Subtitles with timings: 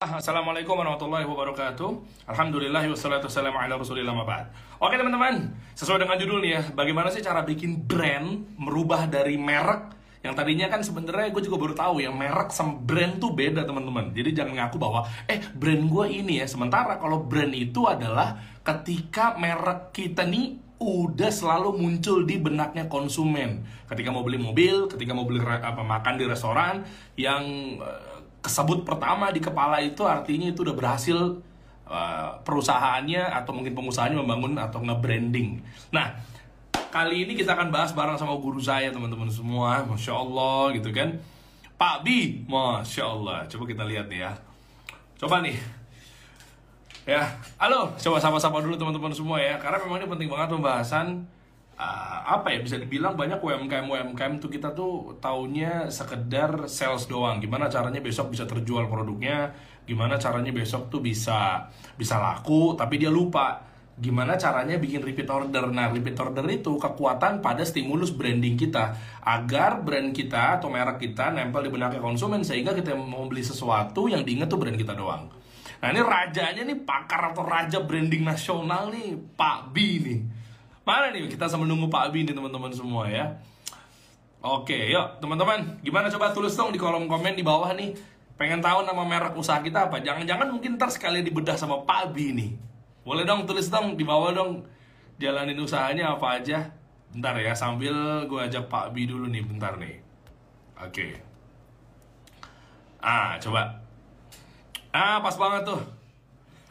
[0.00, 2.24] Assalamualaikum warahmatullahi wabarakatuh.
[2.24, 4.48] Alhamdulillah wassalatu wassalamu ala rasulillah mabad
[4.80, 9.92] Oke teman-teman, sesuai dengan judul nih ya Bagaimana sih cara bikin brand merubah dari merek?
[10.24, 14.16] Yang tadinya kan sebenarnya gue juga baru tahu ya Merek sama brand tuh beda teman-teman.
[14.16, 16.48] Jadi jangan ngaku bahwa Eh brand gue ini ya.
[16.48, 23.68] Sementara kalau brand itu adalah Ketika merek kita nih udah selalu muncul di benaknya konsumen.
[23.84, 26.88] Ketika mau beli mobil, ketika mau beli apa makan di restoran
[27.20, 27.44] yang
[27.76, 28.09] eh,
[28.40, 31.40] kesebut pertama di kepala itu artinya itu udah berhasil
[31.84, 35.60] uh, perusahaannya atau mungkin pengusahanya membangun atau nge-branding.
[35.92, 36.16] Nah,
[36.90, 41.20] kali ini kita akan bahas bareng sama guru saya teman-teman semua, masya Allah gitu kan.
[41.76, 43.44] Pak Bi, masya Allah.
[43.48, 44.32] Coba kita lihat nih ya.
[45.20, 45.56] Coba nih.
[47.08, 47.24] Ya,
[47.56, 51.24] halo, coba sapa-sapa dulu teman-teman semua ya, karena memang ini penting banget pembahasan
[51.80, 57.40] uh, apa ya bisa dibilang banyak UMKM UMKM tuh kita tuh taunya sekedar sales doang
[57.40, 59.56] gimana caranya besok bisa terjual produknya
[59.88, 65.68] gimana caranya besok tuh bisa bisa laku tapi dia lupa gimana caranya bikin repeat order.
[65.68, 71.28] Nah, repeat order itu kekuatan pada stimulus branding kita agar brand kita atau merek kita
[71.36, 75.28] nempel di benaknya konsumen sehingga kita mau beli sesuatu yang diinget tuh brand kita doang.
[75.84, 80.20] Nah, ini rajanya nih pakar atau raja branding nasional nih, Pak B nih.
[80.90, 83.30] Mana nih kita sama nunggu Pak Abi nih teman-teman semua ya.
[84.42, 87.94] Oke, yuk teman-teman, gimana coba tulis dong di kolom komen di bawah nih.
[88.34, 90.02] Pengen tahu nama merek usaha kita apa?
[90.02, 92.50] Jangan-jangan mungkin ntar sekali dibedah sama Pak Abi nih.
[93.06, 94.66] Boleh dong tulis dong di bawah dong.
[95.22, 96.74] Jalanin usahanya apa aja.
[97.14, 100.02] Bentar ya, sambil gue ajak Pak Abi dulu nih, bentar nih.
[100.74, 101.22] Oke.
[102.98, 103.78] Ah, coba.
[104.90, 105.80] Ah, pas banget tuh.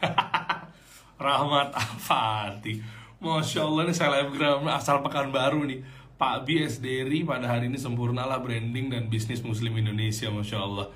[1.24, 2.99] Rahmat Afati.
[3.20, 5.84] Masya Allah ini selebgram asal pekan baru nih.
[6.16, 10.88] Pak B SDRI pada hari ini sempurnalah branding dan bisnis muslim Indonesia Masya Allah.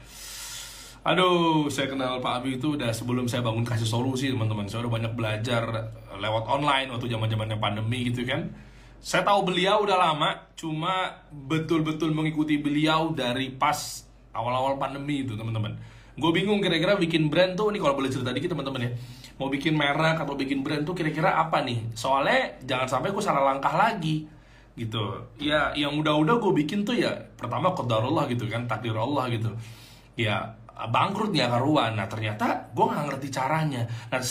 [1.04, 4.64] Aduh, saya kenal Pak Abi itu udah sebelum saya bangun kasih solusi teman-teman.
[4.72, 8.56] Saya udah banyak belajar lewat online waktu zaman zamannya pandemi gitu kan.
[9.04, 15.76] Saya tahu beliau udah lama, cuma betul-betul mengikuti beliau dari pas awal-awal pandemi itu teman-teman
[16.14, 18.90] Gue bingung kira-kira bikin brand tuh nih kalau boleh cerita dikit teman-teman ya.
[19.34, 21.90] Mau bikin merek atau bikin brand tuh kira-kira apa nih?
[21.98, 24.30] Soalnya jangan sampai gue salah langkah lagi
[24.78, 25.18] gitu.
[25.42, 29.50] Ya yang udah-udah gue bikin tuh ya pertama qadarullah gitu kan, takdir Allah gitu.
[30.14, 31.98] Ya bangkrut nggak karuan.
[31.98, 33.82] Nah ternyata gue nggak ngerti caranya.
[34.10, 34.22] Nah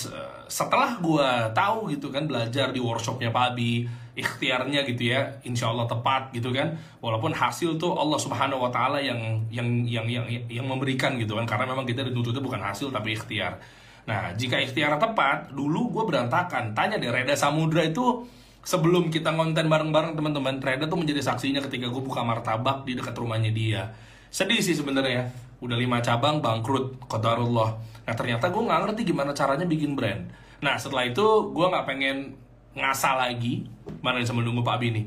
[0.48, 5.90] setelah gue tahu gitu kan belajar di workshopnya Pak Abi, ikhtiarnya gitu ya insya Allah
[5.90, 6.78] tepat gitu kan.
[7.02, 11.46] Walaupun hasil tuh Allah subhanahu wa taala yang yang yang yang yang memberikan gitu kan.
[11.50, 13.58] Karena memang kita dituntutnya bukan hasil tapi ikhtiar.
[14.06, 16.78] Nah jika ikhtiar tepat dulu gue berantakan.
[16.78, 18.26] Tanya deh Reda Samudra itu
[18.64, 23.18] sebelum kita konten bareng-bareng teman-teman Reda tuh menjadi saksinya ketika gue buka martabak di dekat
[23.18, 23.90] rumahnya dia.
[24.30, 25.30] Sedih sih sebenarnya.
[25.64, 27.80] Udah lima cabang bangkrut qadarullah.
[28.04, 30.28] Nah ternyata gue nggak ngerti gimana caranya bikin brand.
[30.60, 31.24] Nah setelah itu
[31.56, 32.43] gue nggak pengen
[32.74, 33.66] ngasal lagi.
[34.04, 35.06] Mana yang sama nunggu Pak Abi nih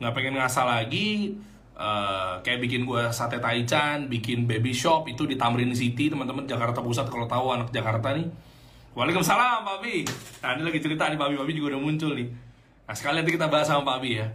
[0.00, 1.36] nggak pengen ngasal lagi
[1.76, 6.80] uh, kayak bikin gue sate taichan bikin baby shop itu di Tamrin City teman-teman Jakarta
[6.80, 8.26] Pusat kalau tahu anak Jakarta nih.
[8.96, 10.02] Waalaikumsalam Pak Abi
[10.40, 12.28] nah ini lagi cerita nih Pak Abi Pak Abi juga udah muncul nih.
[12.88, 14.26] Nah sekalian nanti kita bahas sama Pak Abi ya.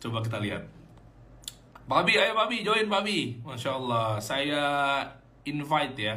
[0.00, 0.64] Coba kita lihat.
[1.84, 4.62] Pak Abi ayo Pak Abi join Pak Abi Masya Allah saya
[5.44, 6.16] invite ya.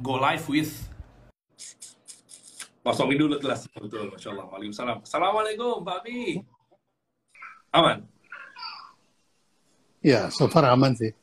[0.00, 0.72] Go live with
[2.82, 3.70] Kosongin dulu kelas.
[3.70, 4.46] Betul, Masya Allah.
[4.50, 4.98] Waalaikumsalam.
[5.06, 6.42] Assalamualaikum, Pak Abi.
[7.70, 8.02] Aman?
[10.02, 11.14] Ya, so far aman sih.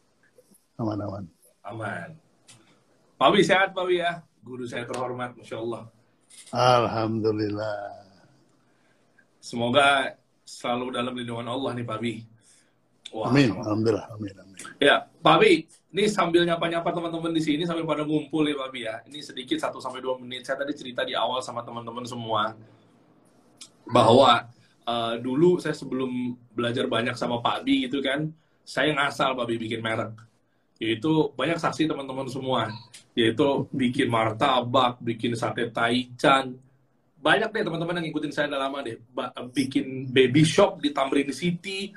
[0.80, 1.28] Aman-aman.
[1.68, 2.16] Aman.
[3.20, 4.24] Pak Abi, sehat Pak Abi ya?
[4.40, 5.84] Guru saya terhormat, Masya Allah.
[6.56, 8.08] Alhamdulillah.
[9.44, 10.16] Semoga
[10.48, 12.14] selalu dalam lindungan Allah nih Pak Abi.
[13.12, 14.60] Wah, amin, alhamdulillah, amin, amin.
[14.80, 18.80] Ya, Pak Abi, ini sambil nyapa-nyapa teman-teman di sini sambil pada ngumpul ya Pak Abi
[18.86, 18.96] ya.
[19.10, 20.46] Ini sedikit 1 sampai 2 menit.
[20.46, 22.54] Saya tadi cerita di awal sama teman-teman semua
[23.90, 24.46] bahwa
[24.86, 28.30] uh, dulu saya sebelum belajar banyak sama Pak Abi gitu kan,
[28.62, 30.14] saya ngasal Pak Abi bikin merek.
[30.78, 32.70] Yaitu banyak saksi teman-teman semua.
[33.18, 36.54] Yaitu bikin martabak, bikin sate taichan.
[37.18, 39.02] Banyak deh teman-teman yang ngikutin saya udah lama deh.
[39.58, 41.90] Bikin baby shop di Tamrin City,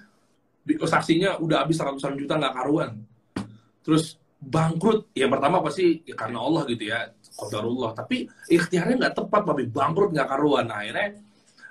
[0.65, 3.12] saksinya udah habis ratusan juta nggak karuan
[3.83, 9.43] terus bangkrut yang pertama pasti ya karena Allah gitu ya qadarullah tapi ikhtiarnya nggak tepat
[9.47, 11.23] tapi bangkrut nggak karuan nah, akhirnya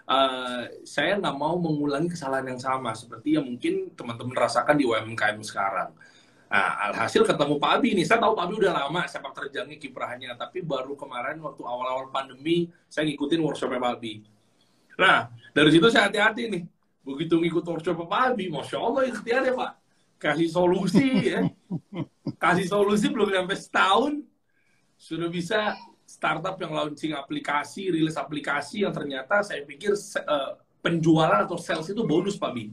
[0.08, 5.40] uh, saya nggak mau mengulangi kesalahan yang sama seperti yang mungkin teman-teman rasakan di UMKM
[5.44, 5.92] sekarang
[6.52, 8.04] Nah, alhasil ketemu Pak Abi nih.
[8.04, 12.68] Saya tahu Pak Abi udah lama sepak terjangnya kiprahnya, tapi baru kemarin waktu awal-awal pandemi
[12.92, 14.20] saya ngikutin workshopnya Pak Abi.
[15.00, 16.64] Nah, dari situ saya hati-hati nih
[17.02, 19.72] Begitu ngikut workshop Pak Abi, Masya Allah ikhtiar ya Pak.
[20.22, 21.50] Kasih solusi ya.
[22.38, 24.14] Kasih solusi belum sampai setahun,
[25.02, 25.74] sudah bisa
[26.06, 32.06] startup yang launching aplikasi, rilis aplikasi yang ternyata saya pikir uh, penjualan atau sales itu
[32.06, 32.70] bonus Pak Bi.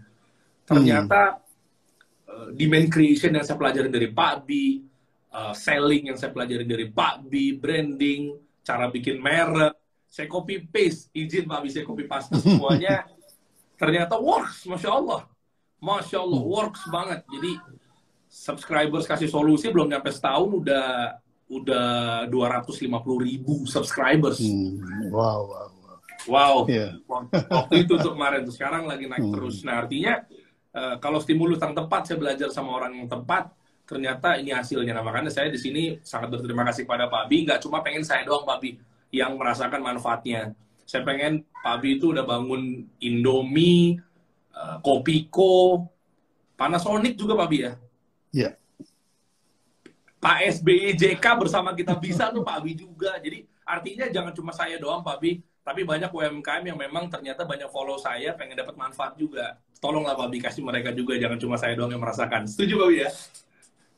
[0.69, 2.29] Ternyata hmm.
[2.29, 4.85] uh, demand creation yang saya pelajari dari Pak Bi,
[5.33, 9.73] uh, selling yang saya pelajari dari Pak Bi, branding, cara bikin merek,
[10.05, 13.09] saya copy paste, izin Pak Bi saya copy paste semuanya.
[13.81, 15.23] ternyata works, masya Allah,
[15.79, 17.23] masya Allah works banget.
[17.31, 17.53] Jadi
[18.29, 20.87] subscribers kasih solusi belum nyampe setahun udah
[21.49, 21.89] udah
[22.29, 22.93] 250
[23.25, 24.39] ribu subscribers.
[24.45, 25.09] Hmm.
[25.09, 25.97] Wow, wow, wow.
[26.29, 26.55] Wow.
[26.69, 27.01] Yeah.
[27.09, 29.33] Waktu itu untuk kemarin, sekarang lagi naik hmm.
[29.33, 29.65] terus.
[29.65, 30.29] Nah artinya
[30.77, 33.49] uh, kalau stimulus yang tepat, saya belajar sama orang yang tepat,
[33.89, 34.93] ternyata ini hasilnya.
[34.93, 37.49] Nah makanya saya di sini sangat berterima kasih kepada Pak Bi.
[37.49, 38.77] Nggak cuma pengen saya doang Pak Bi
[39.09, 40.53] yang merasakan manfaatnya.
[40.85, 43.97] Saya pengen Pak Bi itu udah bangun Indomie,
[44.59, 45.87] uh, Kopiko,
[46.59, 47.73] Panasonic juga Pak Bi ya.
[48.35, 48.51] Iya.
[50.19, 53.15] Pak SBY JK bersama kita bisa tuh Pak Bi juga.
[53.23, 57.71] Jadi artinya jangan cuma saya doang Pak Bi, tapi banyak UMKM yang memang ternyata banyak
[57.71, 59.63] follow saya pengen dapat manfaat juga.
[59.79, 62.51] Tolonglah Pak Bi kasih mereka juga, jangan cuma saya doang yang merasakan.
[62.51, 63.11] Setuju Pak Bi ya?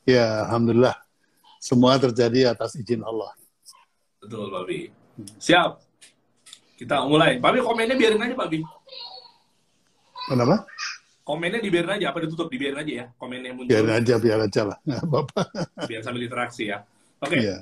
[0.05, 0.97] Ya, alhamdulillah.
[1.57, 3.33] Semua terjadi atas izin Allah.
[4.21, 4.93] Betul Pak Bi.
[5.41, 5.81] Siap.
[6.77, 7.41] Kita mulai.
[7.41, 8.61] Pak Bi komennya biarin aja Pak Bi.
[10.29, 10.67] Kenapa?
[11.31, 12.47] komennya dibiarin aja apa ditutup?
[12.49, 13.71] Dibiarin aja ya komennya muncul.
[13.71, 14.77] Biarin aja biar aja lah.
[14.83, 15.41] Nggak apa-apa.
[15.89, 16.83] Biar sambil interaksi ya.
[17.21, 17.37] Oke.
[17.37, 17.39] Okay.
[17.45, 17.55] Iya.
[17.55, 17.59] yeah.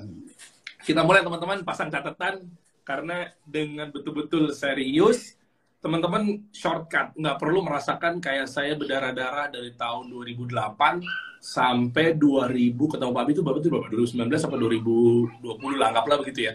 [0.82, 1.62] kita mulai teman-teman.
[1.62, 2.50] Pasang catatan
[2.82, 5.36] karena dengan betul-betul serius
[5.78, 7.14] teman-teman shortcut.
[7.14, 10.50] Nggak perlu merasakan kayak saya berdarah-darah dari tahun 2008
[11.40, 16.54] sampai 2000 ketemu Pak itu Bapak itu berapa 2019 sampai 2020 lah anggaplah begitu ya.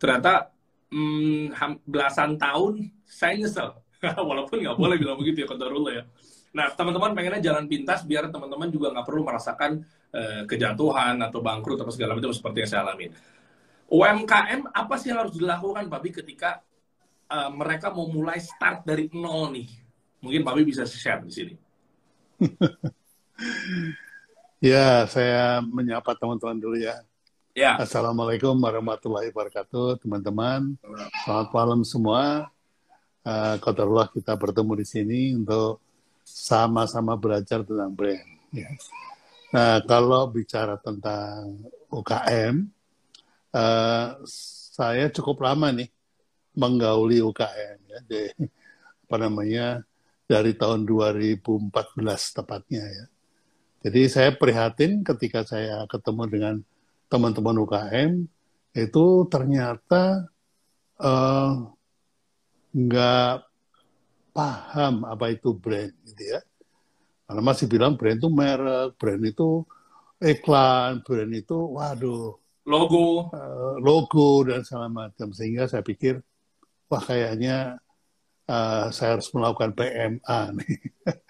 [0.00, 0.50] Ternyata
[0.88, 3.70] hmm, belasan tahun saya nyesel
[4.28, 6.04] walaupun nggak boleh bilang begitu ya kotorullah ya
[6.50, 11.78] Nah, teman-teman pengennya jalan pintas biar teman-teman juga nggak perlu merasakan uh, kejatuhan atau bangkrut
[11.78, 13.06] atau segala macam seperti yang saya alami.
[13.90, 16.62] UMKM apa sih yang harus dilakukan, Pak Bi, ketika
[17.30, 19.68] uh, mereka mau mulai start dari nol nih?
[20.26, 21.54] Mungkin Pak Bi bisa share di sini.
[24.74, 26.98] ya, saya menyapa teman-teman dulu ya.
[27.54, 27.78] Ya.
[27.78, 30.74] Assalamualaikum warahmatullahi wabarakatuh, teman-teman.
[31.22, 32.50] Selamat malam semua.
[33.20, 33.60] Uh,
[34.16, 35.84] kita bertemu di sini untuk
[36.24, 38.28] sama-sama belajar tentang brand.
[38.54, 38.70] Ya.
[39.50, 41.58] Nah, kalau bicara tentang
[41.90, 42.70] UKM,
[43.50, 44.08] uh, eh,
[44.70, 45.90] saya cukup lama nih
[46.54, 47.78] menggauli UKM.
[47.90, 47.98] Ya.
[48.06, 48.46] Jadi,
[49.10, 49.82] apa namanya
[50.30, 51.42] dari tahun 2014
[52.38, 53.06] tepatnya ya.
[53.82, 56.54] Jadi saya prihatin ketika saya ketemu dengan
[57.10, 58.10] teman-teman UKM
[58.78, 60.30] itu ternyata
[61.02, 61.74] uh,
[62.70, 63.50] nggak
[64.30, 66.40] paham apa itu brand gitu ya.
[67.26, 69.62] Karena masih bilang brand itu merek, brand itu
[70.18, 72.34] iklan, brand itu waduh
[72.66, 76.22] logo, uh, logo dan segala macam sehingga saya pikir
[76.86, 77.78] wah kayaknya
[78.46, 80.74] uh, saya harus melakukan PMA nih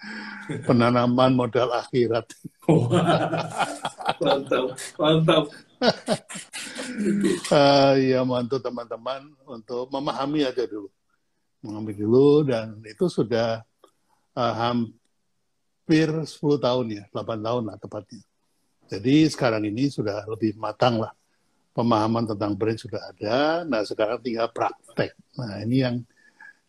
[0.67, 2.27] penanaman modal akhirat.
[4.21, 4.65] mantap,
[4.99, 5.43] mantap.
[7.49, 10.93] uh, ya bantu teman-teman untuk memahami aja dulu
[11.61, 13.61] mengambil dulu dan itu sudah
[14.35, 18.21] uh, hampir 10 tahun ya, 8 tahun lah tepatnya.
[18.91, 21.13] Jadi sekarang ini sudah lebih matang lah.
[21.71, 25.15] Pemahaman tentang brand sudah ada, nah sekarang tinggal praktek.
[25.39, 25.95] Nah ini yang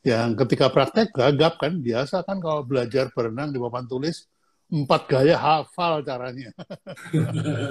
[0.07, 4.31] yang ketika praktek gagap kan, biasa kan kalau belajar berenang di papan tulis,
[4.71, 6.55] empat gaya hafal caranya.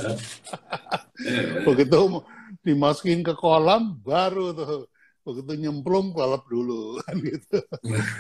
[1.68, 2.20] Begitu
[2.68, 7.60] dimasukin ke kolam, baru tuh begitu nyemplung kelelep dulu kan gitu.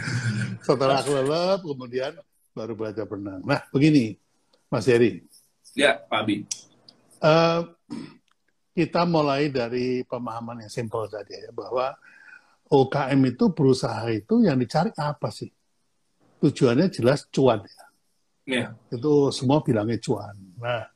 [0.67, 2.13] Setelah kelelep kemudian
[2.53, 3.41] baru belajar berenang.
[3.45, 4.17] Nah begini,
[4.69, 5.25] Mas Heri.
[5.71, 6.43] Ya, Pak Abi.
[7.21, 7.63] Uh,
[8.75, 11.95] kita mulai dari pemahaman yang simpel saja ya bahwa
[12.71, 15.51] UKM itu berusaha itu yang dicari apa sih?
[16.39, 17.85] Tujuannya jelas cuan ya.
[18.47, 18.65] Ya.
[18.89, 20.33] Itu semua bilangnya cuan.
[20.57, 20.87] Nah,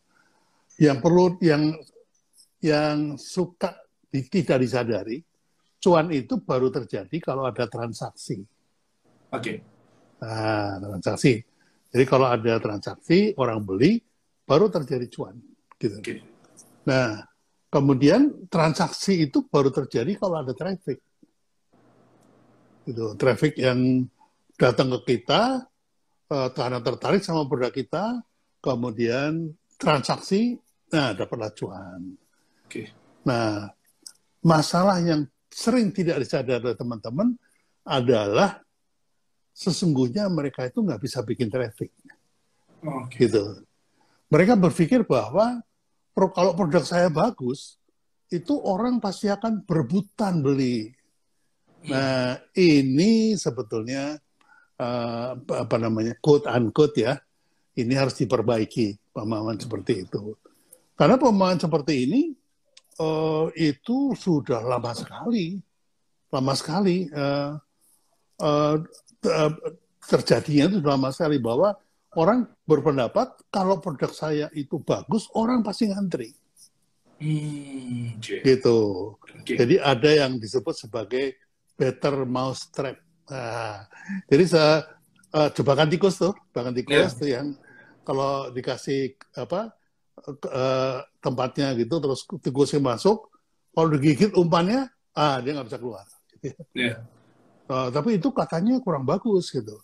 [0.81, 1.75] yang perlu yang
[2.63, 3.75] yang suka
[4.09, 5.21] tidak disadari
[5.85, 8.41] cuan itu baru terjadi kalau ada transaksi.
[9.29, 9.37] Oke.
[9.37, 9.57] Okay.
[10.25, 11.37] Nah, transaksi.
[11.93, 14.01] Jadi kalau ada transaksi, orang beli,
[14.49, 15.37] baru terjadi cuan.
[15.77, 16.01] Gitu.
[16.01, 16.25] Okay.
[16.89, 17.21] Nah,
[17.69, 20.97] kemudian transaksi itu baru terjadi kalau ada traffic.
[22.89, 23.05] Gitu.
[23.13, 24.09] Traffic yang
[24.57, 25.69] datang ke kita,
[26.57, 28.25] karena tertarik sama produk kita,
[28.57, 30.57] kemudian transaksi,
[30.89, 32.17] nah dapatlah cuan.
[32.65, 32.89] Okay.
[33.29, 33.69] Nah,
[34.41, 37.31] masalah yang sering tidak disadari oleh teman-teman
[37.87, 38.59] adalah
[39.55, 41.95] sesungguhnya mereka itu nggak bisa bikin traffic.
[42.83, 43.31] Okay.
[43.31, 43.63] Gitu.
[44.27, 45.63] Mereka berpikir bahwa
[46.35, 47.79] kalau produk saya bagus,
[48.27, 50.91] itu orang pasti akan berebutan beli.
[51.87, 54.19] Nah, ini sebetulnya
[54.75, 57.15] uh, apa namanya quote unquote ya,
[57.79, 60.35] ini harus diperbaiki pemahaman seperti itu.
[60.99, 62.21] Karena pemahaman seperti ini
[62.99, 65.59] uh, itu sudah lama sekali,
[66.31, 67.55] lama sekali uh,
[68.41, 68.75] uh,
[70.05, 71.75] terjadinya itu sudah lama sekali bahwa
[72.15, 76.31] orang berpendapat kalau produk saya itu bagus, orang pasti ngantri.
[77.15, 78.43] Hmm, okay.
[78.43, 78.79] Gitu.
[79.43, 79.55] Okay.
[79.55, 81.39] Jadi ada yang disebut sebagai
[81.79, 82.99] better mousetrap.
[83.31, 83.87] Nah,
[84.27, 84.73] jadi saya
[85.31, 87.19] uh, jebakan tikus tuh, jebakan tikus yeah.
[87.19, 87.47] tuh yang
[88.05, 89.73] kalau dikasih apa
[90.23, 93.29] uh, tempatnya gitu, terus tikusnya masuk,
[93.75, 96.05] kalau digigit umpannya, ah dia nggak bisa keluar.
[96.71, 97.03] Yeah.
[97.65, 99.75] Uh, tapi itu katanya kurang bagus gitu.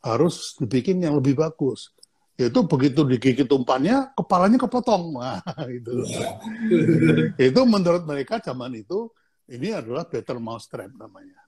[0.00, 1.92] Harus dibikin yang lebih bagus.
[2.36, 5.14] Itu begitu digigit umpannya, kepalanya kepotong.
[5.16, 5.92] Nah, itu.
[7.48, 9.08] itu menurut mereka zaman itu
[9.48, 11.40] ini adalah better mousetrap namanya.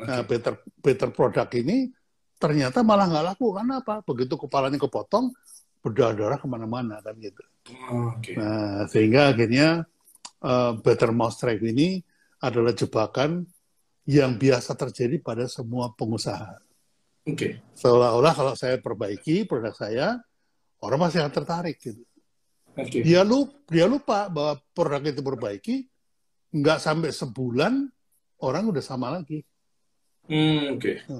[0.00, 1.92] Nah, better better produk ini
[2.40, 4.00] ternyata malah nggak laku karena apa?
[4.06, 5.34] Begitu kepalanya kepotong,
[5.84, 7.42] berdarah-darah ke mana-mana kan gitu.
[8.16, 8.34] Okay.
[8.36, 9.84] Nah, sehingga akhirnya
[10.44, 12.00] uh, better mousetrap ini
[12.40, 13.44] adalah jebakan
[14.08, 16.56] yang biasa terjadi pada semua pengusaha.
[17.28, 17.36] Oke.
[17.36, 17.52] Okay.
[17.76, 20.16] Seolah-olah kalau saya perbaiki produk saya,
[20.80, 22.02] orang masih akan tertarik gitu.
[22.74, 23.04] Okay.
[23.04, 25.76] Dia lupa, dia lupa bahwa produk itu perbaiki,
[26.56, 27.86] nggak sampai sebulan
[28.40, 29.44] orang udah sama lagi.
[30.30, 31.02] Hmm, Oke.
[31.02, 31.12] Okay.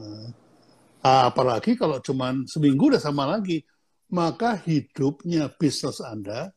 [1.02, 3.60] Nah, apalagi kalau cuma seminggu udah sama lagi,
[4.10, 6.50] maka hidupnya bisnis Anda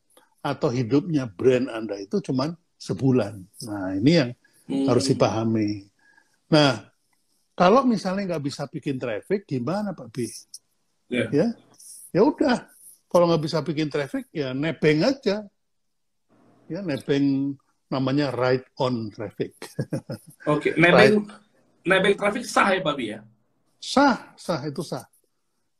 [0.43, 3.33] atau hidupnya brand Anda itu cuma sebulan.
[3.63, 4.29] Nah, ini yang
[4.67, 4.85] hmm.
[4.91, 5.87] harus dipahami.
[6.51, 6.83] Nah,
[7.55, 10.27] kalau misalnya nggak bisa bikin traffic, gimana Pak B?
[11.07, 11.29] Yeah.
[11.31, 11.47] Ya,
[12.11, 12.67] ya udah.
[13.07, 15.45] Kalau nggak bisa bikin traffic, ya nebeng aja.
[16.65, 17.55] Ya, nebeng
[17.87, 19.53] namanya right on traffic.
[20.49, 20.73] Oke, okay.
[20.75, 21.41] nebeng right
[21.87, 23.21] nebeng traffic sah ya Babi ya?
[23.77, 25.05] Sah, sah itu sah.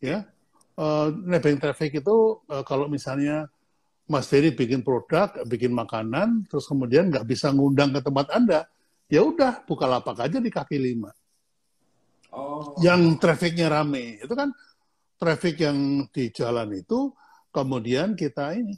[0.04, 0.28] Ya,
[0.78, 3.50] uh, nebeng traffic itu uh, kalau misalnya
[4.04, 8.68] Mas Dery bikin produk, bikin makanan, terus kemudian nggak bisa ngundang ke tempat Anda,
[9.08, 11.12] ya udah buka lapak aja di kaki lima.
[12.36, 12.76] Oh.
[12.84, 14.52] Yang trafficnya rame, itu kan
[15.16, 17.16] traffic yang di jalan itu,
[17.54, 18.76] kemudian kita ini,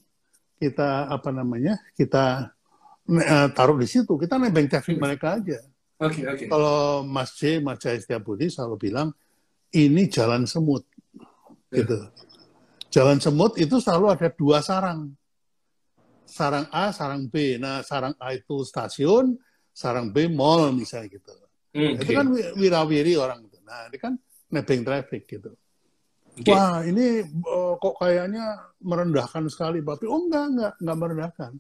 [0.62, 2.54] kita apa namanya, kita
[3.10, 5.58] uh, taruh di situ, kita nebeng traffic mereka aja.
[5.96, 6.52] Okay, okay.
[6.52, 9.10] Kalau Mas J, Mas Jaya Setiabudi selalu bilang,
[9.74, 10.84] ini jalan semut.
[11.72, 11.78] Yeah.
[11.84, 11.98] Gitu.
[12.94, 15.12] Jalan semut itu selalu ada dua sarang.
[16.26, 17.60] Sarang A, sarang B.
[17.62, 19.36] Nah, sarang A itu stasiun,
[19.76, 21.34] sarang B mall misalnya gitu.
[21.76, 22.02] Okay.
[22.02, 23.60] Itu kan wirawiri orang itu.
[23.68, 24.14] Nah, ini kan
[24.50, 25.52] nebeng traffic gitu.
[26.36, 26.52] Okay.
[26.52, 30.08] Wah, ini uh, kok kayaknya merendahkan sekali, Bapak.
[30.08, 31.52] Oh, enggak, enggak, enggak merendahkan.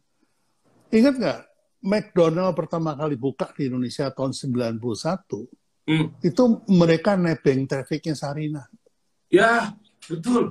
[0.91, 1.39] Ingat nggak,
[1.85, 4.79] McDonald pertama kali buka di Indonesia tahun 91,
[5.87, 6.07] hmm.
[6.23, 8.63] itu mereka nebeng trafficnya Sarina.
[9.31, 9.75] Ya,
[10.09, 10.43] betul.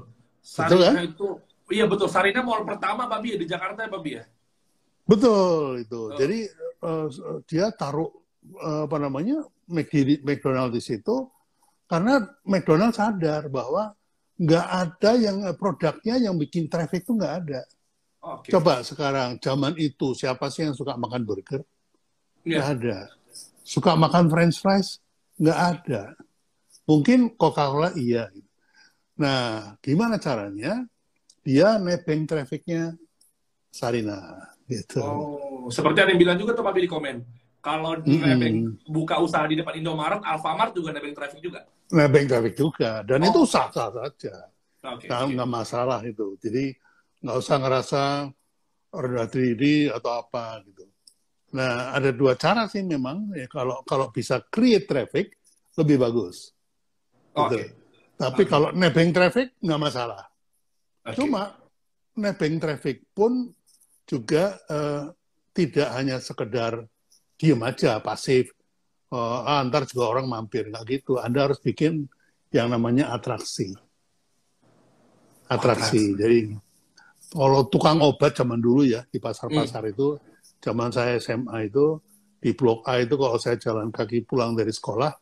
[0.44, 0.94] Sarina betul, kan?
[1.08, 1.28] itu,
[1.73, 2.08] iya betul.
[2.12, 4.25] Sarina mall pertama, Babi, ya, di Jakarta ya, Babi ya?
[5.04, 6.00] Betul, itu.
[6.12, 6.16] Oh.
[6.16, 6.38] Jadi
[6.84, 7.06] uh,
[7.49, 8.12] dia taruh,
[8.61, 11.32] uh, apa namanya, McDonald di situ,
[11.88, 13.96] karena McDonald sadar bahwa
[14.34, 17.61] nggak ada yang produknya yang bikin traffic itu nggak ada.
[18.25, 18.56] Okay.
[18.56, 21.61] Coba sekarang zaman itu siapa sih yang suka makan burger?
[22.44, 22.61] Yeah.
[22.61, 22.99] Nggak ada.
[23.64, 25.00] Suka makan French fries?
[25.40, 26.02] Nggak ada.
[26.84, 28.28] Mungkin Coca-Cola iya.
[29.18, 30.83] Nah, gimana caranya?
[31.44, 32.97] Dia nebeng trafficnya
[33.71, 34.50] Sarina.
[34.64, 34.99] Gitu.
[34.99, 37.16] Oh, seperti ada yang bilang juga tuh Pak di komen.
[37.61, 38.23] Kalau mm -hmm.
[38.25, 38.56] nebeng
[38.88, 41.64] buka usaha di depan Indomaret, Alfamart juga nebeng traffic juga.
[41.92, 43.04] Nebeng traffic juga.
[43.04, 43.28] Dan oh.
[43.28, 44.37] itu sah-sah saja.
[44.85, 45.33] Okay, nggak, okay.
[45.37, 46.37] nggak masalah itu.
[46.40, 46.76] Jadi
[47.25, 48.02] nggak usah ngerasa
[48.92, 50.85] rendah diri atau apa gitu.
[51.54, 55.38] Nah, ada dua cara sih memang ya kalau kalau bisa create traffic
[55.80, 56.52] lebih bagus.
[57.33, 57.49] Gitu.
[57.49, 57.84] Okay.
[58.25, 58.50] Tapi okay.
[58.50, 60.25] kalau nebeng traffic nggak masalah.
[61.04, 61.21] Okay.
[61.21, 61.52] Cuma
[62.16, 63.52] nebeng traffic pun
[64.09, 65.12] juga uh,
[65.52, 66.88] tidak hanya sekedar
[67.37, 68.49] diem aja pasif.
[69.12, 71.21] Uh, ah, antar juga orang mampir nggak gitu.
[71.21, 72.09] Anda harus bikin
[72.50, 73.76] yang namanya atraksi.
[75.47, 76.14] Atraksi.
[76.14, 76.38] Oh, Jadi
[77.35, 79.93] kalau tukang obat zaman dulu ya di pasar-pasar hmm.
[79.93, 80.07] itu
[80.64, 82.00] zaman saya SMA itu
[82.40, 85.12] di Blok A itu kalau saya jalan kaki pulang dari sekolah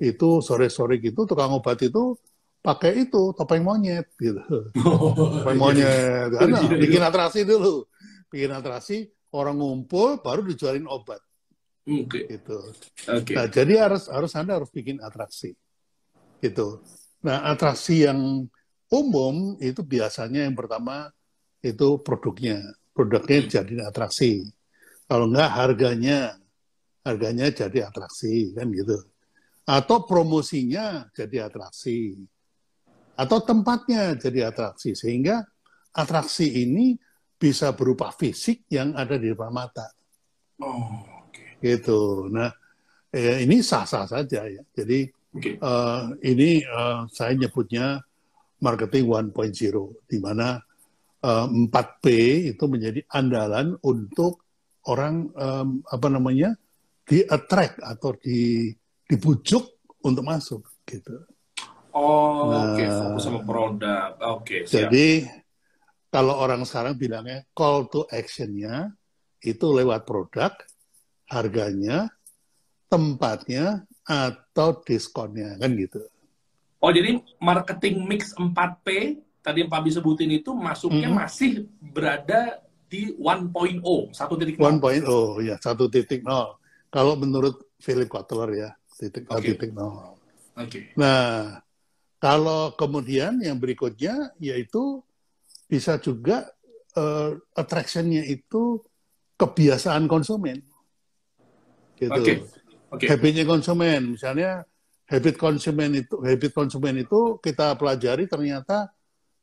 [0.00, 2.16] itu sore-sore gitu tukang obat itu
[2.60, 4.40] pakai itu topeng monyet gitu
[4.86, 7.88] oh, topeng monyet karena bikin atrasi dulu
[8.28, 11.20] bikin atrasi orang ngumpul baru dijualin obat
[11.88, 12.28] okay.
[12.28, 12.58] gitu
[13.08, 13.34] okay.
[13.34, 15.56] nah jadi harus harus anda harus bikin atraksi
[16.44, 16.84] gitu
[17.24, 18.48] nah atraksi yang
[18.90, 21.08] umum itu biasanya yang pertama
[21.62, 22.60] itu produknya.
[22.90, 24.44] Produknya jadi atraksi.
[25.06, 26.36] Kalau enggak harganya,
[27.06, 28.98] harganya jadi atraksi kan gitu.
[29.64, 32.18] Atau promosinya jadi atraksi.
[33.20, 35.44] Atau tempatnya jadi atraksi sehingga
[35.92, 36.96] atraksi ini
[37.36, 39.92] bisa berupa fisik yang ada di depan mata.
[40.60, 41.60] Oh, okay.
[41.60, 42.28] gitu.
[42.32, 42.48] Nah,
[43.12, 44.62] eh, ini sah-sah saja ya.
[44.72, 45.60] Jadi okay.
[45.60, 48.00] uh, eh, ini uh, saya nyebutnya
[48.60, 50.60] marketing 1.0, di mana
[51.24, 52.04] uh, 4P
[52.56, 54.44] itu menjadi andalan untuk
[54.88, 56.56] orang um, apa namanya
[57.04, 58.72] di attract atau di
[59.04, 61.24] dibujuk untuk masuk gitu.
[61.92, 62.86] Oh, nah, oke okay.
[62.88, 64.10] fokus sama produk.
[64.38, 64.64] Oke.
[64.66, 65.08] Okay, jadi
[66.10, 68.94] kalau orang sekarang bilangnya call to actionnya
[69.40, 70.52] itu lewat produk,
[71.30, 72.10] harganya,
[72.90, 76.02] tempatnya, atau diskonnya kan gitu.
[76.80, 78.86] Oh jadi marketing mix 4P
[79.40, 81.16] tadi yang Pak Bi sebutin itu masuknya hmm.
[81.16, 84.58] masih berada di 1.0, 1.0.
[84.58, 86.26] 1.0 ya, 1.0.
[86.90, 89.54] Kalau menurut Philip Kotler ya, titik okay.
[89.54, 90.18] titik nol.
[90.58, 90.90] Okay.
[90.98, 91.62] Nah,
[92.20, 95.00] kalau kemudian yang berikutnya yaitu
[95.64, 96.52] bisa juga
[96.94, 98.84] uh, attractionnya itu
[99.40, 100.60] kebiasaan konsumen.
[101.96, 102.12] Gitu.
[102.12, 102.36] Okay.
[102.90, 103.06] Okay.
[103.06, 104.66] Habitnya konsumen, misalnya
[105.06, 108.90] habit konsumen itu habit konsumen itu kita pelajari ternyata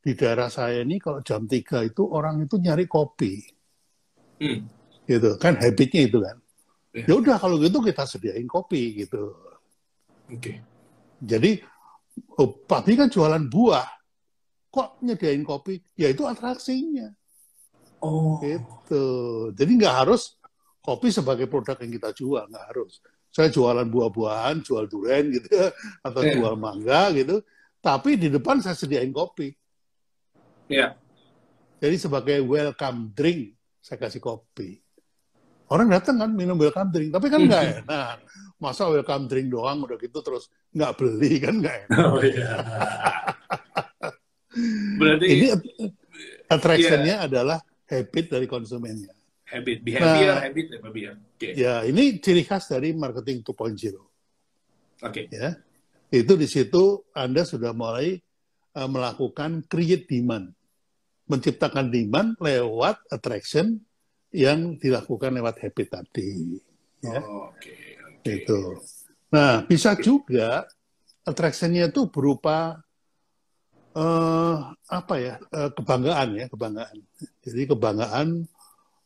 [0.03, 3.39] di daerah saya ini kalau jam 3 itu orang itu nyari kopi.
[4.43, 4.67] Hmm.
[5.07, 6.37] Gitu kan habitnya itu kan.
[6.91, 7.03] Ya.
[7.07, 9.31] ya udah kalau gitu kita sediain kopi gitu.
[10.27, 10.37] Oke.
[10.37, 10.55] Okay.
[11.23, 11.63] Jadi
[12.37, 13.87] oh, Papi kan jualan buah.
[14.67, 15.79] Kok nyediain kopi?
[15.97, 17.09] Ya itu atraksinya.
[18.03, 18.37] Oh.
[18.43, 19.05] Gitu.
[19.57, 20.37] Jadi nggak harus
[20.83, 23.03] kopi sebagai produk yang kita jual, nggak harus.
[23.27, 25.51] Saya jualan buah-buahan, jual durian gitu,
[26.07, 26.33] atau yeah.
[26.37, 27.43] jual mangga gitu.
[27.83, 29.51] Tapi di depan saya sediain kopi.
[30.67, 30.95] Iya.
[31.77, 34.81] Jadi sebagai welcome drink saya kasih kopi.
[35.67, 38.17] Orang datang kan minum welcome drink, tapi kan nggak enak.
[38.57, 41.99] Masa welcome drink doang udah gitu terus nggak beli kan nggak enak.
[42.09, 42.51] Oh iya.
[44.97, 45.47] Berarti ini
[46.49, 47.27] attraction-nya yeah.
[47.29, 49.13] adalah habit dari konsumennya.
[49.47, 51.13] Habit, behavior, nah, habit, behavior.
[51.39, 51.55] Okay.
[51.55, 53.55] Ya, ini ciri khas dari marketing 2.0.
[53.55, 54.03] Oke.
[54.99, 55.25] Okay.
[55.31, 55.55] Ya,
[56.11, 58.19] itu di situ Anda sudah mulai
[58.75, 60.51] uh, melakukan create demand
[61.27, 63.83] menciptakan demand lewat attraction
[64.31, 66.55] yang dilakukan lewat habit tadi.
[67.03, 67.19] Ya.
[67.21, 67.86] Oh, okay, okay.
[68.27, 68.83] Itu.
[69.31, 70.63] Nah, bisa juga
[71.27, 72.79] attractionnya itu berupa
[73.95, 74.55] uh,
[74.87, 76.97] apa ya uh, kebanggaan ya kebanggaan.
[77.43, 78.27] Jadi kebanggaan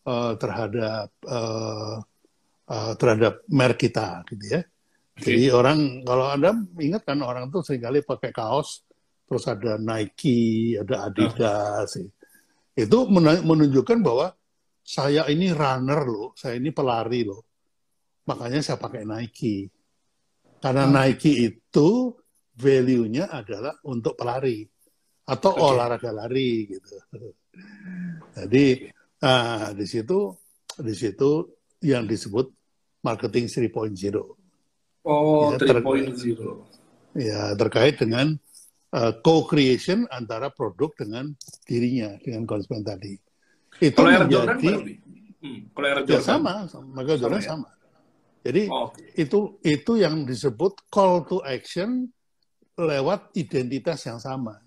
[0.05, 2.01] uh, terhadap uh,
[2.69, 4.61] uh, terhadap merek kita, gitu ya.
[5.17, 5.37] Okay.
[5.37, 8.85] Jadi orang kalau anda ingat kan orang tuh sering kali pakai kaos
[9.27, 11.95] terus ada Nike, ada Adidas.
[11.95, 12.09] Oh.
[12.75, 13.07] Itu
[13.43, 14.31] menunjukkan bahwa
[14.81, 17.50] saya ini runner loh, saya ini pelari loh.
[18.31, 19.67] Makanya saya pakai Nike.
[20.63, 20.91] Karena oh.
[20.95, 22.15] Nike itu
[22.55, 24.63] value-nya adalah untuk pelari
[25.27, 25.67] atau okay.
[25.67, 26.95] olahraga lari gitu.
[28.39, 28.87] Jadi
[29.19, 30.31] nah, di situ
[30.79, 31.29] di situ
[31.83, 32.47] yang disebut
[33.03, 33.91] marketing 3.0.
[35.01, 37.17] Oh, ya, 3.0.
[37.17, 38.37] Ya, terkait dengan
[38.93, 41.33] uh, co-creation antara produk dengan
[41.65, 43.17] dirinya, dengan konsumen tadi.
[43.81, 44.57] Itu kalau menjadi, Jordan,
[45.41, 46.53] hmm, kalau ya, Jordan, ya sama,
[46.93, 47.41] maka Jordan sama.
[47.41, 47.49] Ya?
[47.49, 47.69] sama.
[48.41, 52.09] Jadi oh, itu itu yang disebut call to action
[52.73, 54.57] lewat identitas yang sama.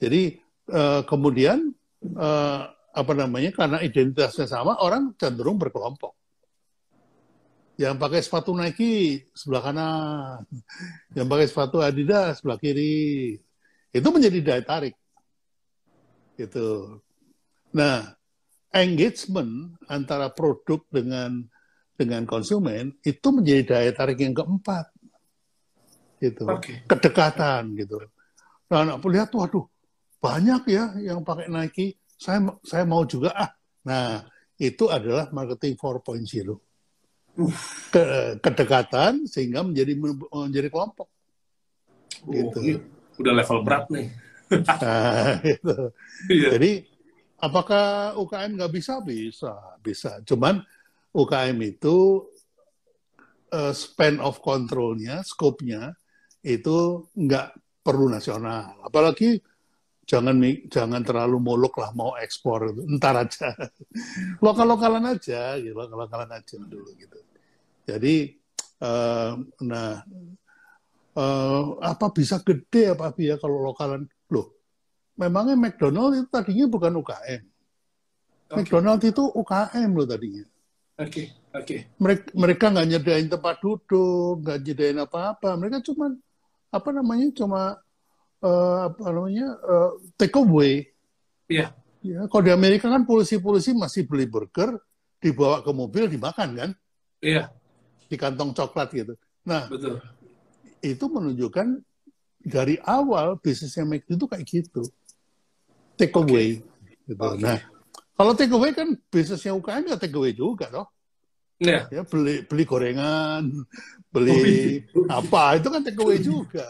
[0.00, 0.40] Jadi
[0.72, 1.76] uh, kemudian
[2.16, 6.16] uh, apa namanya karena identitasnya sama orang cenderung berkelompok.
[7.76, 10.44] Yang pakai sepatu Nike sebelah kanan,
[11.16, 13.40] yang pakai sepatu Adidas sebelah kiri,
[13.92, 14.96] itu menjadi daya tarik.
[16.36, 17.00] Gitu.
[17.72, 18.12] Nah,
[18.72, 21.48] engagement antara produk dengan
[22.02, 24.90] dengan konsumen itu menjadi daya tarik yang keempat.
[26.18, 26.42] Gitu.
[26.42, 26.82] Okay.
[26.90, 28.02] Kedekatan gitu.
[28.70, 29.66] Nah, anak lihat waduh,
[30.18, 31.98] banyak ya yang pakai Nike.
[32.18, 33.50] Saya saya mau juga ah.
[33.86, 34.22] Nah,
[34.58, 36.54] itu adalah marketing 4.0.
[37.90, 39.98] Ke, kedekatan sehingga menjadi
[40.30, 41.08] menjadi kelompok.
[42.22, 42.86] Oh, gitu.
[43.18, 44.08] Udah level berat nih.
[44.68, 45.90] nah, gitu.
[46.30, 46.48] Iya.
[46.54, 46.72] Jadi
[47.42, 49.02] apakah UKM nggak bisa?
[49.02, 50.22] Bisa, bisa.
[50.22, 50.62] Cuman
[51.12, 52.26] UKM itu
[53.52, 55.92] uh, span of controlnya, scope-nya
[56.42, 58.80] itu nggak perlu nasional.
[58.82, 59.38] Apalagi
[60.02, 63.52] jangan jangan terlalu muluk lah mau ekspor entar aja.
[64.40, 65.76] Lokal lokalan aja gitu.
[65.76, 67.18] Lokal lokalan aja dulu gitu.
[67.84, 68.32] Jadi
[68.80, 70.00] uh, nah
[71.16, 74.08] uh, apa bisa gede apa ya kalau lokalan?
[74.32, 74.62] Loh
[75.16, 77.42] memangnya McDonald itu tadinya bukan UKM
[78.48, 78.56] okay.
[78.56, 80.44] McDonald itu UKM loh tadinya
[81.00, 81.26] Oke, okay,
[81.56, 81.64] oke.
[81.64, 81.78] Okay.
[81.96, 85.56] Mereka mereka nggak nyediain tempat duduk, nggak nyediain apa-apa.
[85.56, 86.12] Mereka cuma
[86.68, 87.62] apa namanya cuma
[88.44, 90.92] uh, apa namanya uh, take away.
[91.48, 91.72] Iya.
[91.72, 91.72] Yeah.
[92.02, 94.74] Ya, kalau di Amerika kan polisi-polisi masih beli burger,
[95.22, 96.70] dibawa ke mobil dimakan kan?
[97.22, 97.54] Iya.
[98.10, 99.14] Di kantong coklat gitu.
[99.46, 100.02] Nah, betul.
[100.82, 101.78] Itu menunjukkan
[102.42, 104.82] dari awal bisnisnya McD itu kayak gitu.
[105.94, 106.58] Take away.
[106.58, 107.14] Okay.
[107.14, 107.22] Gitu.
[107.22, 107.38] Okay.
[107.38, 107.58] Nah,
[108.12, 110.88] kalau take away kan bisnisnya UKM ya take away juga toh.
[111.62, 111.86] Yeah.
[111.94, 113.66] Ya beli beli gorengan,
[114.10, 115.22] beli oh, iya.
[115.22, 116.66] apa itu kan take away juga.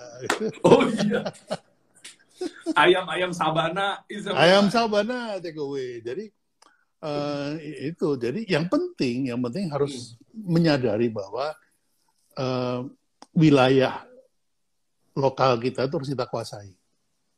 [0.68, 1.32] Oh iya.
[2.74, 4.02] ayam ayam sabana
[4.36, 6.04] ayam sabana take away.
[6.04, 6.28] Jadi
[7.00, 10.44] uh, itu jadi yang penting yang penting harus hmm.
[10.44, 11.56] menyadari bahwa
[12.36, 12.84] uh,
[13.32, 14.04] wilayah
[15.16, 16.72] lokal kita itu harus kita kuasai.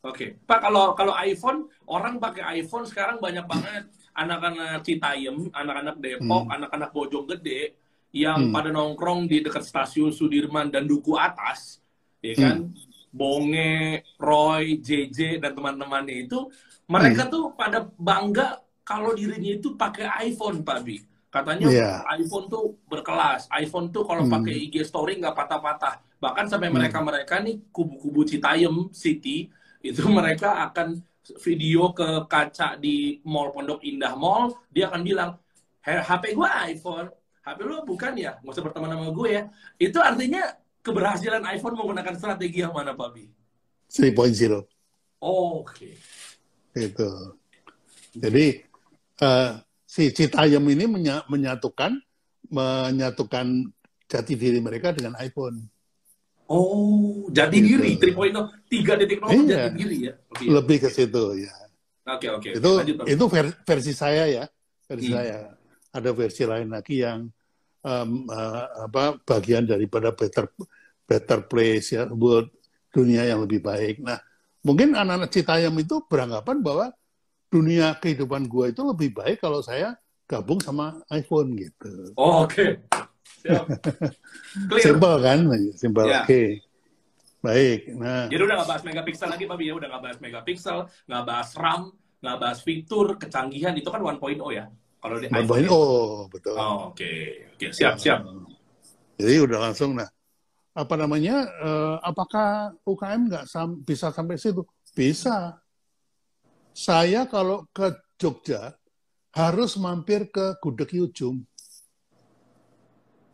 [0.04, 0.28] Oke, okay.
[0.36, 6.54] Pak kalau kalau iPhone orang pakai iPhone sekarang banyak banget anak-anak Citayam, anak-anak Depok, hmm.
[6.54, 7.72] anak-anak Bojonggede
[8.12, 8.52] yang hmm.
[8.52, 11.80] pada nongkrong di dekat stasiun Sudirman dan Duku Atas,
[12.20, 12.68] ya kan?
[12.68, 12.76] Hmm.
[13.14, 16.50] Bonge, Roy, JJ dan teman-temannya itu
[16.84, 17.32] mereka hmm.
[17.32, 21.00] tuh pada bangga kalau dirinya itu pakai iPhone, Pak Bi.
[21.32, 21.98] Katanya yeah.
[22.14, 23.48] iPhone tuh berkelas.
[23.56, 24.34] iPhone tuh kalau hmm.
[24.36, 25.98] pakai IG story nggak patah-patah.
[26.20, 26.76] Bahkan sampai hmm.
[26.76, 29.50] mereka-mereka nih kubu-kubu Citayam City
[29.84, 31.04] itu mereka akan
[31.44, 35.30] video ke kaca di Mall Pondok Indah Mall, dia akan bilang,
[35.84, 37.08] HP gue iPhone,
[37.44, 39.42] HP lu bukan ya, nggak usah berteman sama gue ya.
[39.76, 43.24] Itu artinya keberhasilan iPhone menggunakan strategi yang mana, Pak Bi?
[43.88, 44.64] 3.0.
[45.20, 45.96] Oh, Oke.
[46.72, 46.88] Okay.
[46.88, 47.10] Itu.
[48.16, 48.64] Jadi,
[49.20, 50.84] uh, si Citayam ini
[51.28, 51.92] menyatukan
[52.48, 53.72] menyatukan
[54.04, 55.64] jati diri mereka dengan iPhone.
[56.44, 57.80] Oh, jati gitu.
[57.80, 59.68] diri 3.0 3.0 iya.
[59.68, 60.14] jati diri ya.
[60.28, 60.48] Okay.
[60.52, 61.52] Lebih ke situ ya.
[62.04, 62.42] Oke, okay, oke.
[62.44, 62.52] Okay.
[62.60, 63.24] Itu Lanjut, itu
[63.64, 64.44] versi saya ya.
[64.84, 65.16] Versi hmm.
[65.16, 65.36] saya.
[65.94, 67.32] Ada versi lain lagi yang
[67.80, 70.52] um, uh, apa bagian daripada better
[71.08, 72.44] better place ya buat
[72.92, 74.04] dunia yang lebih baik.
[74.04, 74.20] Nah,
[74.60, 76.86] mungkin anak-anak Citayam itu beranggapan bahwa
[77.48, 79.96] dunia kehidupan gua itu lebih baik kalau saya
[80.28, 82.12] gabung sama iPhone gitu.
[82.20, 82.52] Oh, oke.
[82.52, 82.70] Okay.
[84.80, 85.38] Simpel kan?
[85.76, 86.06] Simpel.
[86.08, 86.24] Ya.
[86.24, 86.28] Oke.
[86.28, 86.48] Okay.
[87.44, 87.80] Baik.
[88.00, 88.24] Nah.
[88.32, 89.72] Jadi udah nggak bahas megapiksel lagi, Pak ya.
[89.76, 91.82] Udah nggak bahas megapiksel, nggak bahas RAM,
[92.24, 93.76] nggak bahas fitur, kecanggihan.
[93.76, 94.64] Itu kan 1.0 ya.
[95.04, 96.56] Kalau di 1.0, oh, betul.
[96.56, 97.04] Oh, Oke.
[97.04, 97.18] Okay.
[97.52, 97.76] Oke, okay.
[97.76, 98.24] siap, siap.
[99.20, 100.08] Jadi udah langsung, nah.
[100.74, 104.64] Apa namanya, uh, apakah UKM nggak sam bisa sampai situ?
[104.96, 105.60] Bisa.
[106.74, 108.74] Saya kalau ke Jogja,
[109.34, 111.42] harus mampir ke Gudeg Yujum.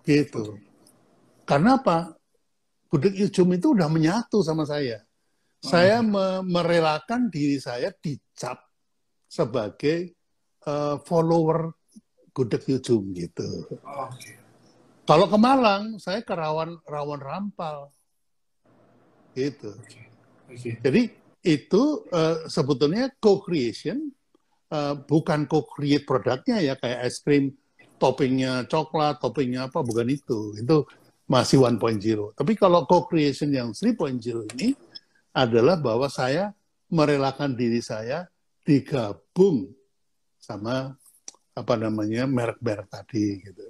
[0.05, 0.59] Gitu.
[1.45, 2.15] Karena apa?
[2.91, 5.03] Gudeg Yujum itu udah menyatu sama saya.
[5.61, 6.11] Saya hmm.
[6.11, 8.59] me merelakan diri saya dicap
[9.31, 10.17] sebagai
[10.67, 11.77] uh, follower
[12.35, 13.69] Gudeg Yujum gitu.
[13.79, 14.41] Okay.
[15.07, 17.91] Kalau ke Malang, saya ke rawan rawan rampal,
[19.35, 19.75] gitu.
[19.83, 20.07] Okay.
[20.51, 20.75] Okay.
[20.83, 21.03] Jadi
[21.47, 24.11] itu uh, sebetulnya co-creation,
[24.75, 27.55] uh, bukan co-create produknya ya kayak es krim
[28.01, 30.57] toppingnya coklat, toppingnya apa, bukan itu.
[30.57, 30.89] Itu
[31.29, 32.33] masih 1.0.
[32.35, 34.75] Tapi kalau co-creation yang 3.0 ini
[35.31, 36.51] adalah bahwa saya
[36.91, 38.27] merelakan diri saya
[38.67, 39.71] digabung
[40.41, 40.97] sama
[41.55, 43.67] apa namanya merek-merek tadi gitu.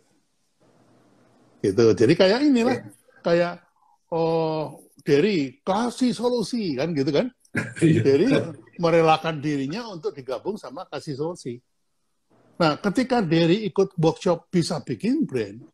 [1.61, 1.85] Gitu.
[1.93, 2.79] Jadi kayak inilah
[3.21, 3.61] kayak
[4.09, 7.29] oh dari kasih solusi kan gitu kan.
[7.83, 8.31] Dari
[8.79, 11.59] merelakan dirinya untuk digabung sama kasih solusi.
[12.61, 15.64] Nah, ketika Derry ikut workshop bisa bikin brand,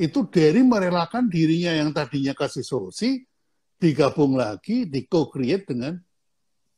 [0.00, 3.28] itu Derry merelakan dirinya yang tadinya kasih solusi,
[3.76, 6.00] digabung lagi, di co-create dengan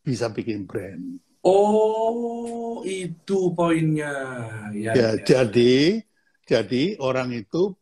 [0.02, 1.22] bisa bikin brand.
[1.46, 4.10] Oh, itu poinnya.
[4.74, 5.22] Ya, ya, ya.
[5.22, 6.02] jadi
[6.42, 7.78] jadi orang itu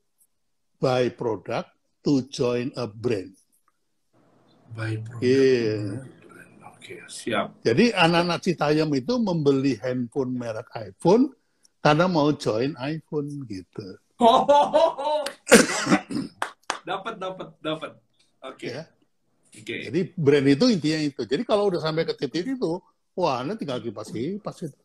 [0.76, 1.72] buy product
[2.04, 3.32] to join a brand.
[4.76, 5.24] Buy product.
[5.24, 6.15] Yeah.
[6.86, 7.66] Oke, siap.
[7.66, 11.34] Jadi anak-anak Citayam itu membeli handphone merek iPhone
[11.82, 13.98] karena mau join iPhone gitu.
[16.86, 17.90] dapat, dapat, dapat.
[18.38, 18.70] Oke.
[18.70, 18.86] Ya.
[19.50, 19.66] Oke.
[19.66, 19.80] Okay.
[19.90, 21.26] Jadi brand itu intinya itu.
[21.26, 22.78] Jadi kalau udah sampai ke titik itu,
[23.18, 24.78] wah, nanti tinggal kipas kipas itu.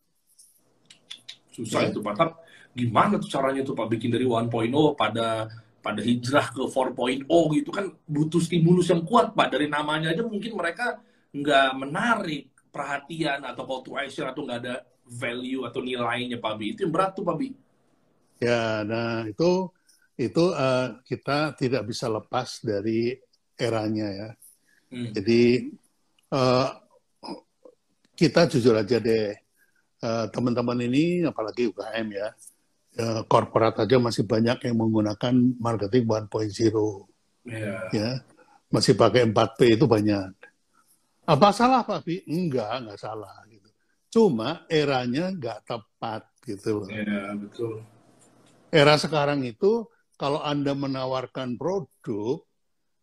[1.54, 1.94] Susah ya.
[1.94, 2.34] itu, Pak.
[2.74, 4.50] Gimana tuh caranya tuh Pak bikin dari 1.0
[4.98, 5.54] pada
[5.86, 10.58] pada hijrah ke 4.0 gitu kan butuh stimulus yang kuat Pak dari namanya aja mungkin
[10.58, 10.98] mereka
[11.32, 14.76] nggak menarik perhatian atau call to action atau nggak ada
[15.08, 16.76] value atau nilainya Pak Bi.
[16.76, 17.50] Itu yang berat tuh Pak Bi.
[18.42, 19.70] Ya, nah itu
[20.18, 23.16] itu uh, kita tidak bisa lepas dari
[23.58, 24.30] eranya ya.
[24.92, 25.12] Hmm.
[25.14, 25.72] Jadi
[26.34, 26.70] uh,
[28.18, 29.34] kita jujur aja deh,
[30.04, 32.28] uh, teman-teman ini apalagi UKM ya,
[32.98, 36.30] ya, korporat aja masih banyak yang menggunakan marketing 1.0.
[37.42, 37.82] Yeah.
[37.94, 38.10] Ya,
[38.70, 40.41] masih pakai 4P itu banyak.
[41.32, 42.20] Apa salah Pak Bi?
[42.28, 43.70] Enggak, enggak salah gitu.
[44.12, 46.90] Cuma eranya enggak tepat gitu loh.
[46.92, 47.80] Iya, betul.
[48.68, 49.88] Era sekarang itu
[50.20, 52.44] kalau Anda menawarkan produk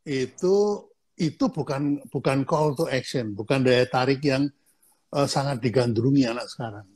[0.04, 0.56] itu
[1.18, 4.46] itu bukan bukan call to action, bukan daya tarik yang
[5.16, 6.86] uh, sangat digandrungi anak sekarang.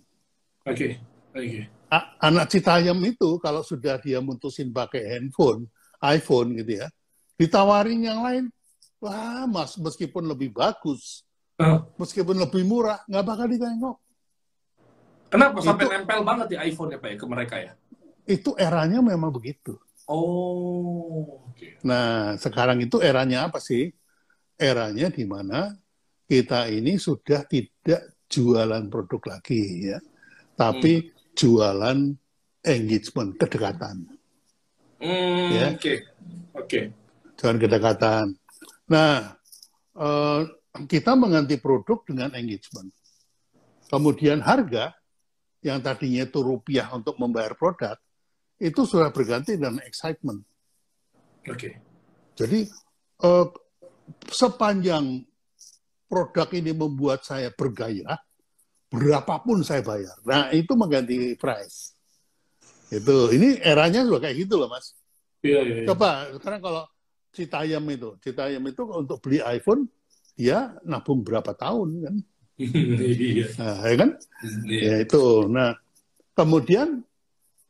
[0.68, 0.90] Oke, okay.
[1.32, 1.40] oke.
[1.40, 1.64] Okay
[2.00, 5.68] anak Citayam itu kalau sudah dia mutusin pakai handphone,
[6.00, 6.88] iPhone gitu ya,
[7.36, 8.44] ditawarin yang lain,
[9.02, 11.26] wah mas meskipun lebih bagus,
[11.58, 11.82] uh.
[11.98, 13.96] meskipun lebih murah, nggak bakal ditengok.
[15.26, 17.72] Kenapa itu, sampai nempel banget di iPhone ya Pak ya ke mereka ya?
[18.22, 19.74] Itu eranya memang begitu.
[20.06, 21.42] Oh.
[21.50, 21.82] Okay.
[21.82, 23.90] Nah sekarang itu eranya apa sih?
[24.54, 25.74] Eranya di mana
[26.30, 29.98] kita ini sudah tidak jualan produk lagi ya,
[30.54, 31.98] tapi hmm jualan
[32.62, 34.06] engagement, kedekatan.
[35.02, 35.66] Hmm, ya.
[35.74, 35.96] Oke, okay.
[36.54, 36.68] oke.
[36.68, 36.84] Okay.
[37.40, 38.26] Jualan kedekatan.
[38.90, 39.36] Nah,
[39.98, 40.40] uh,
[40.88, 42.88] kita mengganti produk dengan engagement.
[43.92, 44.96] Kemudian harga
[45.62, 47.94] yang tadinya itu rupiah untuk membayar produk,
[48.58, 50.42] itu sudah berganti dengan excitement.
[51.46, 51.54] Oke.
[51.54, 51.72] Okay.
[52.34, 52.66] Jadi
[53.22, 53.46] uh,
[54.32, 55.22] sepanjang
[56.08, 58.18] produk ini membuat saya bergairah,
[58.92, 60.16] berapapun saya bayar.
[60.28, 61.96] Nah, itu mengganti price.
[62.92, 64.92] Itu, ini eranya juga kayak gitu loh, Mas.
[65.40, 65.86] Iya, iya, iya.
[65.88, 66.84] Coba, sekarang kalau
[67.32, 69.88] Citayam itu, Citayam itu untuk beli iPhone,
[70.36, 72.16] dia nabung berapa tahun, kan?
[72.60, 73.46] Iya.
[73.56, 74.10] nah, ya kan?
[74.68, 74.80] Iya.
[74.84, 75.48] Ya, itu.
[75.48, 75.72] Nah,
[76.36, 77.00] kemudian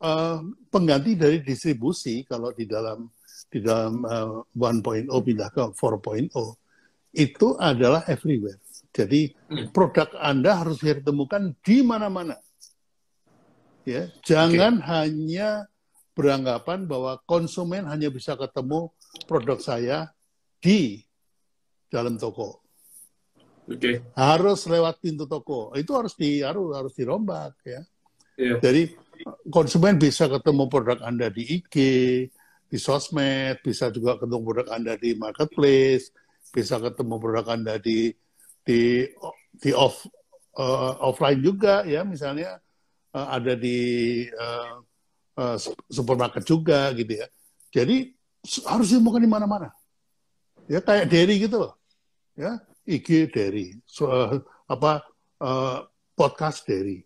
[0.02, 3.06] uh, pengganti dari distribusi, kalau di dalam
[3.52, 6.32] di dalam uh, 1.0 pindah ke 4.0,
[7.12, 8.58] itu adalah everywhere.
[8.92, 9.72] Jadi hmm.
[9.72, 12.36] produk Anda harus ditemukan di mana-mana.
[13.82, 14.86] Ya, jangan okay.
[14.88, 15.48] hanya
[16.12, 18.92] beranggapan bahwa konsumen hanya bisa ketemu
[19.28, 20.08] produk saya
[20.62, 21.00] di
[21.92, 22.62] dalam toko.
[23.68, 23.78] Oke.
[23.78, 23.96] Okay.
[24.18, 25.70] Harus lewat pintu toko.
[25.76, 27.82] Itu harus di harus harus dirombak ya.
[28.40, 28.58] Yeah.
[28.58, 28.96] Jadi
[29.52, 31.74] konsumen bisa ketemu produk Anda di IG,
[32.66, 36.10] di sosmed, bisa juga ketemu produk Anda di marketplace,
[36.50, 38.10] bisa ketemu produk Anda di
[38.64, 39.04] di
[39.52, 40.08] di off
[40.56, 42.56] uh, offline juga ya misalnya
[43.14, 43.78] uh, ada di
[44.32, 44.80] uh,
[45.38, 45.56] uh,
[45.92, 47.28] supermarket juga gitu ya.
[47.72, 49.68] Jadi harus ditemukan di mana-mana.
[50.66, 51.72] Ya kayak Derry gitu loh.
[52.32, 55.04] Ya, IG Derry, so, uh, apa
[55.38, 55.84] uh,
[56.16, 57.04] podcast Derry.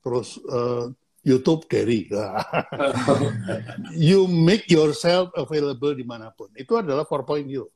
[0.00, 0.88] Terus uh,
[1.26, 2.08] YouTube Derry.
[4.08, 6.48] you make yourself available di mana pun.
[6.54, 7.44] Itu adalah 4.0.
[7.44, 7.68] Oke.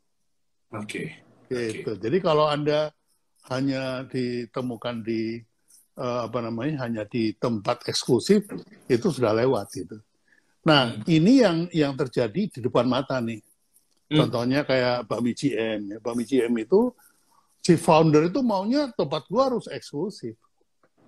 [0.72, 1.06] Okay.
[1.50, 1.90] Gitu.
[1.92, 2.00] Okay.
[2.00, 2.94] Jadi kalau Anda
[3.50, 5.42] hanya ditemukan di
[5.98, 8.46] uh, apa namanya hanya di tempat eksklusif
[8.86, 9.98] itu sudah lewat gitu.
[10.62, 11.02] Nah hmm.
[11.10, 13.42] ini yang yang terjadi di depan mata nih.
[14.12, 14.26] Hmm.
[14.26, 15.80] Contohnya kayak Bami GM.
[15.96, 15.98] Ya.
[15.98, 16.94] Bami GM itu
[17.62, 20.38] si founder itu maunya tempat gua harus eksklusif.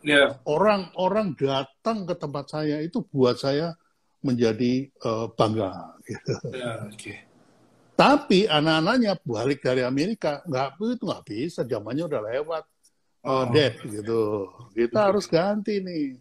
[0.05, 0.37] Yeah.
[0.45, 3.73] Orang orang datang ke tempat saya itu buat saya
[4.25, 5.97] menjadi uh, bangga.
[6.05, 6.35] Gitu.
[6.53, 7.25] Yeah, okay.
[7.95, 12.65] Tapi anak-anaknya balik dari Amerika nggak itu nggak bisa, zamannya udah lewat.
[13.25, 14.51] Oh, oh dad gitu.
[14.75, 16.19] Kita harus ganti nih.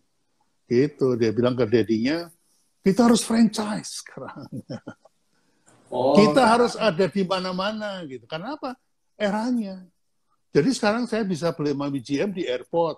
[0.70, 2.30] Gitu dia bilang ke dedinya,
[2.84, 4.48] kita harus franchise sekarang.
[5.94, 6.18] Oh.
[6.18, 8.26] Kita harus ada di mana-mana gitu.
[8.26, 8.74] Karena apa?
[9.14, 9.86] Eranya.
[10.54, 12.98] Jadi sekarang saya bisa beli Mami GM di airport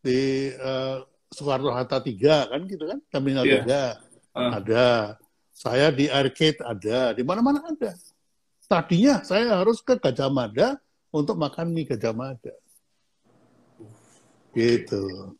[0.00, 3.96] di uh, Soekarno Hatta 3 kan gitu kan, Terminal yeah.
[4.32, 4.40] 3.
[4.40, 4.50] Uh.
[4.56, 4.86] Ada
[5.52, 7.92] saya di arcade ada, di mana-mana ada.
[8.68, 10.76] Tadinya saya harus ke Gajah Mada
[11.08, 12.54] untuk makan mie Gajah Mada.
[14.52, 15.34] Gitu.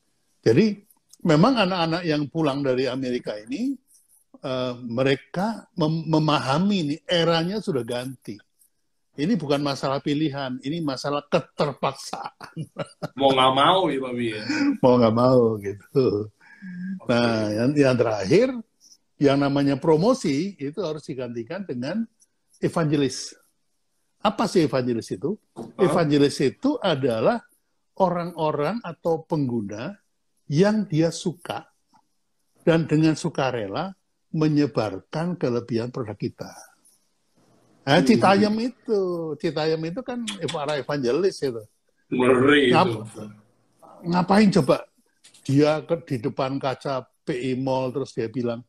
[0.45, 0.88] Jadi
[1.29, 3.77] memang anak-anak yang pulang dari Amerika ini
[4.41, 8.41] uh, mereka mem memahami ini eranya sudah ganti.
[9.19, 12.55] Ini bukan masalah pilihan, ini masalah keterpaksaan.
[13.19, 14.43] Mau nggak mau ya, Pak ya?
[14.79, 16.07] Mau nggak mau gitu.
[17.03, 17.11] Okay.
[17.11, 18.49] Nah, yang, yang terakhir
[19.19, 22.07] yang namanya promosi itu harus digantikan dengan
[22.63, 23.35] evangelis.
[24.23, 25.35] Apa sih evangelis itu?
[25.75, 27.43] Evangelis itu adalah
[27.99, 29.99] orang-orang atau pengguna
[30.49, 31.69] yang dia suka
[32.65, 33.93] dan dengan sukarela
[34.33, 36.53] menyebarkan kelebihan produk kita.
[37.89, 40.21] Nah, Citayam itu, Citayam itu kan
[40.53, 41.65] para evangelis itu.
[42.13, 42.89] Ngap,
[44.05, 44.85] ngapain coba?
[45.49, 48.61] Dia ke, di depan kaca PI Mall terus dia bilang,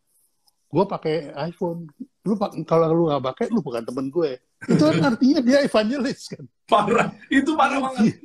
[0.72, 1.92] gue pakai iPhone.
[2.24, 4.40] Lu kalau lu nggak pakai lu bukan temen gue.
[4.72, 6.44] Itu kan artinya dia evangelis kan?
[6.68, 7.12] Parah.
[7.28, 8.24] Itu parah banget.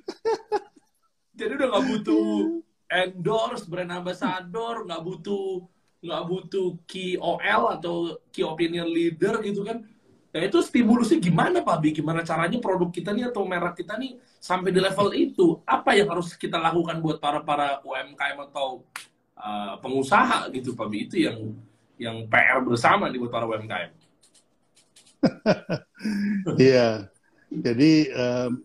[1.35, 5.65] Jadi udah nggak butuh endorse brand ambassador nggak butuh
[6.05, 9.81] nggak butuh key OL atau key opinion leader gitu kan.
[10.35, 11.95] Ya itu stimulusnya gimana Pak Bi?
[11.95, 15.63] Gimana caranya produk kita nih atau merek kita nih sampai di level itu?
[15.63, 18.83] Apa yang harus kita lakukan buat para para UMKM atau
[19.39, 21.07] uh, pengusaha gitu Pak Bi?
[21.07, 21.55] Itu yang
[21.97, 23.91] yang PR bersama nih buat para UMKM.
[26.61, 27.09] Iya.
[27.49, 28.61] Jadi um,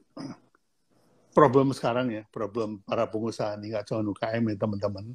[1.31, 5.05] problem sekarang ya, problem para pengusaha ini nggak cuma UKM ya teman-teman.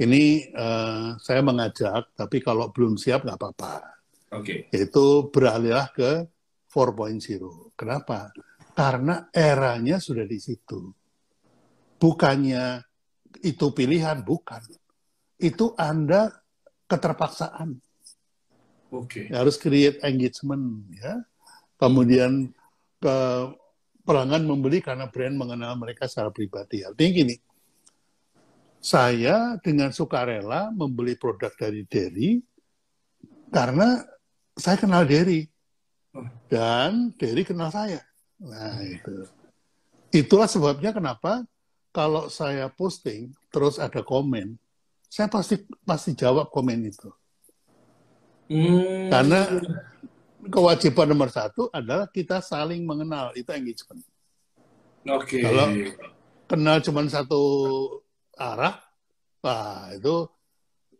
[0.00, 3.92] Ini uh, saya mengajak, tapi kalau belum siap nggak apa-apa
[4.32, 4.64] Oke.
[4.72, 4.88] Okay.
[4.88, 6.24] Itu beralihlah ke
[6.72, 7.76] 4.0.
[7.76, 8.32] Kenapa?
[8.72, 10.88] Karena eranya sudah di situ.
[12.00, 12.80] Bukannya
[13.44, 14.64] itu pilihan, bukan.
[15.36, 16.32] Itu Anda
[16.88, 17.76] keterpaksaan.
[18.96, 19.28] Oke.
[19.28, 19.36] Okay.
[19.36, 21.20] Harus create engagement ya.
[21.76, 22.48] Kemudian
[22.96, 23.16] ke
[24.02, 26.82] pelanggan membeli karena brand mengenal mereka secara pribadi.
[26.82, 27.34] Artinya gini,
[28.82, 32.42] saya dengan sukarela membeli produk dari Derry
[33.54, 34.02] karena
[34.58, 35.46] saya kenal Derry
[36.50, 38.02] dan Derry kenal saya.
[38.42, 39.30] Nah itu.
[40.12, 41.46] Itulah sebabnya kenapa
[41.94, 44.58] kalau saya posting terus ada komen,
[45.06, 47.08] saya pasti pasti jawab komen itu.
[48.50, 49.08] Hmm.
[49.08, 49.40] Karena
[50.50, 54.02] kewajiban nomor satu adalah kita saling mengenal itu engagement.
[55.06, 55.38] Oke.
[55.38, 55.42] Okay.
[55.42, 55.66] Kalau
[56.50, 57.42] kenal cuma satu
[58.34, 58.82] arah,
[59.42, 60.26] wah itu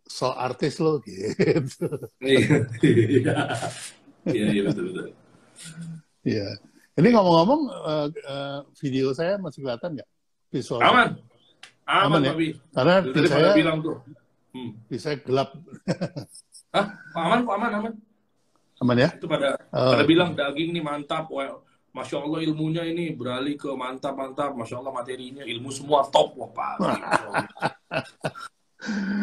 [0.07, 1.87] so artis lo gitu.
[2.23, 2.67] Iya,
[4.31, 5.07] iya, iya betul betul.
[6.23, 6.47] Iya.
[6.93, 10.09] Ini ngomong-ngomong uh, uh, video saya masih kelihatan nggak
[10.53, 10.79] visual?
[10.83, 11.17] Aman.
[11.83, 12.33] Aman, Aman ya?
[12.71, 13.97] Karena di saya bilang tuh.
[14.53, 14.71] Hmm.
[14.87, 15.57] Di saya gelap.
[16.75, 16.87] Hah?
[17.17, 17.93] Aman aman aman.
[18.83, 19.09] Aman ya?
[19.15, 21.31] Itu pada uh, pada bilang daging nih mantap.
[21.31, 21.63] Well,
[21.95, 24.51] Masya Allah ilmunya ini beralih ke mantap-mantap.
[24.59, 26.35] Masya Allah materinya ilmu semua top.
[26.35, 26.75] Wah, Pak.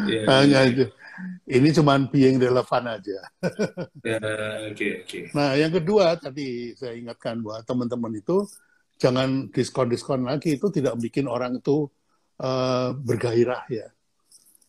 [0.09, 0.89] yeah, hanya itu
[1.51, 3.19] ini cuma being relevan aja.
[4.07, 5.29] yeah, okay, okay.
[5.35, 8.47] Nah, yang kedua tadi saya ingatkan bahwa teman-teman itu
[8.97, 11.89] jangan diskon-diskon lagi itu tidak bikin orang itu
[12.41, 13.89] uh, bergairah ya.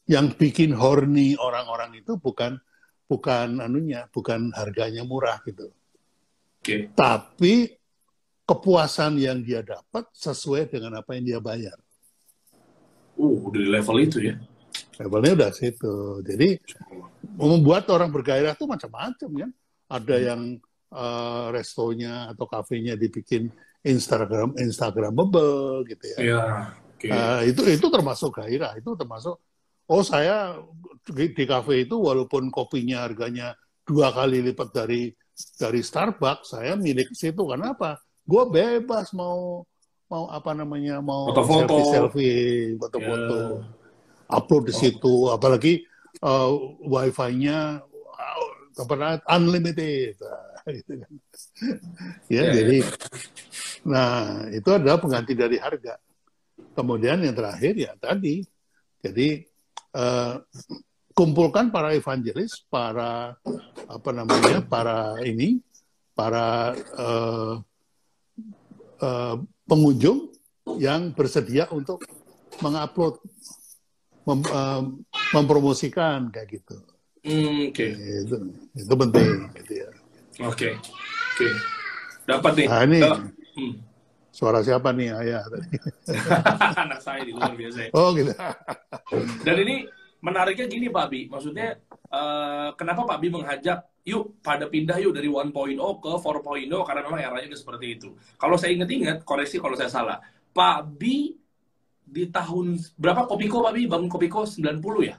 [0.10, 2.60] Yang bikin horny orang-orang itu bukan
[3.12, 5.68] bukan anunya, bukan harganya murah gitu.
[6.64, 6.88] Okay.
[6.96, 7.76] Tapi
[8.48, 11.76] kepuasan yang dia dapat sesuai dengan apa yang dia bayar.
[13.20, 14.40] Uh, udah di level itu ya
[15.02, 16.22] levelnya udah situ.
[16.26, 16.50] Jadi
[17.38, 19.48] membuat orang bergairah tuh macam-macam ya.
[19.92, 20.26] Ada hmm.
[20.26, 20.42] yang
[20.94, 23.50] uh, restonya atau kafenya dibikin
[23.82, 26.18] Instagram Instagramable gitu ya.
[26.22, 26.44] Iya.
[26.96, 27.10] Okay.
[27.10, 28.78] Uh, eh, itu itu termasuk gairah.
[28.78, 29.42] Itu termasuk
[29.90, 30.60] oh saya
[31.02, 35.10] di, di kafe itu walaupun kopinya harganya dua kali lipat dari
[35.58, 37.42] dari Starbucks, saya milik situ.
[37.50, 37.98] Kenapa?
[38.22, 39.66] Gue bebas mau
[40.12, 43.38] mau apa namanya mau foto-foto, selfie, foto-foto.
[43.58, 43.80] Yeah
[44.32, 45.84] upload di situ, apalagi
[46.24, 46.52] uh,
[46.88, 50.16] wifi-nya uh, unlimited.
[50.62, 51.14] Gitu kan.
[52.30, 52.86] ya, ya, jadi,
[53.82, 55.98] nah itu adalah pengganti dari harga.
[56.78, 58.46] Kemudian yang terakhir ya tadi,
[59.02, 59.42] jadi
[59.96, 60.42] uh,
[61.16, 63.36] kumpulkan para evangelis, para
[63.88, 65.60] apa namanya, para ini,
[66.16, 67.54] para uh,
[69.02, 69.36] uh,
[69.68, 70.32] pengunjung
[70.80, 72.04] yang bersedia untuk
[72.64, 73.20] mengupload
[74.28, 74.84] mem, uh,
[75.36, 76.78] mempromosikan kayak gitu.
[77.22, 77.86] Mm, Oke.
[77.86, 77.90] Okay.
[78.26, 78.36] Itu,
[78.74, 79.30] itu penting
[79.62, 79.90] gitu ya.
[80.48, 80.50] Oke.
[80.50, 80.74] Okay.
[80.74, 81.38] Oke.
[81.38, 81.52] Okay.
[82.26, 82.68] Dapat nih.
[82.70, 83.74] Nah, ini hmm.
[84.32, 85.68] Suara siapa nih ayah tadi?
[86.88, 87.92] Anak saya di luar biasa.
[87.92, 88.32] Oh gitu.
[89.44, 89.86] Dan ini
[90.24, 91.76] menariknya gini Pak Bi, maksudnya
[92.10, 97.22] uh, kenapa Pak Bi mengajak yuk pada pindah yuk dari 1.0 ke 4.0 karena memang
[97.22, 98.10] eranya udah seperti itu.
[98.40, 100.18] Kalau saya ingat-ingat, koreksi kalau saya salah,
[100.56, 101.38] Pak Bi
[102.12, 105.16] di tahun berapa Kopiko Pak Bi bangun Kopiko 90 ya?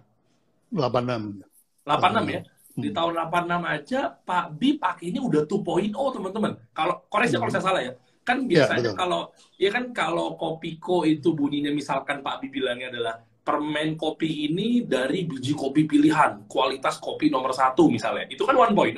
[0.72, 1.44] 86.
[1.85, 2.40] 86 ya.
[2.72, 2.96] Di hmm.
[2.96, 6.52] tahun 86 aja Pak Bi pakainya udah 2.0 teman-teman.
[6.73, 7.92] Kalau koreksi kalau saya salah ya.
[8.23, 12.94] Kan ya, biasanya ya, kalau ya kan kalau Kopiko itu bunyinya misalkan Pak Bi bilangnya
[12.94, 18.31] adalah permen kopi ini dari biji kopi pilihan, kualitas kopi nomor satu misalnya.
[18.31, 18.94] Itu kan 1.0.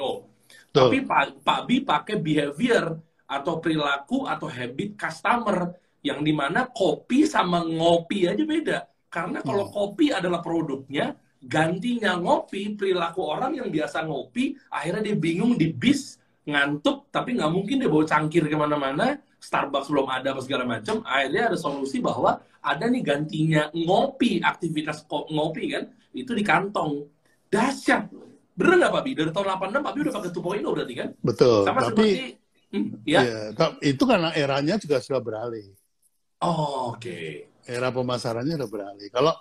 [0.75, 5.73] Tapi Pak, Pak Bi pakai behavior atau perilaku atau habit customer
[6.05, 8.79] yang di mana kopi sama ngopi aja beda.
[9.09, 9.73] Karena kalau hmm.
[9.73, 16.19] kopi adalah produknya, gantinya ngopi, perilaku orang yang biasa ngopi, akhirnya dia bingung di bis,
[16.45, 21.01] ngantuk, tapi nggak mungkin dia bawa cangkir ke mana-mana, Starbucks belum ada apa segala macam,
[21.05, 25.85] akhirnya ada solusi bahwa ada nih gantinya ngopi, aktivitas ngopi kan,
[26.17, 27.05] itu di kantong.
[27.49, 28.09] Dahsyat.
[28.55, 29.11] Bener nggak Pak Bi?
[29.19, 31.09] Dari tahun 86 Pak Bi udah pakai 2.0 berarti kan?
[31.21, 31.61] Betul.
[31.67, 32.13] Sama tapi, seperti,
[32.73, 33.21] hmm, ya?
[33.25, 33.67] ya.
[33.83, 35.67] Itu karena eranya juga sudah beralih.
[36.45, 37.03] Oh, oke.
[37.03, 37.29] Okay.
[37.65, 39.09] Era pemasarannya udah beralih.
[39.09, 39.35] Kalau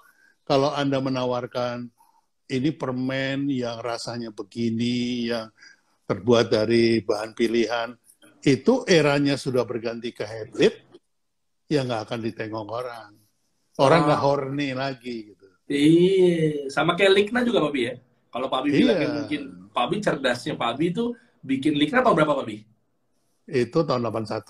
[0.43, 1.87] kalau Anda menawarkan
[2.51, 5.47] ini permen yang rasanya begini, yang
[6.13, 7.89] terbuat dari bahan pilihan,
[8.45, 10.77] itu eranya sudah berganti ke hybrid,
[11.65, 13.11] ya nggak akan ditengok orang.
[13.81, 14.25] Orang nggak oh.
[14.29, 15.47] horny lagi gitu.
[15.65, 17.93] Iya, sama kayak Likna juga Pak Bi ya.
[18.29, 18.77] Kalau Pak Bi iya.
[18.77, 19.41] bilang mungkin
[19.73, 22.57] Pak Bi cerdasnya Pak Bi itu bikin Likna tahun berapa Pak Bi?
[23.49, 24.45] Itu tahun 81.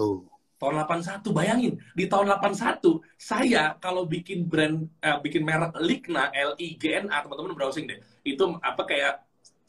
[0.59, 1.73] Tahun 81, bayangin.
[1.95, 7.99] Di tahun 81, saya kalau bikin brand, eh, bikin merek Likna, L-I-G-N-A, teman-teman browsing deh.
[8.27, 9.23] Itu apa kayak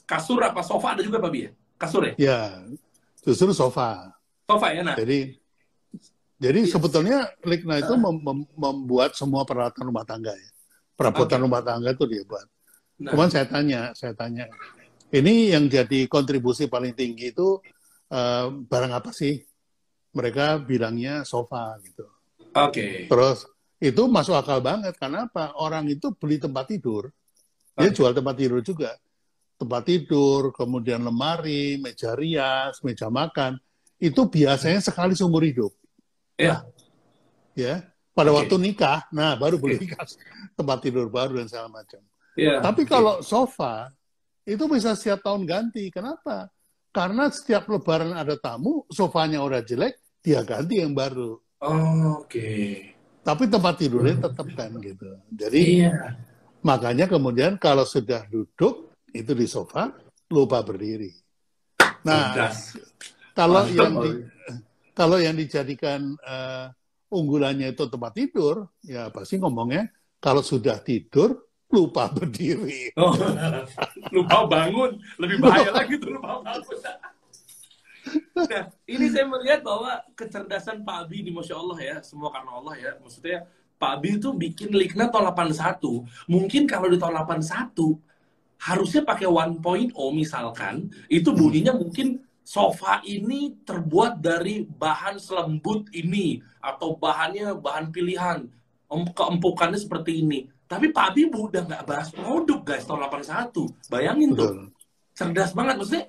[0.06, 1.50] kasur apa sofa ada juga Pak Bi ya?
[1.74, 2.14] Kasur ya?
[2.16, 2.40] Iya,
[3.24, 4.14] justru sofa.
[4.46, 4.94] Sofa ya, nah.
[4.94, 5.40] Jadi
[6.38, 6.76] jadi yes.
[6.76, 10.50] sebetulnya Likna itu mem mem membuat semua peralatan rumah tangga ya.
[10.94, 11.46] Perabotan okay.
[11.46, 12.46] rumah tangga itu dia buat.
[13.00, 13.10] Nah.
[13.14, 14.46] Cuman saya tanya, saya tanya,
[15.10, 17.58] ini yang jadi kontribusi paling tinggi itu
[18.14, 19.42] uh, barang apa sih?
[20.14, 22.06] Mereka bilangnya sofa gitu.
[22.54, 22.70] Oke.
[22.70, 22.90] Okay.
[23.10, 23.50] Terus
[23.82, 24.94] itu masuk akal banget.
[24.94, 25.58] Karena apa?
[25.58, 27.10] Orang itu beli tempat tidur,
[27.74, 27.90] okay.
[27.90, 28.94] dia jual tempat tidur juga.
[29.64, 33.56] Tempat tidur, kemudian lemari, meja rias, meja makan,
[33.96, 35.72] itu biasanya sekali seumur hidup.
[36.36, 36.68] Ya.
[37.56, 37.88] Ya.
[38.12, 38.44] Pada okay.
[38.44, 39.96] waktu nikah, nah baru beli okay.
[40.54, 41.98] tempat tidur baru dan segala macam.
[42.36, 42.60] Yeah.
[42.60, 43.90] Tapi kalau sofa
[44.44, 45.88] itu bisa setiap tahun ganti.
[45.88, 46.52] Kenapa?
[46.94, 51.40] Karena setiap lebaran ada tamu, sofanya udah jelek, dia ganti yang baru.
[51.64, 52.28] Oh, Oke.
[52.28, 52.68] Okay.
[53.24, 55.10] Tapi tempat tidurnya tetap kan gitu.
[55.32, 56.14] Jadi yeah.
[56.60, 59.94] makanya kemudian kalau sudah duduk itu di sofa
[60.34, 61.14] lupa berdiri.
[62.04, 62.50] Nah,
[63.32, 64.10] kalau yang di,
[64.92, 66.68] kalau yang dijadikan uh,
[67.14, 69.88] unggulannya itu tempat tidur, ya pasti ngomongnya
[70.18, 72.90] kalau sudah tidur lupa berdiri.
[72.98, 73.14] Oh,
[74.10, 76.78] lupa bangun, lebih bahaya lagi tuh lupa bangun.
[78.36, 82.74] Nah, ini saya melihat bahwa kecerdasan Pak Abi di Masya Allah ya, semua karena Allah
[82.76, 82.90] ya.
[83.00, 83.48] Maksudnya
[83.80, 86.04] Pak Abi itu bikin Likna tahun 81.
[86.28, 87.72] Mungkin kalau di tahun 81,
[88.64, 89.60] harusnya pakai 1.0
[90.16, 98.48] misalkan, itu bunyinya mungkin sofa ini terbuat dari bahan selembut ini atau bahannya bahan pilihan
[98.88, 100.48] keempukannya seperti ini.
[100.64, 104.72] Tapi Pak Bibu udah nggak bahas produk guys tahun 81 bayangin tuh.
[105.12, 105.74] Cerdas banget.
[105.76, 106.04] Maksudnya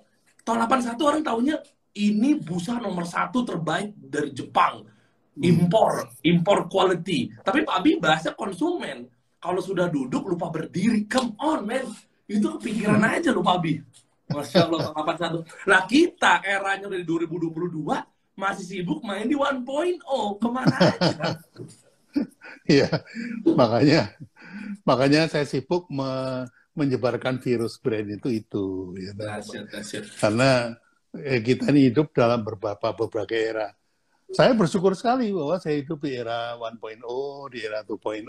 [0.48, 0.60] tahun
[0.96, 1.56] 81 orang tahunya
[1.96, 4.86] ini busa nomor satu terbaik dari Jepang.
[5.36, 5.44] Hmm.
[5.44, 7.28] impor impor quality.
[7.44, 9.12] Tapi Pak Abi bahasa konsumen.
[9.36, 11.04] Kalau sudah duduk lupa berdiri.
[11.12, 11.84] Come on man
[12.26, 13.74] itu kepikiran aja loh Pak Abi
[14.26, 15.70] Masya Allah, 81.
[15.70, 17.86] Nah kita eranya dari 2022
[18.34, 19.62] masih sibuk main di 1.0.
[20.42, 21.26] Ke mana aja?
[22.66, 22.88] Iya,
[23.44, 24.16] makanya
[24.88, 26.08] makanya saya sibuk me
[26.74, 28.66] menyebarkan virus brand itu itu.
[28.98, 30.04] Ya, dasyat, dasyat.
[30.18, 30.74] Karena
[31.14, 33.70] eh, kita ini hidup dalam beberapa beberapa era.
[34.34, 36.82] Saya bersyukur sekali bahwa saya hidup di era 1.0,
[37.54, 38.26] di era 2.0,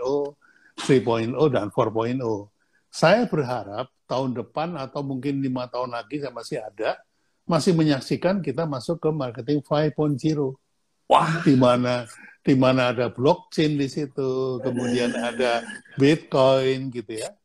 [0.85, 2.56] 3.0, dan 4.0.
[2.97, 6.97] Saya berharap tahun depan atau mungkin lima tahun lagi saya masih ada,
[7.45, 10.57] masih menyaksikan kita masuk ke marketing 5.0.
[11.05, 12.09] Wah, di mana
[12.41, 15.61] di mana ada blockchain di situ, kemudian ada
[16.01, 17.37] Bitcoin gitu ya.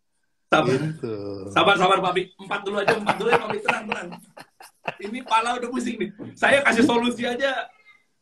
[0.48, 1.16] Sabar, gitu.
[1.52, 2.32] sabar, sabar Pak Bi.
[2.32, 3.60] Empat dulu aja, empat dulu ya Pak Bi.
[3.60, 4.10] Tenang, tenang.
[5.04, 6.10] Ini pala udah pusing nih.
[6.32, 7.68] Saya kasih solusi aja.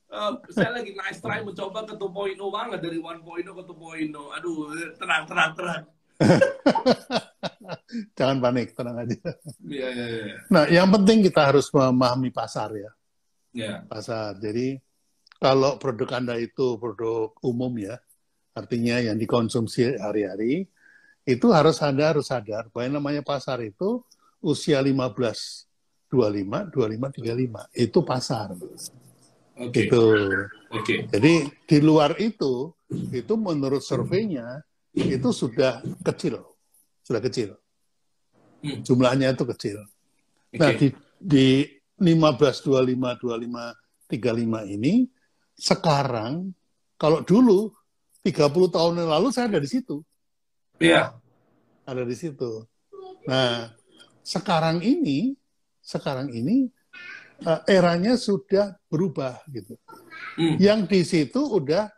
[0.09, 4.37] Uh, saya lagi nice try mencoba ke 2.0 banget dari 1.0 ke 2.0.
[4.41, 5.98] Aduh, tenang, tenang, tenang.
[8.17, 9.17] Jangan panik, tenang aja.
[9.65, 10.35] Iya, iya, iya.
[10.51, 12.91] Nah, yang penting kita harus memahami pasar ya.
[13.55, 13.73] Iya.
[13.87, 14.37] Pasar.
[14.37, 14.77] Jadi
[15.39, 17.97] kalau produk Anda itu produk umum ya,
[18.53, 20.67] artinya yang dikonsumsi hari-hari,
[21.23, 24.03] itu harus Anda harus sadar bahwa yang namanya pasar itu
[24.43, 25.69] usia 15,
[26.11, 27.69] 25, 25, 35.
[27.75, 28.53] Itu pasar.
[29.55, 29.87] Okay.
[29.87, 30.03] Itu.
[30.71, 30.83] Oke.
[30.83, 30.99] Okay.
[31.07, 31.33] Jadi
[31.67, 32.71] di luar itu,
[33.11, 34.61] itu menurut surveinya,
[34.95, 36.41] itu sudah kecil,
[37.05, 37.55] sudah kecil.
[38.59, 38.81] Hmm.
[38.83, 39.77] Jumlahnya itu kecil.
[40.51, 40.59] Okay.
[40.59, 40.87] Nah di,
[41.19, 41.47] di
[41.99, 45.05] 15, 25, 25, 35 ini
[45.59, 46.55] sekarang
[46.99, 47.71] kalau dulu
[48.23, 50.03] 30 tahun yang lalu saya ada di situ.
[50.79, 51.15] Iya.
[51.87, 52.67] Ada di situ.
[53.27, 53.71] Nah,
[54.23, 55.35] sekarang ini
[55.79, 56.69] sekarang ini
[57.43, 59.75] uh, eranya sudah berubah gitu.
[60.35, 60.55] Hmm.
[60.59, 61.89] Yang di situ udah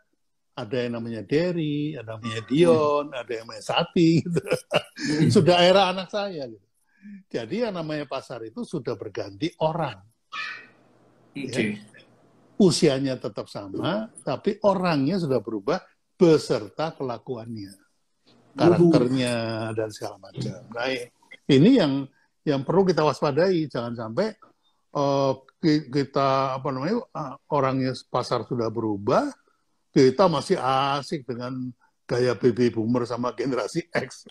[0.52, 3.20] ada yang namanya Derry, ada yang namanya Dion, hmm.
[3.20, 4.40] ada yang namanya Sati, gitu.
[4.40, 5.28] Hmm.
[5.36, 6.44] sudah era anak saya.
[6.48, 6.66] Gitu.
[7.32, 9.98] Jadi yang namanya pasar itu sudah berganti orang.
[11.32, 11.80] Okay.
[11.80, 11.80] Ya.
[12.60, 15.82] Usianya tetap sama, tapi orangnya sudah berubah
[16.14, 17.74] beserta kelakuannya,
[18.54, 19.34] karakternya
[19.74, 20.62] dan segala macam.
[20.70, 20.86] Nah,
[21.50, 22.06] ini yang
[22.46, 24.30] yang perlu kita waspadai, jangan sampai
[24.94, 25.34] uh,
[25.66, 29.26] kita apa namanya uh, orangnya pasar sudah berubah,
[29.92, 31.70] kita masih asik dengan
[32.08, 34.26] gaya baby boomer sama generasi X.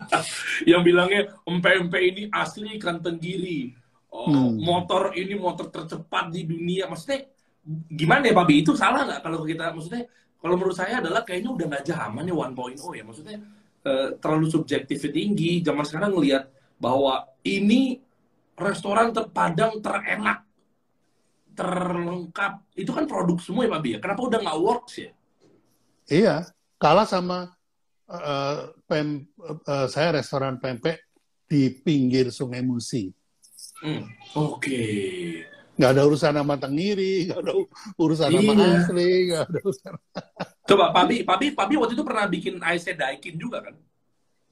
[0.70, 3.72] yang bilangnya empe-empe ini asli ikan tenggiri.
[4.14, 4.62] Oh, hmm.
[4.62, 6.86] motor ini motor tercepat di dunia.
[6.86, 7.26] Maksudnya
[7.90, 8.46] gimana ya Pak?
[8.50, 10.04] Itu salah nggak kalau kita maksudnya
[10.38, 13.04] kalau menurut saya adalah kayaknya udah nggak zaman ya 1.0 ya.
[13.04, 13.36] Maksudnya
[13.84, 15.64] eh, terlalu subjektif tinggi.
[15.64, 16.46] Zaman sekarang ngelihat
[16.78, 17.98] bahwa ini
[18.54, 20.46] restoran terpadang terenak
[21.54, 23.98] terlengkap itu kan produk semua ya Pak Bi ya?
[24.02, 25.10] Kenapa udah nggak works ya?
[26.04, 26.36] Iya,
[26.76, 27.54] kalah sama
[28.10, 31.00] uh, pem, uh, saya restoran pempek
[31.48, 33.08] di pinggir Sungai Musi.
[33.80, 34.04] Hmm.
[34.36, 34.58] Oke.
[34.60, 34.94] Okay.
[35.74, 37.52] Nggak ada urusan sama Tengiri, nggak ada
[37.98, 38.38] urusan iya.
[38.38, 39.92] sama Asli, nggak ada urusan.
[40.70, 43.74] Coba, Pabi, Pabi, Pabi waktu itu pernah bikin Aise Daikin juga kan?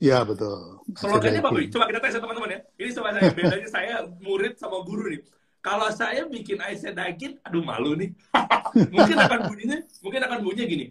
[0.02, 0.82] Iya betul.
[0.98, 2.60] Slogannya Pak Coba kita tes ya teman-teman ya.
[2.74, 5.22] Ini coba saya bedanya saya murid sama guru nih.
[5.62, 8.10] Kalau saya bikin Aise Daikin, aduh malu nih.
[8.94, 10.86] mungkin akan bunyinya, mungkin akan bunyinya gini.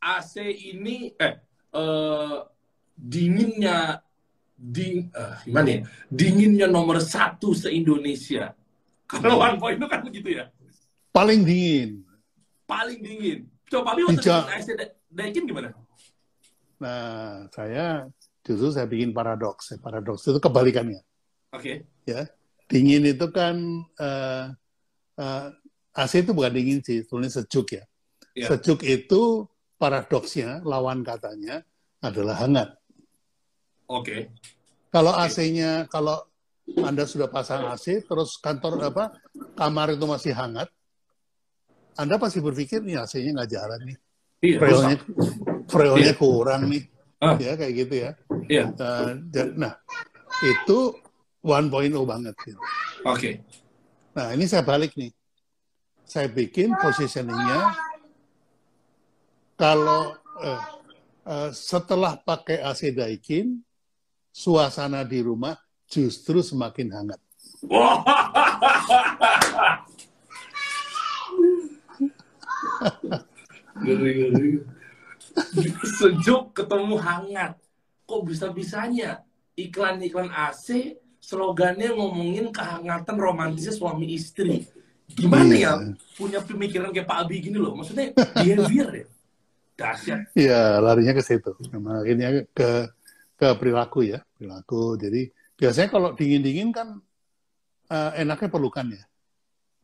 [0.00, 1.34] AC ini eh
[1.74, 2.46] uh,
[2.94, 3.98] dinginnya
[4.54, 5.80] ding uh, gimana ya?
[6.06, 8.54] Dinginnya nomor satu se Indonesia
[9.10, 10.44] kalau one point itu kan begitu ya.
[11.10, 12.06] Paling dingin.
[12.70, 13.38] Paling dingin.
[13.66, 14.50] Coba Papi waktu bikin
[15.18, 15.68] AC gimana?
[16.78, 18.06] Nah saya
[18.46, 19.74] justru saya bikin paradoks.
[19.82, 21.02] Paradoks itu kebalikannya.
[21.50, 21.58] Oke.
[21.58, 21.76] Okay.
[22.06, 22.30] ya
[22.70, 23.58] dingin itu kan
[23.98, 24.46] uh,
[25.18, 25.46] uh,
[25.98, 27.84] AC itu bukan dingin sih sebenarnya sejuk ya
[28.34, 28.48] yeah.
[28.48, 29.46] sejuk itu
[29.80, 31.64] paradoksnya, lawan katanya
[32.04, 32.68] adalah hangat.
[33.88, 34.04] Oke.
[34.04, 34.20] Okay.
[34.92, 36.20] Kalau AC-nya, kalau
[36.84, 39.16] Anda sudah pasang AC, terus kantor apa,
[39.56, 40.68] kamar itu masih hangat,
[41.96, 43.98] Anda pasti berpikir nih AC-nya nggak jalan nih.
[44.40, 44.98] Iya, freonnya,
[45.68, 46.20] freonnya iya.
[46.20, 46.84] kurang nih.
[47.20, 47.36] Ah.
[47.36, 48.10] Ya kayak gitu ya.
[48.48, 48.64] Iya.
[48.72, 49.10] Uh,
[49.56, 49.76] nah,
[50.40, 50.78] itu
[51.40, 51.72] 1.0
[52.04, 52.34] banget.
[52.44, 52.56] Gitu.
[52.56, 52.60] Oke.
[53.04, 53.34] Okay.
[54.16, 55.12] Nah, ini saya balik nih.
[56.04, 57.70] Saya bikin positioningnya
[59.54, 60.62] kalau uh,
[61.22, 63.62] uh, setelah pakai AC Daikin,
[64.34, 65.54] suasana di rumah
[65.86, 67.20] justru semakin hangat.
[76.00, 77.56] Sejuk ketemu hangat.
[78.04, 79.22] Kok bisa-bisanya
[79.54, 84.66] iklan-iklan AC slogannya ngomongin kehangatan romantisnya suami istri.
[85.10, 85.72] Gimana iya.
[85.76, 87.76] ya punya pemikiran kayak Pak Abi gini loh.
[87.76, 89.06] Maksudnya behavior ya
[89.80, 90.20] dahsyat.
[90.36, 91.50] Iya, larinya ke situ.
[91.72, 92.70] Nah, akhirnya ke
[93.40, 95.00] ke perilaku ya, perilaku.
[95.00, 97.00] Jadi biasanya kalau dingin-dingin kan
[97.88, 99.02] uh, enaknya pelukan ya.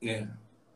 [0.05, 0.28] Yeah.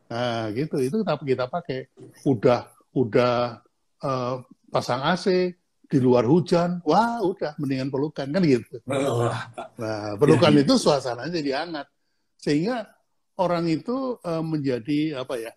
[0.08, 0.80] Nah, gitu.
[0.80, 1.92] Itu kita kita pakai.
[2.24, 3.60] Udah udah
[4.00, 4.34] uh,
[4.72, 5.54] pasang AC
[5.90, 8.78] di luar hujan, wah udah mendingan pelukan kan gitu.
[8.86, 11.90] Nah, pelukan itu suasananya jadi hangat.
[12.38, 12.86] Sehingga
[13.34, 15.52] orang itu uh, menjadi apa ya?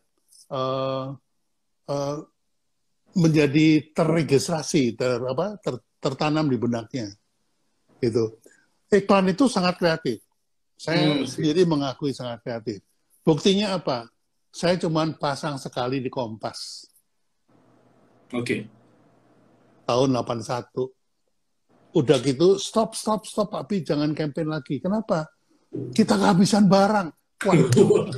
[0.50, 1.14] Uh,
[1.86, 2.26] uh,
[3.14, 7.14] menjadi terregistrasi, ter, apa, ter, tertanam di benaknya.
[8.02, 8.42] Itu.
[8.90, 10.18] Iklan itu sangat kreatif.
[10.74, 11.30] Saya hmm.
[11.30, 12.82] sendiri mengakui sangat kreatif.
[13.22, 14.10] Buktinya apa?
[14.50, 16.90] Saya cuma pasang sekali di Kompas.
[18.34, 18.42] Oke.
[18.42, 18.62] Okay.
[19.84, 20.92] Tahun 81.
[21.94, 24.82] Udah gitu, stop, stop, stop, tapi jangan campaign lagi.
[24.82, 25.30] Kenapa?
[25.94, 27.08] Kita kehabisan barang.
[27.44, 28.10] Waduh.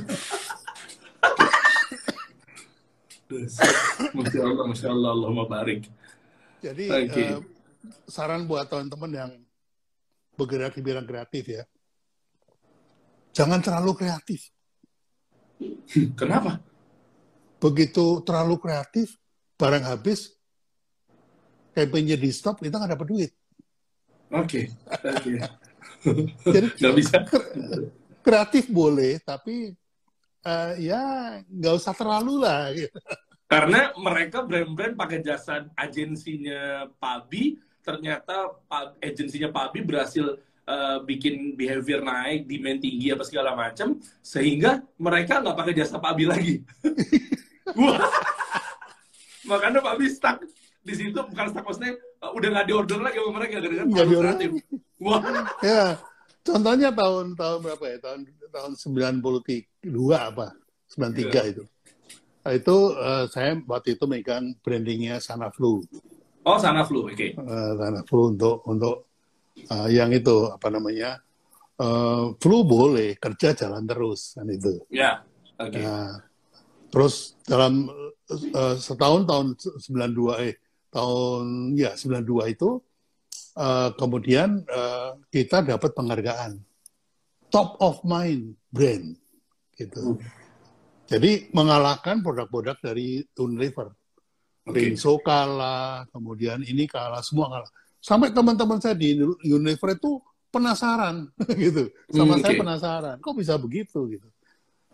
[4.14, 5.90] Masya Allah, Masya Allah, Allahumma barik.
[6.62, 7.36] Jadi okay.
[7.36, 7.42] uh, eh,
[8.06, 9.30] saran buat teman-teman yang
[10.38, 11.62] bergerak di bidang kreatif ya,
[13.34, 14.52] jangan terlalu kreatif.
[16.14, 16.60] Kenapa?
[17.58, 19.16] Begitu terlalu kreatif,
[19.56, 20.35] barang habis,
[21.76, 23.30] campaign di stop, kita nggak dapat duit.
[24.32, 24.72] Oke.
[25.12, 25.36] Okay.
[26.48, 27.16] Jadi nggak bisa.
[28.24, 29.76] Kreatif boleh, tapi
[30.48, 32.72] uh, ya nggak usah terlalu lah.
[32.72, 32.96] Gitu.
[33.46, 38.56] Karena mereka brand-brand pakai jasa agensinya Pabi, ternyata
[38.98, 45.54] agensinya Pabi berhasil uh, bikin behavior naik, demand tinggi apa segala macam, sehingga mereka nggak
[45.60, 46.54] pakai jasa Pabi lagi.
[49.46, 50.42] Makanya Pabi stuck
[50.86, 54.50] di situ bukan stuck maksudnya uh, udah nggak diorder lagi sama mereka gara-gara nggak kreatif.
[55.02, 55.20] Wah.
[55.66, 55.84] ya,
[56.46, 57.96] contohnya tahun tahun berapa ya?
[57.98, 58.20] Tahun
[58.54, 59.66] tahun 92
[60.14, 60.46] apa?
[60.86, 61.44] 93 yeah.
[61.50, 61.64] itu.
[62.46, 65.82] Nah, itu uh, saya waktu itu megang brandingnya Sanaflu.
[66.46, 67.18] Oh, Sanaflu, oke.
[67.18, 67.34] Okay.
[67.34, 69.10] Uh, Sanaflu untuk untuk
[69.66, 71.18] uh, yang itu apa namanya?
[71.76, 74.80] Uh, flu boleh kerja jalan terus kan itu.
[74.88, 75.14] Ya, yeah.
[75.58, 75.74] oke.
[75.74, 75.82] Okay.
[75.82, 76.22] Nah,
[76.88, 77.90] terus dalam
[78.30, 80.54] uh, setahun tahun 92 eh
[80.96, 82.80] tahun ya 92 itu
[83.60, 86.56] uh, kemudian uh, kita dapat penghargaan
[87.52, 89.16] top of mind brand
[89.76, 90.16] gitu.
[90.16, 90.24] Hmm.
[91.06, 93.94] Jadi mengalahkan produk-produk dari Unilever.
[94.66, 94.90] Okay.
[94.90, 97.70] Rinso kalah, kemudian ini kalah, semua kalah.
[98.02, 99.14] Sampai teman-teman saya di
[99.46, 100.18] Unilever itu
[100.50, 101.30] penasaran
[101.64, 101.86] gitu.
[102.10, 104.26] Sama hmm, saya penasaran, kok bisa begitu gitu.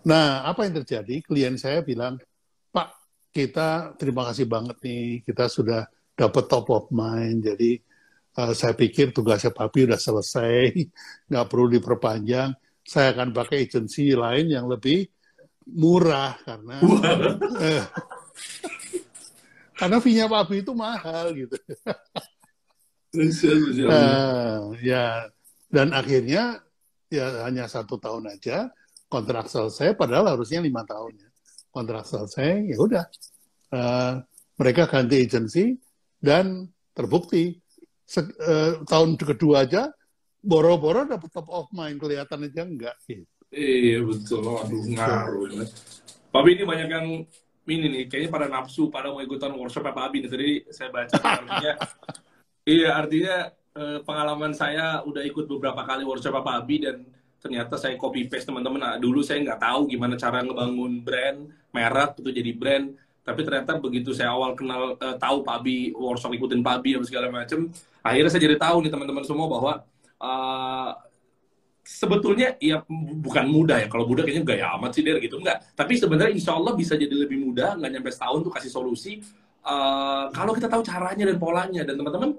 [0.04, 1.24] Nah, apa yang terjadi?
[1.24, 2.20] Klien saya bilang,
[3.32, 7.48] kita terima kasih banget nih, kita sudah dapat top of mind.
[7.48, 7.80] Jadi
[8.36, 10.76] uh, saya pikir tugasnya Papi udah selesai,
[11.32, 12.52] nggak perlu diperpanjang.
[12.84, 15.08] Saya akan pakai agensi lain yang lebih
[15.72, 17.84] murah karena uh,
[19.78, 21.56] karena fee-nya Papi itu mahal gitu.
[23.88, 25.30] uh, ya
[25.72, 26.60] dan akhirnya
[27.12, 28.72] ya hanya satu tahun aja
[29.12, 31.31] kontrak selesai padahal harusnya lima tahun ya
[31.72, 33.04] kontrak selesai ya udah
[33.72, 34.20] uh,
[34.60, 35.72] mereka ganti agensi
[36.20, 37.62] dan terbukti
[38.12, 39.88] Se uh, tahun kedua aja
[40.42, 43.24] boro-boro dapat top of mind kelihatan aja enggak gitu.
[43.52, 45.64] Iya betul, aduh ngaruh.
[46.32, 47.06] Tapi ini banyak yang
[47.68, 50.30] ini nih, kayaknya pada nafsu, pada mau ikutan workshop apa Abi nih.
[50.32, 51.72] Tadi saya baca artinya,
[52.76, 53.36] iya artinya
[53.76, 57.06] eh, pengalaman saya udah ikut beberapa kali workshop apa Abi dan
[57.42, 58.78] ternyata saya copy paste teman-teman.
[58.78, 62.86] Nah, dulu saya nggak tahu gimana cara ngebangun brand, merek itu jadi brand.
[63.22, 67.30] Tapi ternyata begitu saya awal kenal uh, tahu Pak Abi, workshop ikutin Pak Abi segala
[67.30, 67.70] macam,
[68.02, 69.72] akhirnya saya jadi tahu nih teman-teman semua bahwa
[70.22, 70.90] uh,
[71.82, 72.82] sebetulnya ya
[73.22, 73.86] bukan mudah ya.
[73.90, 75.66] Kalau mudah kayaknya gaya amat sih der gitu enggak.
[75.74, 79.12] Tapi sebenarnya insya Allah bisa jadi lebih mudah, nggak nyampe setahun tuh kasih solusi.
[79.62, 82.34] Uh, kalau kita tahu caranya dan polanya dan teman-teman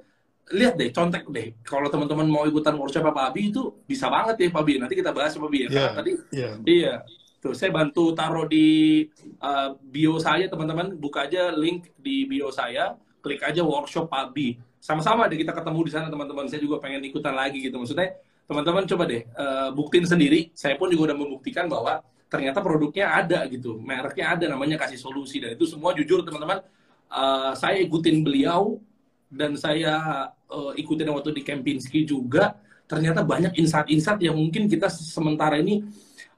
[0.52, 1.56] lihat deh, contek deh.
[1.64, 4.74] Kalau teman-teman mau ikutan workshop Pak Abi itu bisa banget ya Pak Abi.
[4.82, 5.70] Nanti kita bahas Pak Abi ya.
[5.72, 6.54] Yeah, tadi yeah.
[6.68, 6.96] iya.
[7.39, 9.04] Tuh, saya bantu taruh di
[9.44, 10.96] uh, bio saya teman-teman.
[11.00, 12.96] Buka aja link di bio saya.
[13.24, 14.60] Klik aja workshop Pak Abi.
[14.84, 16.48] Sama-sama deh kita ketemu di sana teman-teman.
[16.52, 17.80] Saya juga pengen ikutan lagi gitu.
[17.80, 20.52] Maksudnya teman-teman coba deh uh, buktiin sendiri.
[20.52, 25.38] Saya pun juga udah membuktikan bahwa ternyata produknya ada gitu, mereknya ada, namanya kasih solusi
[25.38, 26.66] dan itu semua jujur teman-teman.
[27.14, 28.82] Uh, saya ikutin beliau
[29.34, 32.53] dan saya uh, ikutin waktu di Kempinski juga
[32.86, 35.81] ternyata banyak insight-insight yang mungkin kita sementara ini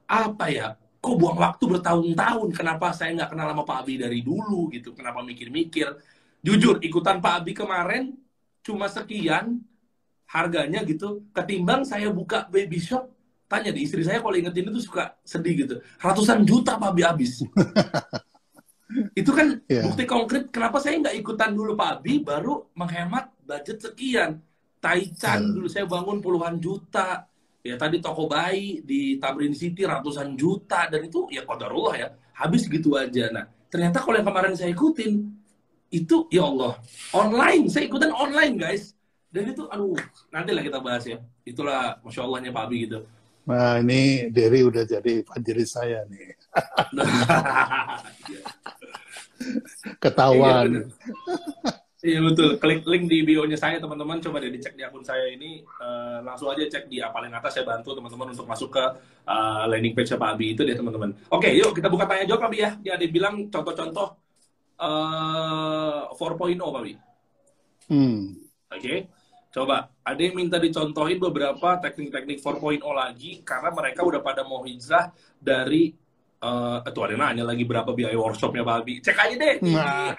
[0.08, 0.68] apa ya
[1.06, 2.50] kok buang waktu bertahun-tahun?
[2.56, 4.98] Kenapa saya nggak kenal sama Pak Abi dari dulu gitu?
[4.98, 5.94] Kenapa mikir-mikir?
[6.42, 8.18] Jujur ikutan Pak Abi kemarin
[8.66, 9.62] cuma sekian
[10.26, 11.22] harganya gitu.
[11.30, 13.12] Ketimbang saya buka baby shop
[13.46, 15.76] tanya di istri saya kalau ingetin itu suka sedih gitu.
[16.02, 17.46] Ratusan juta Pak Abi habis
[19.18, 19.82] itu kan yeah.
[19.82, 24.38] bukti konkret kenapa saya nggak ikutan dulu Pak Abi baru menghemat budget sekian.
[24.78, 25.54] Taichan yeah.
[25.58, 27.26] dulu saya bangun puluhan juta.
[27.66, 32.08] Ya tadi toko bayi di Tamrin City ratusan juta dan itu ya kodarullah ya
[32.38, 33.34] habis gitu aja.
[33.34, 35.34] Nah ternyata kalau yang kemarin saya ikutin
[35.90, 36.78] itu ya Allah
[37.18, 38.94] online saya ikutan online guys.
[39.34, 39.98] Dan itu aduh
[40.30, 41.18] nanti lah kita bahas ya.
[41.42, 43.02] Itulah masya Allahnya Pak Abi gitu
[43.46, 46.34] Nah ini Derry udah jadi panjiri saya nih.
[50.04, 50.90] Ketahuan.
[52.02, 52.58] Iya, iya betul.
[52.58, 54.18] Klik link di bio-nya saya teman-teman.
[54.18, 55.62] Coba deh dicek di akun saya ini.
[55.78, 58.82] Uh, langsung aja cek di paling atas saya bantu teman-teman untuk masuk ke
[59.30, 61.14] uh, landing page Pak Abi itu deh teman-teman.
[61.30, 62.74] Oke, yuk kita buka tanya jawab Abi ya.
[62.82, 64.18] Dia ada bilang contoh-contoh
[64.82, 66.94] uh, 4.0 Pak Abi.
[67.94, 68.42] Hmm.
[68.74, 68.82] Oke.
[68.82, 68.98] Okay.
[69.56, 75.16] Coba, ada yang minta dicontohin beberapa teknik-teknik 4.0 lagi karena mereka udah pada mau hijrah
[75.40, 75.96] dari
[76.44, 79.00] uh, tuh ada nanya lagi berapa biaya workshopnya babi.
[79.00, 79.56] Cek aja deh.
[79.64, 80.12] Nah.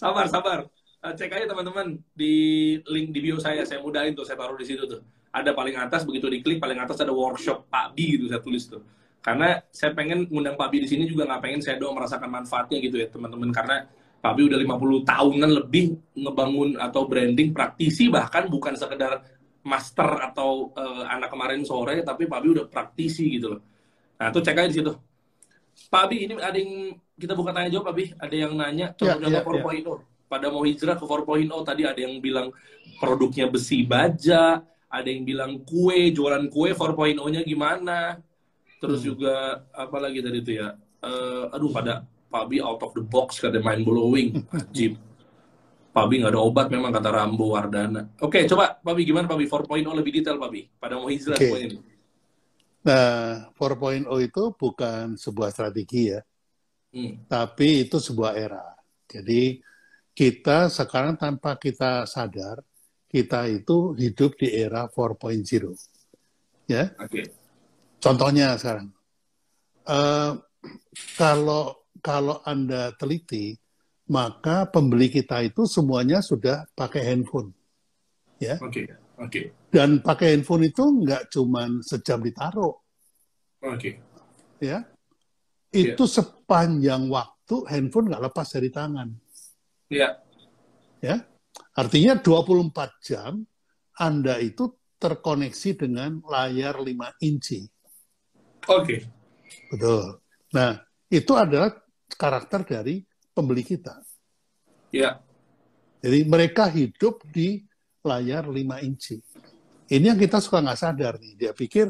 [0.00, 0.64] sabar sabar.
[1.04, 3.60] Uh, cek aja teman-teman di link di bio saya.
[3.68, 5.04] Saya mudahin tuh saya taruh di situ tuh.
[5.28, 8.80] Ada paling atas begitu diklik paling atas ada workshop Pak Bi gitu saya tulis tuh.
[9.20, 12.80] Karena saya pengen ngundang Pak Bi di sini juga nggak pengen saya doang merasakan manfaatnya
[12.80, 13.52] gitu ya teman-teman.
[13.52, 13.84] Karena
[14.24, 15.84] Pak Bi udah 50 tahunan lebih
[16.16, 19.20] ngebangun atau branding praktisi bahkan bukan sekedar
[19.60, 23.62] master atau uh, anak kemarin sore tapi Pak Bi udah praktisi gitu loh
[24.18, 24.92] Nah, tuh cek aja di situ.
[25.90, 28.04] Pak Abi, ini ada yang kita buka tanya jawab, Pak Abi.
[28.14, 29.82] Ada yang nanya, contohnya ya, ya, 4.0.
[29.82, 29.94] Ya.
[30.30, 32.48] Pada mau hijrah ke 4.0, tadi ada yang bilang
[32.98, 38.22] produknya besi baja, ada yang bilang kue, jualan kue 4.0-nya gimana.
[38.78, 39.06] Terus hmm.
[39.06, 43.38] juga, apa lagi tadi itu ya, uh, aduh pada Pak Abi out of the box,
[43.38, 44.42] kata main blowing.
[44.50, 44.98] Ajib.
[45.94, 48.10] Pak Abi nggak ada obat memang, kata Rambo Wardana.
[48.18, 49.46] Oke, okay, coba Pak Abi, gimana Pak Abi?
[49.46, 50.66] 4.0 lebih detail Pak Abi.
[50.74, 51.70] Pada mau hijrah okay.
[51.70, 51.78] ini.
[52.82, 56.20] Nah, 4.0 itu bukan sebuah strategi ya,
[56.90, 57.30] hmm.
[57.30, 58.66] tapi itu sebuah era.
[59.06, 59.62] Jadi
[60.10, 62.58] kita sekarang tanpa kita sadar,
[63.06, 65.70] kita itu hidup di era 4.0.
[66.66, 66.90] Ya.
[66.98, 67.30] Okay.
[68.02, 68.90] Contohnya sekarang,
[69.86, 70.36] uh,
[71.14, 73.56] kalau kalau anda teliti,
[74.12, 77.56] maka pembeli kita itu semuanya sudah pakai handphone.
[78.36, 78.60] Ya.
[78.60, 78.84] Oke.
[78.84, 78.86] Okay.
[79.16, 79.30] Oke.
[79.32, 79.44] Okay.
[79.72, 82.76] Dan pakai handphone itu nggak cuma sejam ditaruh.
[83.64, 83.80] Oke.
[83.80, 83.94] Okay.
[84.60, 84.84] Ya.
[85.72, 86.12] Itu yeah.
[86.20, 89.08] sepanjang waktu handphone nggak lepas dari tangan.
[89.88, 90.20] Iya.
[91.00, 91.16] Yeah.
[91.16, 91.16] Ya.
[91.74, 93.42] Artinya 24 jam
[93.96, 97.64] Anda itu terkoneksi dengan layar 5 inci.
[98.68, 98.84] Oke.
[98.84, 99.00] Okay.
[99.72, 100.22] Betul.
[100.54, 100.78] Nah,
[101.10, 104.00] itu adalah karakter dari pembeli kita.
[104.94, 105.18] Ya.
[106.04, 107.64] Jadi mereka hidup di
[108.04, 109.16] layar 5 inci.
[109.88, 111.32] Ini yang kita suka nggak sadar nih.
[111.36, 111.88] Dia pikir,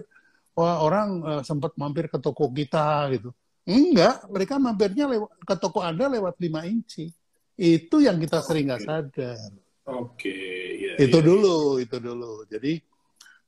[0.54, 3.34] wah orang uh, sempat mampir ke toko kita gitu.
[3.64, 7.10] Enggak, mereka mampirnya lewat, ke toko Anda lewat 5 inci.
[7.54, 9.50] Itu yang kita sering nggak sadar.
[9.84, 10.64] Oke, okay.
[10.80, 11.24] ya, itu ya.
[11.24, 12.48] dulu, itu dulu.
[12.48, 12.80] Jadi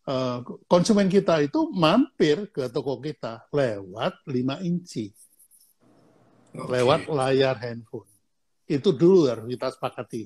[0.08, 5.10] uh, konsumen kita itu mampir ke toko kita lewat 5 inci,
[6.57, 6.70] okay.
[6.80, 8.09] lewat layar handphone.
[8.66, 10.22] Itu dulu harus kita sepakati.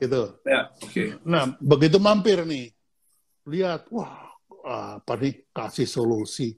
[0.00, 0.22] Gitu.
[0.44, 0.90] Ya, oke.
[0.90, 1.06] Okay.
[1.24, 2.72] Nah, begitu mampir nih,
[3.48, 4.32] lihat, wah,
[4.98, 6.56] apa nih kasih solusi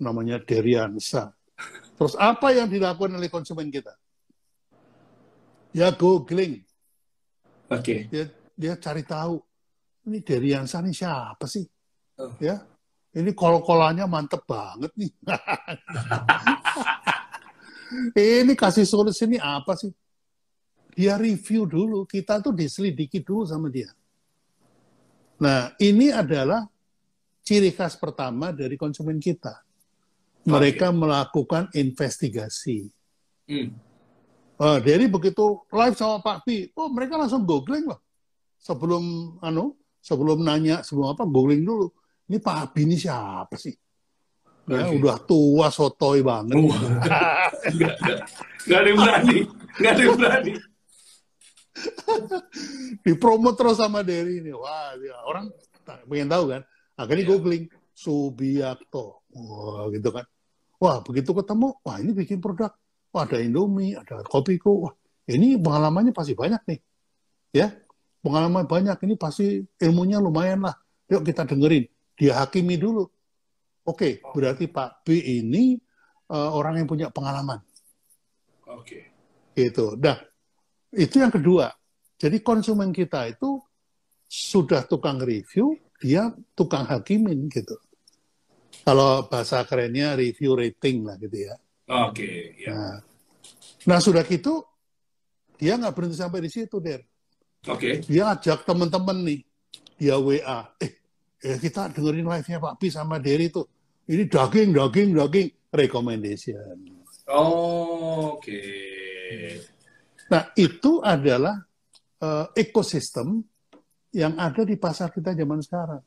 [0.00, 1.32] namanya Deriansa.
[1.98, 3.92] Terus apa yang dilakukan oleh konsumen kita?
[5.74, 6.64] Ya googling,
[7.68, 7.84] Oke.
[7.84, 8.00] Okay.
[8.08, 8.24] Dia
[8.56, 9.36] dia cari tahu
[10.08, 11.68] ini dari Yansa ini siapa sih?
[12.16, 12.32] Oh.
[12.40, 12.64] Ya,
[13.12, 15.12] ini kol-kolannya mantep banget nih.
[18.14, 19.92] ini kasih solusi ini apa sih?
[20.98, 23.88] Dia review dulu, kita tuh diselidiki dulu sama dia.
[25.38, 26.66] Nah, ini adalah
[27.46, 29.62] ciri khas pertama dari konsumen kita.
[30.42, 30.98] Mereka okay.
[30.98, 32.90] melakukan investigasi.
[33.46, 33.72] Hmm.
[34.58, 38.02] Uh, dari begitu live sama Pak Pi, oh mereka langsung googling loh.
[38.58, 41.94] Sebelum anu, sebelum nanya sebelum apa googling dulu.
[42.26, 43.72] Ini Pak Pi ini siapa sih?
[44.68, 45.00] Ya, okay.
[45.00, 46.60] udah tua sotoy banget.
[46.60, 46.68] Uh,
[47.00, 47.24] gak,
[47.80, 48.18] gak,
[48.68, 49.38] gak ada yang berani.
[49.80, 50.52] Gak ada yang berani.
[53.00, 54.52] Dipromot terus sama Derry ini.
[54.52, 55.48] Wah, dia, orang
[56.04, 56.62] pengen tahu kan.
[57.00, 57.30] Akhirnya yeah.
[57.32, 57.64] googling
[57.96, 59.24] Subiakto.
[59.32, 60.28] Wah, gitu kan.
[60.78, 62.70] Wah, begitu ketemu, wah ini bikin produk
[63.08, 64.84] Wah, ada Indomie, ada Kopiku.
[64.84, 64.92] Wah,
[65.24, 66.78] ini pengalamannya pasti banyak nih.
[67.56, 67.72] Ya,
[68.20, 69.00] pengalaman banyak.
[69.00, 70.76] Ini pasti ilmunya lumayan lah.
[71.08, 71.88] Yuk kita dengerin.
[72.20, 73.08] Dia hakimi dulu.
[73.88, 75.80] Oke, berarti Pak B ini
[76.28, 77.64] uh, orang yang punya pengalaman.
[78.68, 79.08] Oke.
[79.56, 79.96] Gitu.
[79.96, 80.20] Nah,
[80.92, 81.72] itu yang kedua.
[82.20, 83.56] Jadi konsumen kita itu
[84.28, 87.80] sudah tukang review, dia tukang hakimin gitu.
[88.84, 91.56] Kalau bahasa kerennya review rating lah gitu ya.
[91.88, 92.36] Oke, okay,
[92.68, 92.72] ya.
[92.76, 92.96] Nah,
[93.88, 94.60] nah, sudah gitu,
[95.56, 97.00] dia nggak berhenti sampai di situ, Der.
[97.64, 98.04] Oke.
[98.04, 98.04] Okay.
[98.04, 99.40] Dia ajak teman-teman nih,
[99.96, 100.92] dia WA, eh,
[101.40, 103.64] eh kita dengerin live-nya Pak Pi sama Derry tuh.
[104.08, 106.96] Ini daging, daging, daging, recommendation.
[107.28, 108.48] Oh, Oke.
[108.48, 109.60] Okay.
[110.32, 111.60] Nah, itu adalah
[112.24, 113.44] uh, ekosistem
[114.16, 116.02] yang ada di pasar kita zaman sekarang.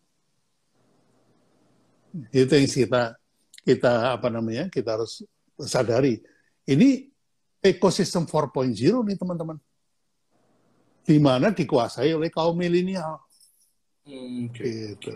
[2.33, 3.01] Itu yang kita
[3.61, 5.21] kita apa namanya kita harus
[5.61, 6.17] sadari
[6.65, 7.05] ini
[7.61, 8.73] ekosistem 4.0
[9.05, 9.61] nih teman-teman
[11.05, 13.21] di mana dikuasai oleh kaum milenial.
[14.05, 14.97] Hmm, okay.
[14.97, 15.11] Gitu.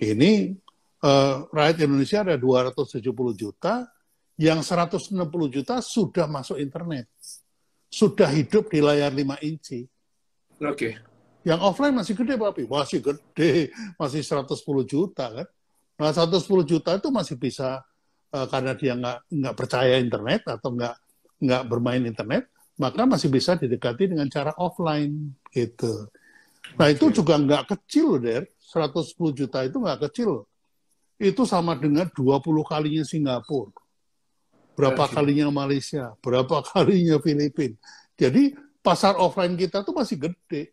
[0.00, 0.56] Ini
[1.04, 3.00] uh, rakyat Indonesia ada 270
[3.36, 3.88] juta,
[4.40, 5.12] yang 160
[5.52, 7.08] juta sudah masuk internet,
[7.92, 9.84] sudah hidup di layar 5 inci.
[10.60, 10.76] Oke.
[10.76, 10.92] Okay.
[11.40, 15.48] Yang offline masih gede, Pak Masih gede, masih 110 juta kan.
[16.00, 17.84] Nah, 110 juta itu masih bisa
[18.32, 20.94] uh, karena dia nggak nggak percaya internet atau nggak
[21.40, 26.08] nggak bermain internet, maka masih bisa didekati dengan cara offline gitu.
[26.76, 28.44] Nah itu juga nggak kecil, Der.
[28.70, 30.46] 110 juta itu nggak kecil.
[31.20, 33.76] Itu sama dengan 20 kalinya Singapura.
[34.72, 37.76] Berapa kalinya Malaysia, berapa kalinya Filipina.
[38.16, 40.72] Jadi pasar offline kita tuh masih gede.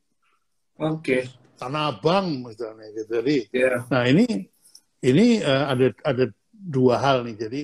[0.80, 1.04] Oke.
[1.04, 1.22] Okay.
[1.60, 3.20] Tanah Abang misalnya gitu.
[3.20, 3.84] Jadi, yeah.
[3.92, 4.48] nah ini
[5.04, 7.36] ini uh, ada ada dua hal nih.
[7.36, 7.62] Jadi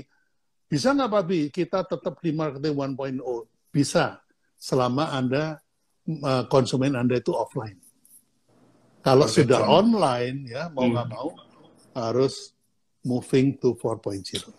[0.68, 3.22] bisa nggak Pak Bi kita tetap di marketing 1.0?
[3.70, 4.18] Bisa
[4.58, 5.62] selama Anda
[6.10, 7.78] uh, konsumen Anda itu offline.
[9.04, 11.14] Kalau sudah online ya mau nggak hmm.
[11.14, 11.30] mau
[11.94, 12.53] harus
[13.04, 14.50] moving to 4.0.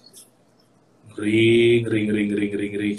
[1.16, 2.98] Ring, ring, ring, ring, ring, ring.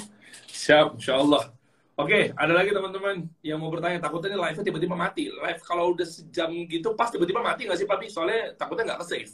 [0.50, 1.56] Siap, insya Allah.
[1.96, 4.04] Oke, ada lagi teman-teman yang mau bertanya.
[4.04, 5.32] Takutnya ini live-nya tiba-tiba mati.
[5.32, 8.08] Live kalau udah sejam gitu, pas tiba-tiba mati nggak sih, Pak Bi?
[8.12, 9.32] Soalnya takutnya nggak ke-save.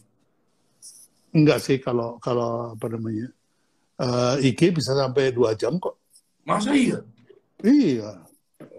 [1.32, 3.32] Enggak sih kalau kalau apa namanya
[3.97, 5.97] uh, IG bisa sampai dua jam kok.
[6.45, 6.99] Masa iya?
[7.62, 8.22] Iya,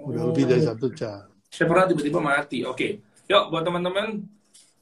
[0.02, 0.28] udah oh.
[0.30, 1.26] lebih dari satu jam.
[1.50, 2.62] Saya pernah tiba-tiba mati.
[2.66, 4.26] Oke, yuk buat teman-teman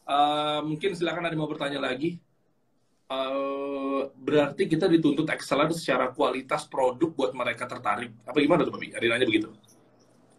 [0.08, 2.20] uh, mungkin silakan ada mau bertanya lagi.
[3.10, 8.14] Uh, berarti kita dituntut excellent secara kualitas produk buat mereka tertarik.
[8.22, 8.94] Apa gimana tuh, Babi?
[8.94, 9.50] Ada nanya begitu?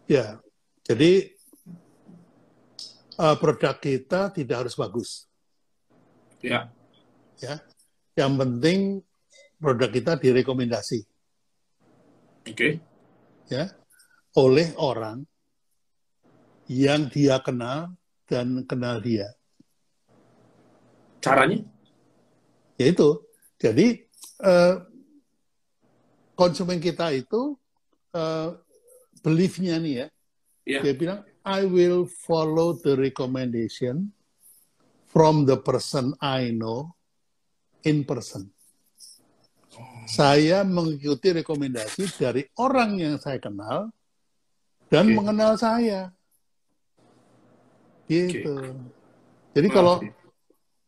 [0.08, 0.40] Ya,
[0.88, 1.36] jadi
[3.20, 5.28] uh, produk kita tidak harus bagus.
[6.40, 6.72] Ya
[7.42, 7.58] ya
[8.14, 9.02] yang penting
[9.58, 11.02] produk kita direkomendasi
[12.46, 12.72] oke okay.
[13.50, 13.66] ya
[14.38, 15.26] oleh orang
[16.70, 17.92] yang dia kenal
[18.30, 19.28] dan kenal dia.
[21.20, 21.60] Caranya?
[22.82, 23.22] Yaitu,
[23.62, 24.02] jadi
[24.42, 24.82] uh,
[26.34, 27.54] konsumen kita itu
[28.10, 28.58] uh,
[29.22, 30.06] beliefnya nih ya,
[30.66, 30.82] yeah.
[30.82, 34.10] dia bilang I will follow the recommendation
[35.06, 36.98] from the person I know
[37.86, 38.50] in person.
[40.10, 43.94] Saya mengikuti rekomendasi dari orang yang saya kenal
[44.90, 45.16] dan okay.
[45.16, 46.10] mengenal saya.
[48.10, 48.52] Gitu.
[48.52, 49.56] Okay.
[49.56, 50.02] Jadi kalau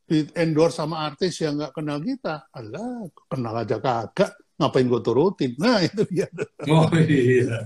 [0.04, 5.52] di endorse sama artis yang nggak kenal kita, Allah kenal aja kagak, ngapain gue turutin?
[5.56, 6.28] Nah itu dia.
[6.68, 7.64] Oh iya.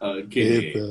[0.00, 0.28] Oke.
[0.28, 0.48] Okay.
[0.48, 0.86] Gitu.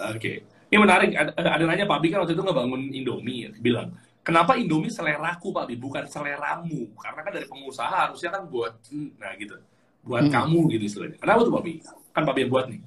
[0.00, 0.16] Oke.
[0.16, 0.36] Okay.
[0.70, 1.10] Ini menarik.
[1.12, 3.92] Ada, ada nanya Pak Bi kan waktu itu ngebangun Indomie, bilang
[4.24, 6.94] kenapa Indomie seleraku Pak Bi, bukan seleramu?
[6.96, 8.78] Karena kan dari pengusaha harusnya kan buat,
[9.18, 9.58] nah gitu,
[10.06, 10.32] buat hmm.
[10.32, 11.18] kamu gitu istilahnya.
[11.20, 11.72] Kenapa tuh Pak Bi?
[12.14, 12.80] Kan Pak Bi yang buat nih.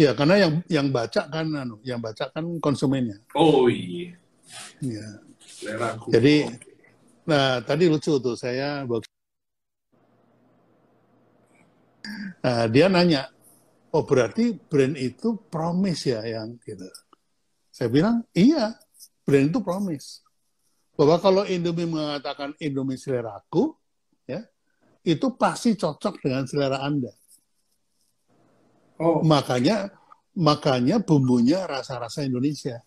[0.00, 3.20] Ya karena yang yang baca kan, anu, yang baca kan konsumennya.
[3.36, 4.16] Oh iya.
[5.62, 6.10] Seleraku.
[6.10, 6.50] Jadi,
[7.22, 8.82] nah tadi lucu tuh saya
[12.42, 13.30] Nah, dia nanya,
[13.94, 16.82] oh berarti brand itu promise ya yang gitu.
[17.70, 18.74] Saya bilang, iya,
[19.22, 20.26] brand itu promise.
[20.98, 23.70] Bahwa kalau Indomie mengatakan Indomie selera aku,
[24.26, 24.42] ya,
[25.06, 27.14] itu pasti cocok dengan selera Anda.
[28.98, 29.22] Oh.
[29.22, 29.94] Makanya
[30.34, 32.82] makanya bumbunya rasa-rasa Indonesia.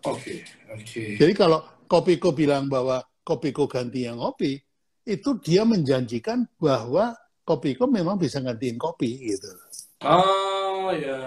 [0.00, 0.38] Oke, okay,
[0.72, 0.84] oke.
[0.86, 1.10] Okay.
[1.20, 4.56] Jadi kalau Kopiko bilang bahwa Kopiko ganti yang kopi,
[5.04, 7.12] itu dia menjanjikan bahwa
[7.44, 9.50] Kopiko memang bisa gantiin kopi gitu.
[10.00, 11.20] Oh ya.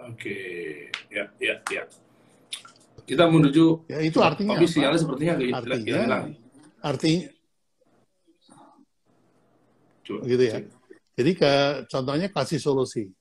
[0.00, 0.38] Oke.
[1.12, 1.84] Ya, ya, ya.
[3.02, 6.26] Kita menuju Ya itu artinya kopi sinyalnya sepertinya kayak artinya, hilang.
[6.80, 7.28] Artinya
[10.02, 10.56] Coba, gitu ya.
[10.58, 10.64] Cek.
[11.12, 11.52] Jadi ke
[11.86, 13.12] contohnya kasih solusi.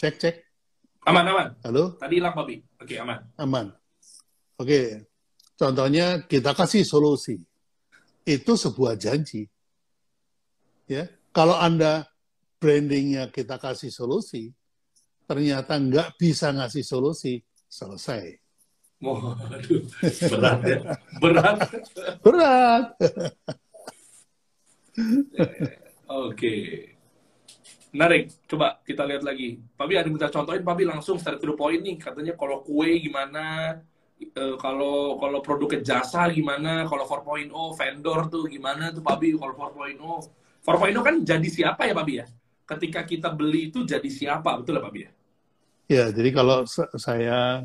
[0.00, 0.36] Cek cek.
[1.04, 1.48] Aman aman.
[1.60, 2.00] Halo.
[2.00, 2.64] Tadi hilang Papi.
[2.80, 3.20] Oke aman.
[3.36, 3.66] Aman.
[4.56, 5.04] Oke.
[5.52, 7.36] Contohnya kita kasih solusi.
[8.24, 9.44] Itu sebuah janji.
[10.88, 12.08] Ya, kalau Anda
[12.56, 14.48] brandingnya kita kasih solusi,
[15.28, 18.40] ternyata nggak bisa ngasih solusi, selesai.
[19.04, 19.84] Waduh,
[20.32, 20.78] berat ya.
[21.20, 21.58] Berat.
[22.24, 22.84] Berat.
[26.24, 26.54] Oke.
[27.94, 28.34] Menarik.
[28.50, 29.62] Coba kita lihat lagi.
[29.78, 31.94] Papi ada minta contohin, Papi langsung start to the point nih.
[31.94, 33.78] Katanya kalau kue gimana,
[34.18, 40.42] e, kalau kalau produk jasa gimana, kalau 4.0 vendor tuh gimana tuh Papi kalau 4.0
[40.64, 42.26] 4.0 kan jadi siapa ya Pak Bi ya?
[42.64, 45.10] Ketika kita beli itu jadi siapa, betul ya Pak Bi ya?
[45.84, 46.64] Ya, jadi kalau
[46.98, 47.62] saya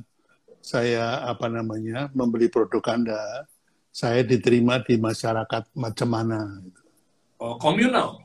[0.59, 3.47] saya apa namanya membeli produk Anda,
[3.89, 6.59] saya diterima di masyarakat macam mana?
[7.39, 8.19] Oh, komunal.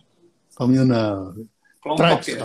[0.58, 1.38] Komunal.
[1.84, 2.44] Kelompok Tribes, ya.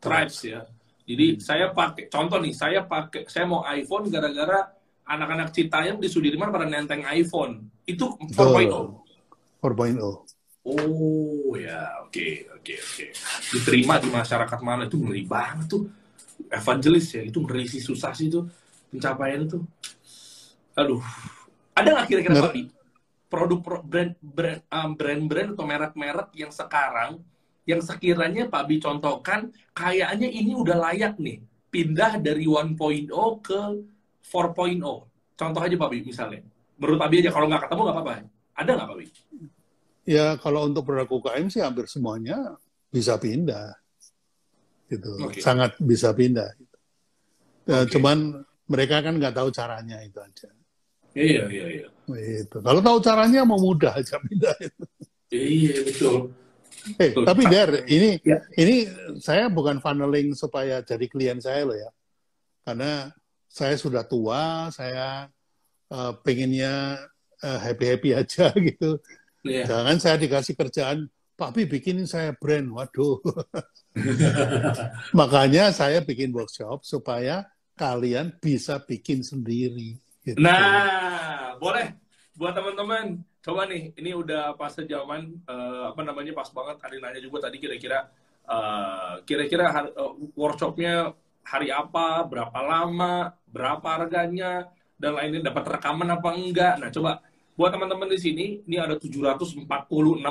[0.00, 0.60] Tribes ya.
[1.04, 1.40] Jadi hmm.
[1.44, 4.72] saya pakai contoh nih, saya pakai saya mau iPhone gara-gara
[5.04, 7.68] anak-anak Citayam di Sudirman pada nenteng iPhone.
[7.84, 9.60] Itu 4.0.
[9.60, 10.00] 4.0.
[10.68, 13.04] Oh ya, oke okay, oke okay, oke.
[13.04, 13.08] Okay.
[13.52, 15.84] Diterima di masyarakat mana itu ngeri banget tuh.
[16.48, 18.48] Evangelis ya, itu ngeri sih susah sih itu
[18.88, 19.60] pencapaian itu.
[20.76, 21.00] Aduh,
[21.76, 22.52] ada nggak kira-kira Pak
[23.28, 27.20] produk pro, brand brand um, brand-brand atau merek-merek yang sekarang
[27.68, 32.72] yang sekiranya Pak Bi contohkan kayaknya ini udah layak nih pindah dari 1.0
[33.44, 33.60] ke
[34.24, 34.80] 4.0.
[35.36, 36.40] Contoh aja Pak Bi misalnya.
[36.80, 38.12] Menurut Pak Bi aja kalau nggak ketemu nggak apa-apa.
[38.56, 39.06] Ada nggak Pak Bi?
[40.08, 42.56] Ya kalau untuk produk UKM sih hampir semuanya
[42.88, 43.76] bisa pindah,
[44.88, 45.28] gitu.
[45.28, 45.44] Okay.
[45.44, 46.48] Sangat bisa pindah.
[46.56, 46.76] Gitu.
[47.68, 47.92] Ya, okay.
[47.92, 50.48] Cuman mereka kan nggak tahu caranya itu aja.
[51.12, 51.88] Iya iya iya.
[52.40, 52.64] Itu.
[52.64, 54.56] Kalau tahu caranya mau mudah aja pindah.
[55.28, 56.32] Iya betul.
[56.96, 57.24] Eh, betul.
[57.26, 58.38] tapi Der, ini ya.
[58.56, 61.90] ini saya bukan funneling supaya jadi klien saya loh ya.
[62.64, 63.12] Karena
[63.48, 65.26] saya sudah tua, saya
[65.90, 67.00] uh, pengennya
[67.42, 69.00] uh, happy-happy aja gitu.
[69.42, 69.66] Yeah.
[69.66, 71.08] Jangan saya dikasih kerjaan,
[71.38, 72.68] Pak Bi bikinin saya brand.
[72.70, 73.22] Waduh.
[75.18, 77.46] Makanya saya bikin workshop supaya
[77.78, 79.96] kalian bisa bikin sendiri.
[80.26, 80.36] Gitu.
[80.36, 82.07] Nah, boleh
[82.38, 83.20] buat teman-teman.
[83.42, 86.78] Coba nih, ini udah pas sejaman uh, apa namanya pas banget.
[86.78, 88.06] Ada nanya juga tadi kira-kira
[88.46, 91.12] uh, kira-kira uh, workshopnya
[91.42, 96.74] hari apa, berapa lama, berapa harganya, dan lainnya dapat rekaman apa enggak.
[96.78, 97.26] Nah, coba
[97.58, 99.66] Buat teman-teman di sini, ini ada 746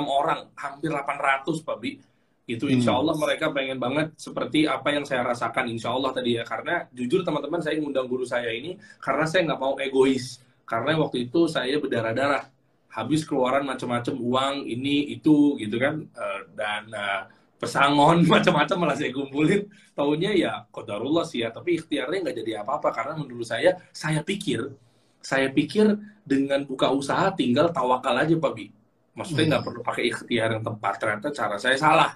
[0.00, 2.00] orang, hampir 800 Pak Bi.
[2.48, 2.80] Itu hmm.
[2.80, 6.44] insya Allah mereka pengen banget seperti apa yang saya rasakan insya Allah tadi ya.
[6.48, 10.40] Karena jujur teman-teman saya ngundang guru saya ini karena saya nggak mau egois.
[10.68, 12.44] Karena waktu itu saya berdarah-darah.
[12.88, 16.04] Habis keluaran macam-macam uang ini itu gitu kan.
[16.04, 17.22] Eh, dan uh,
[17.58, 19.66] pesangon macam-macam malah saya kumpulin
[19.98, 24.70] tahunya ya kodarullah sih ya tapi ikhtiarnya nggak jadi apa-apa karena menurut saya saya pikir
[25.18, 28.70] saya pikir dengan buka usaha tinggal tawakal aja Pak Bi
[29.18, 29.68] maksudnya nggak hmm.
[29.74, 32.14] perlu pakai ikhtiar yang tepat ternyata cara saya salah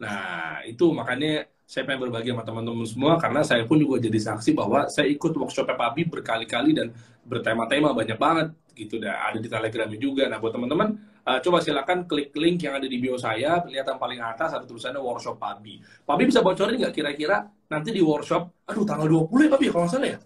[0.00, 4.56] nah itu makanya saya pengen berbagi sama teman-teman semua karena saya pun juga jadi saksi
[4.56, 6.96] bahwa saya ikut workshop Pak Bi berkali-kali dan
[7.28, 8.96] bertema-tema banyak banget gitu.
[8.96, 10.24] Dah ada di telegramnya juga.
[10.32, 10.96] Nah buat teman-teman
[11.28, 14.64] uh, coba silakan klik link yang ada di bio saya lihat yang paling atas ada
[14.64, 15.76] tulisannya workshop Pabi
[16.08, 19.92] Pabi bisa bocorin nggak kira-kira nanti di workshop aduh tanggal 20 ya Pabi kalau nggak
[19.92, 20.18] salah ya?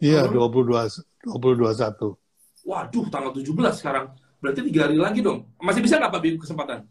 [0.00, 2.16] Iya 22 22 satu.
[2.64, 4.16] Waduh tanggal 17 sekarang.
[4.40, 5.44] Berarti tiga hari lagi dong.
[5.60, 6.88] Masih bisa nggak Pabi kesempatan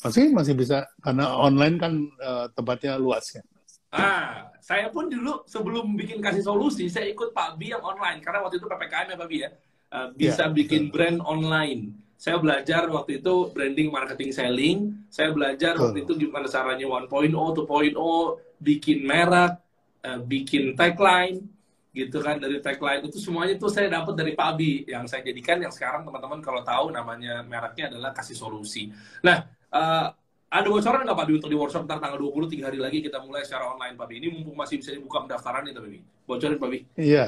[0.00, 3.42] masih masih bisa karena online kan uh, tempatnya luas ya
[3.90, 8.46] Ah, saya pun dulu sebelum bikin kasih solusi, saya ikut Pak Bi yang online karena
[8.46, 9.50] waktu itu ppkm ya Pak Bi ya.
[9.90, 10.94] Uh, bisa yeah, bikin betul.
[10.94, 11.98] brand online.
[12.14, 14.94] Saya belajar waktu itu branding, marketing, selling.
[15.10, 15.90] Saya belajar betul.
[15.90, 19.58] waktu itu gimana caranya 1.0, 2.0, bikin merek,
[20.06, 21.42] uh, bikin tagline,
[21.90, 25.58] gitu kan dari tagline itu semuanya itu saya dapat dari Pak Abi yang saya jadikan
[25.58, 28.94] yang sekarang teman-teman kalau tahu namanya mereknya adalah kasih solusi.
[29.26, 29.42] Nah,
[29.74, 30.06] uh,
[30.50, 33.22] ada bocoran nggak Pak Bi untuk di workshop ntar tanggal 20 tiga hari lagi kita
[33.22, 34.10] mulai secara online Pak.
[34.10, 35.98] Ini mumpung masih bisa dibuka pendaftaran nih Pak Bi.
[36.26, 36.78] Bocorin Pak Bi.
[36.98, 37.26] Iya.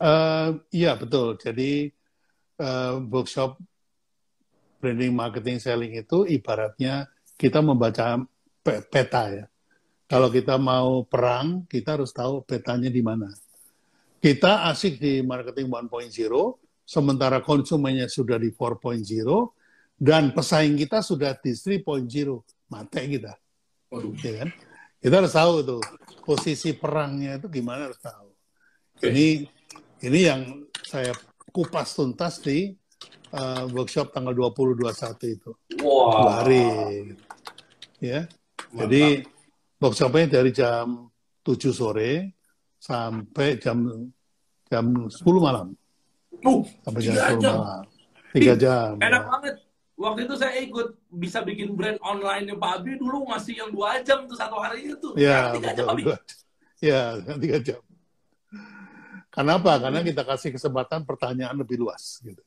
[0.00, 1.36] Uh, iya betul.
[1.36, 1.92] Jadi
[2.64, 3.60] uh, workshop
[4.80, 8.20] branding, marketing, selling itu ibaratnya kita membaca
[8.64, 9.44] peta ya.
[10.04, 13.32] Kalau kita mau perang, kita harus tahu petanya di mana.
[14.20, 15.88] Kita asik di marketing 1.0,
[16.84, 19.00] sementara konsumennya sudah di 4.0,
[19.94, 22.06] dan pesaing kita sudah di 3.0.
[22.70, 23.32] Mate kita.
[23.92, 24.14] Waduh.
[24.20, 24.50] Ya kan?
[24.98, 25.82] Kita harus tahu tuh
[26.24, 28.32] posisi perangnya itu gimana harus tahu.
[28.96, 29.12] Okay.
[29.12, 29.26] Ini
[30.08, 30.40] ini yang
[30.80, 31.12] saya
[31.52, 32.72] kupas tuntas di
[33.36, 35.50] uh, workshop tanggal 20 21 itu.
[35.84, 36.24] Wow.
[36.24, 36.64] Dua hari.
[38.00, 38.24] Ya.
[38.72, 38.80] Mantap.
[38.88, 39.04] Jadi
[39.76, 41.12] workshopnya dari jam
[41.44, 42.40] 7 sore
[42.80, 44.08] sampai jam
[44.72, 45.76] jam 10 malam.
[46.40, 47.54] Uh, sampai jam 10 jam.
[47.60, 47.84] malam.
[48.32, 48.96] Tiga jam.
[48.98, 49.28] Enak ya.
[49.28, 49.54] banget
[49.94, 54.02] waktu itu saya ikut bisa bikin brand online yang Pak Abi dulu masih yang dua
[54.02, 55.08] jam tuh satu hari itu.
[55.14, 56.18] Ya, tiga jam, betul.
[56.82, 57.02] Ya,
[57.38, 57.80] tiga jam.
[59.30, 59.82] Kenapa?
[59.82, 62.22] Karena kita kasih kesempatan pertanyaan lebih luas.
[62.22, 62.42] Gitu.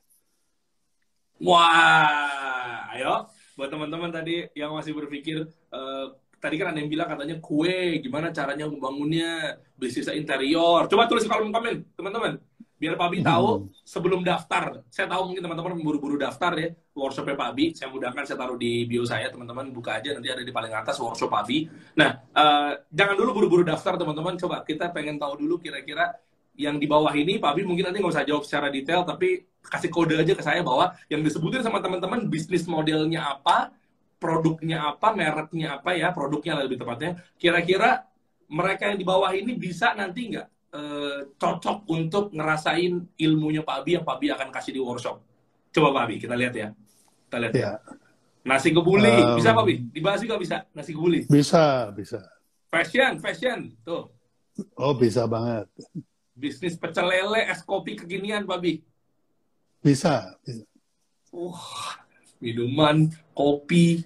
[1.44, 3.28] Wah, ayo
[3.58, 8.30] buat teman-teman tadi yang masih berpikir uh, tadi kan ada yang bilang katanya kue, gimana
[8.30, 10.86] caranya membangunnya, bisnis interior.
[10.86, 12.38] Coba tulis di kolom komen, teman-teman
[12.78, 13.66] biar Pak tahu hmm.
[13.82, 14.86] sebelum daftar.
[14.94, 17.58] Saya tahu mungkin teman-teman buru-buru daftar ya workshopnya Pak.
[17.74, 21.02] Saya mudahkan saya taruh di bio saya teman-teman buka aja nanti ada di paling atas
[21.02, 21.50] workshop Pak.
[21.98, 24.38] Nah uh, jangan dulu buru-buru daftar teman-teman.
[24.38, 26.14] Coba kita pengen tahu dulu kira-kira
[26.58, 30.16] yang di bawah ini Pak mungkin nanti nggak usah jawab secara detail tapi kasih kode
[30.18, 33.74] aja ke saya bahwa yang disebutin sama teman-teman bisnis modelnya apa,
[34.18, 37.20] produknya apa, mereknya apa ya, produknya lebih tepatnya.
[37.36, 38.08] Kira-kira
[38.48, 40.48] mereka yang di bawah ini bisa nanti nggak
[40.78, 45.18] uh, cocok untuk ngerasain ilmunya Pak Abi yang Pak Abi akan kasih di workshop.
[45.74, 46.70] Coba Pak Abi, kita lihat ya.
[47.28, 47.72] Kita lihat ya.
[48.48, 49.76] Nasi kebuli, um, bisa Pak Abi?
[49.92, 51.28] Dibahas juga bisa, nasi kebuli.
[51.28, 52.20] Bisa, bisa.
[52.72, 54.08] Fashion, fashion, tuh.
[54.78, 55.68] Oh, bisa banget.
[56.38, 58.80] Bisnis pecel lele, es kopi kekinian, Pak Abi.
[59.84, 60.64] Bisa, bisa.
[61.34, 61.60] Uh,
[62.40, 64.06] minuman, kopi.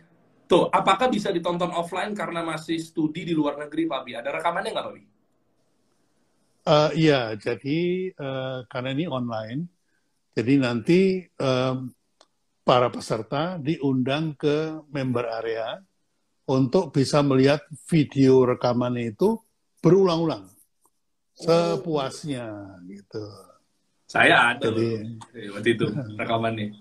[0.49, 4.11] Tuh, apakah bisa ditonton offline karena masih studi di luar negeri, Pak Abi?
[4.17, 5.03] Ada rekamannya nggak, Pak Abi?
[6.61, 9.65] Uh, iya, jadi uh, karena ini online,
[10.37, 11.89] jadi nanti um,
[12.61, 15.81] para peserta diundang ke member area
[16.45, 19.41] untuk bisa melihat video rekaman itu
[19.81, 20.45] berulang-ulang
[21.33, 23.25] sepuasnya gitu.
[24.05, 25.17] Saya ada jadi,
[25.55, 25.85] waktu itu
[26.21, 26.77] rekamannya.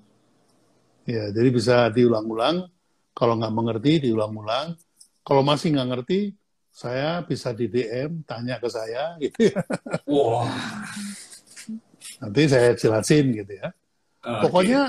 [1.08, 2.68] Ya, jadi bisa diulang-ulang.
[3.16, 4.76] Kalau nggak mengerti, diulang-ulang.
[5.24, 6.36] Kalau masih nggak ngerti,
[6.80, 9.60] saya bisa di DM tanya ke saya gitu ya.
[10.08, 10.48] Wow.
[12.24, 13.68] Nanti saya jelasin gitu ya.
[14.24, 14.40] Okay.
[14.48, 14.82] Pokoknya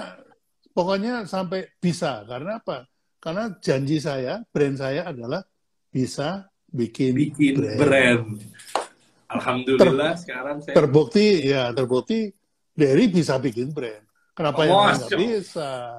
[0.72, 2.88] pokoknya sampai bisa karena apa?
[3.20, 5.44] Karena janji saya, brand saya adalah
[5.92, 7.80] bisa bikin, bikin brand.
[7.84, 8.24] brand.
[9.28, 12.32] Alhamdulillah Ter, sekarang saya terbukti ya terbukti
[12.72, 14.08] dari bisa bikin brand.
[14.32, 15.92] Kenapa oh, yang nggak bisa?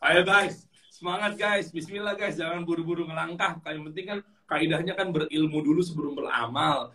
[0.00, 3.60] Ayo guys, semangat guys, Bismillah guys, jangan buru-buru ngelangkah.
[3.68, 6.92] Yang penting kan kaidahnya kan berilmu dulu sebelum beramal.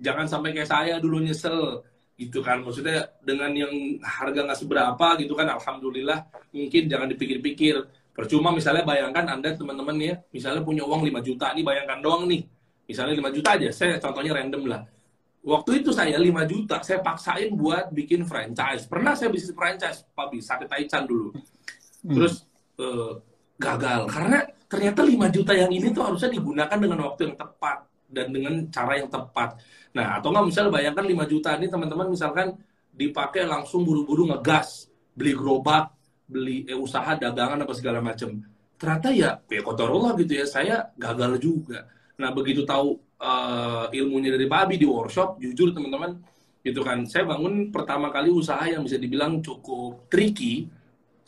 [0.00, 1.84] Jangan sampai kayak saya dulu nyesel.
[2.16, 7.84] Gitu kan maksudnya dengan yang harga nggak seberapa gitu kan alhamdulillah mungkin jangan dipikir-pikir.
[8.16, 12.40] Percuma misalnya bayangkan anda teman-teman ya misalnya punya uang 5 juta nih bayangkan doang nih.
[12.88, 14.80] Misalnya 5 juta aja saya contohnya random lah.
[15.44, 18.88] Waktu itu saya 5 juta saya paksain buat bikin franchise.
[18.88, 21.36] Pernah saya bisnis franchise Papi sate taichan dulu.
[22.06, 22.14] Hmm.
[22.16, 22.48] terus
[22.80, 23.18] uh,
[23.60, 24.08] gagal.
[24.08, 28.54] Karena ternyata 5 juta yang ini tuh harusnya digunakan dengan waktu yang tepat dan dengan
[28.70, 29.58] cara yang tepat.
[29.94, 32.46] Nah, atau nggak misalnya bayangkan 5 juta ini teman-teman misalkan
[32.96, 35.92] dipakai langsung buru-buru ngegas, beli gerobak,
[36.26, 38.40] beli eh, usaha dagangan apa segala macam.
[38.76, 41.88] Ternyata ya kayak kotorullah gitu ya, saya gagal juga.
[42.16, 46.20] Nah, begitu tahu uh, ilmunya dari Pak Abi di workshop, jujur teman-teman,
[46.64, 47.04] gitu kan.
[47.08, 50.68] Saya bangun pertama kali usaha yang bisa dibilang cukup tricky,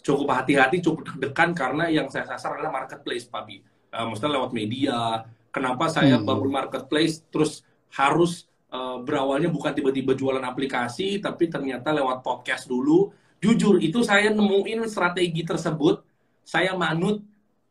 [0.03, 3.61] cukup hati-hati, cukup deg-degan karena yang saya sasar adalah marketplace, Pak Abi.
[3.93, 5.25] Uh, maksudnya lewat media.
[5.49, 6.27] Kenapa saya hmm.
[6.29, 13.13] bangun marketplace terus harus uh, berawalnya bukan tiba-tiba jualan aplikasi, tapi ternyata lewat podcast dulu.
[13.39, 16.03] Jujur, itu saya nemuin strategi tersebut,
[16.43, 17.23] saya manut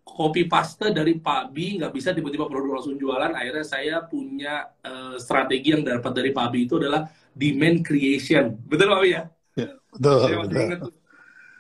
[0.08, 3.36] copy paste dari Pak Bi, nggak bisa tiba-tiba produk langsung jualan.
[3.36, 7.04] Akhirnya saya punya uh, strategi yang dapat dari Pak Bi itu adalah
[7.36, 8.56] demand creation.
[8.64, 9.24] Betul Pak Bi ya?
[9.60, 10.20] ya betul.
[10.24, 10.58] Saya betul.
[10.64, 10.82] Ingat,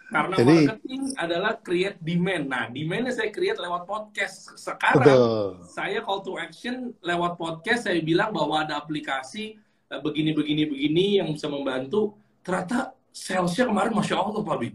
[0.07, 2.45] karena Jadi, marketing adalah create demand.
[2.47, 4.55] Nah, demandnya saya create lewat podcast.
[4.55, 5.67] Sekarang betul.
[5.67, 7.91] saya call to action lewat podcast.
[7.91, 9.59] Saya bilang bahwa ada aplikasi
[9.91, 12.15] eh, begini, begini, begini yang bisa membantu.
[12.39, 14.69] Ternyata salesnya kemarin masya Allah, Pak Bi.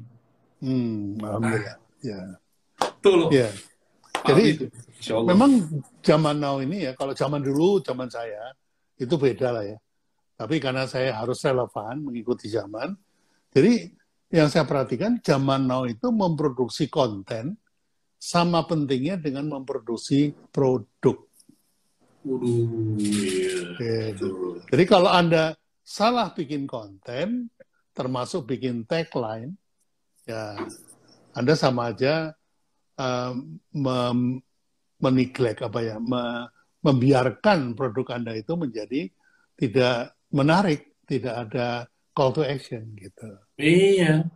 [0.60, 1.76] Hmm, alhamdulillah.
[1.80, 2.20] Nah, ya.
[3.00, 3.28] Tuh loh.
[3.32, 3.48] Ya.
[4.22, 4.70] Jadi
[5.26, 5.50] memang
[6.04, 8.52] zaman now ini ya, kalau zaman dulu, zaman saya
[9.00, 9.78] itu beda lah ya.
[10.36, 12.94] Tapi karena saya harus relevan mengikuti zaman,
[13.50, 13.90] jadi
[14.32, 17.60] yang saya perhatikan zaman now itu memproduksi konten
[18.16, 21.20] sama pentingnya dengan memproduksi produk.
[22.24, 24.14] Waduh, iya.
[24.72, 25.52] Jadi kalau Anda
[25.84, 27.52] salah bikin konten,
[27.92, 29.52] termasuk bikin tagline,
[30.24, 30.56] ya
[31.36, 32.32] Anda sama aja
[32.96, 33.32] uh,
[33.74, 34.40] mem
[35.02, 36.46] meniglek apa ya, me
[36.82, 39.10] membiarkan produk Anda itu menjadi
[39.58, 43.28] tidak menarik, tidak ada call to action gitu.
[43.56, 44.28] Iya,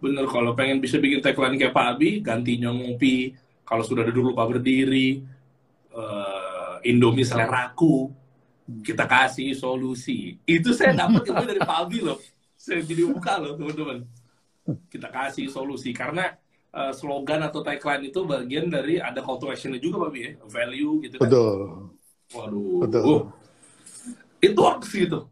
[0.00, 0.24] bener.
[0.28, 3.32] Kalau pengen bisa bikin tagline kayak Pak Abi, gantinya ngopi.
[3.66, 5.24] Kalau sudah duduk lupa berdiri,
[5.90, 8.14] uh, Indomie seleraku,
[8.84, 10.38] kita kasih solusi.
[10.46, 12.20] Itu saya dapat itu dari Pak Abi loh.
[12.54, 14.06] Saya jadi buka loh teman-teman.
[14.86, 16.30] Kita kasih solusi karena
[16.70, 20.32] uh, slogan atau tagline itu bagian dari ada call to action juga Pak Abi ya,
[20.46, 21.26] value gitu kan.
[21.26, 21.58] Betul.
[22.34, 22.78] Waduh.
[22.86, 23.02] Betul.
[23.02, 23.22] Uh,
[24.42, 25.26] itu works gitu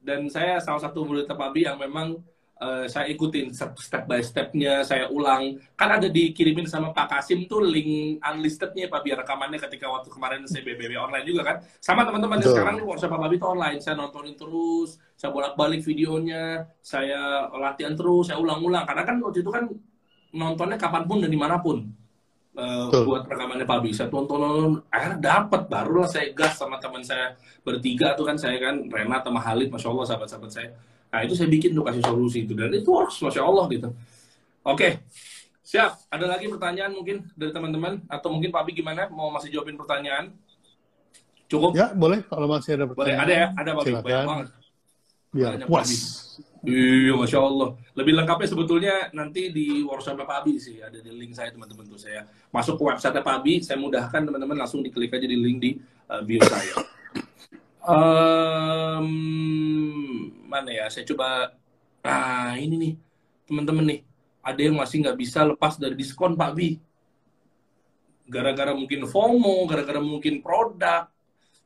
[0.00, 2.16] dan saya salah satu murid Abi yang memang
[2.60, 5.60] uh, saya ikutin step, by stepnya saya ulang.
[5.74, 10.44] Kan ada dikirimin sama Pak Kasim tuh link unlistednya Pak biar rekamannya ketika waktu kemarin
[10.44, 11.56] saya BBB online juga kan.
[11.80, 13.78] Sama teman-teman sekarang nih workshop Pak itu online.
[13.80, 18.84] Saya nontonin terus saya bolak-balik videonya saya latihan terus saya ulang-ulang.
[18.84, 19.64] Karena kan waktu itu kan
[20.30, 21.99] nontonnya kapan pun dan di mana pun
[22.56, 24.06] uh, buat rekamannya Pak Bisa.
[24.10, 28.38] Tonton akhirnya dapat barulah saya gas sama teman saya bertiga tuh kan.
[28.38, 30.68] Saya kan Rena sama Halid masya Allah sahabat-sahabat saya.
[31.10, 32.54] Nah itu saya bikin tuh kasih solusi itu.
[32.56, 33.88] Dan itu works masya Allah gitu.
[34.66, 35.02] Oke.
[35.62, 36.10] Siap.
[36.10, 38.02] Ada lagi pertanyaan mungkin dari teman-teman?
[38.10, 39.06] Atau mungkin Pak Bi gimana?
[39.10, 40.34] Mau masih jawabin pertanyaan?
[41.46, 41.74] Cukup?
[41.74, 42.26] Ya boleh.
[42.26, 43.26] Kalau masih ada pertanyaan boleh.
[43.26, 43.46] Ada ya?
[43.54, 44.48] Ada Pak Bi banyak banget.
[45.70, 45.90] Puas
[46.60, 47.72] Iya, masya Allah.
[47.96, 51.96] Lebih lengkapnya sebetulnya nanti di workshop Pak Abi sih ada di link saya teman-teman tuh
[51.96, 55.70] saya masuk ke website Pak Abi, saya mudahkan teman-teman langsung diklik aja di link di
[56.12, 56.84] uh, bio saya.
[57.80, 59.08] Um,
[60.52, 60.92] mana ya?
[60.92, 61.56] Saya coba.
[62.00, 62.92] Ah ini nih
[63.44, 64.00] teman-teman nih
[64.40, 66.76] ada yang masih nggak bisa lepas dari diskon Pak Abi.
[68.28, 71.08] Gara-gara mungkin FOMO, gara-gara mungkin produk.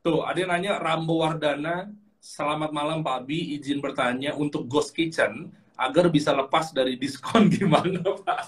[0.06, 1.90] Tuh ada yang nanya Rambo Wardana
[2.24, 8.01] Selamat malam Pak Abi, izin bertanya untuk Ghost Kitchen agar bisa lepas dari diskon gimana
[8.01, 8.40] Pak?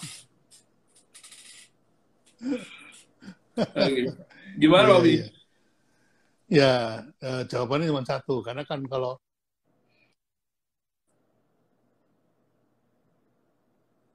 [4.57, 5.15] Gimana Pak Abi?
[5.21, 5.29] Ya,
[6.49, 6.73] ya
[7.21, 9.21] uh, jawabannya cuma satu karena kan kalau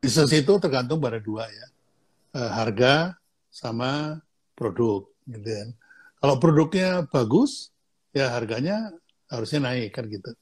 [0.02, 1.68] bisnis itu tergantung pada dua ya
[2.34, 3.14] uh, harga
[3.54, 4.26] sama
[4.58, 5.70] produk gitu kan.
[6.18, 7.70] Kalau produknya bagus
[8.10, 8.90] ya harganya
[9.32, 10.36] harusnya naik kan gitu.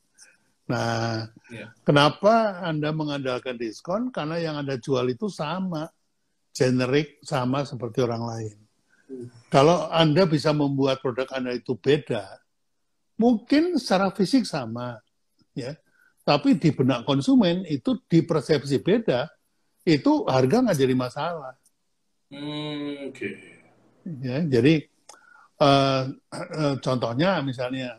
[0.70, 1.74] Nah, yeah.
[1.82, 4.14] kenapa Anda mengandalkan diskon?
[4.14, 5.90] Karena yang Anda jual itu sama,
[6.54, 8.58] generik sama seperti orang lain.
[9.10, 9.28] Hmm.
[9.50, 12.38] Kalau Anda bisa membuat produk Anda itu beda,
[13.18, 15.02] mungkin secara fisik sama,
[15.58, 15.74] ya.
[16.22, 19.26] Tapi di benak konsumen itu di persepsi beda,
[19.82, 21.58] itu harga nggak jadi masalah.
[22.30, 23.18] Hmm, Oke.
[23.18, 23.34] Okay.
[24.22, 24.86] Ya, jadi
[25.58, 27.98] uh, uh, contohnya misalnya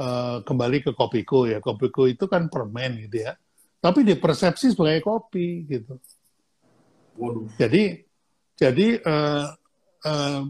[0.00, 1.60] Eh, kembali ke kopiku ya.
[1.60, 3.36] Kopiku itu kan permen gitu ya.
[3.84, 6.00] Tapi dipersepsi sebagai kopi gitu.
[7.20, 7.52] Waduh.
[7.60, 8.00] Jadi
[8.56, 9.52] jadi uh,
[10.04, 10.40] uh,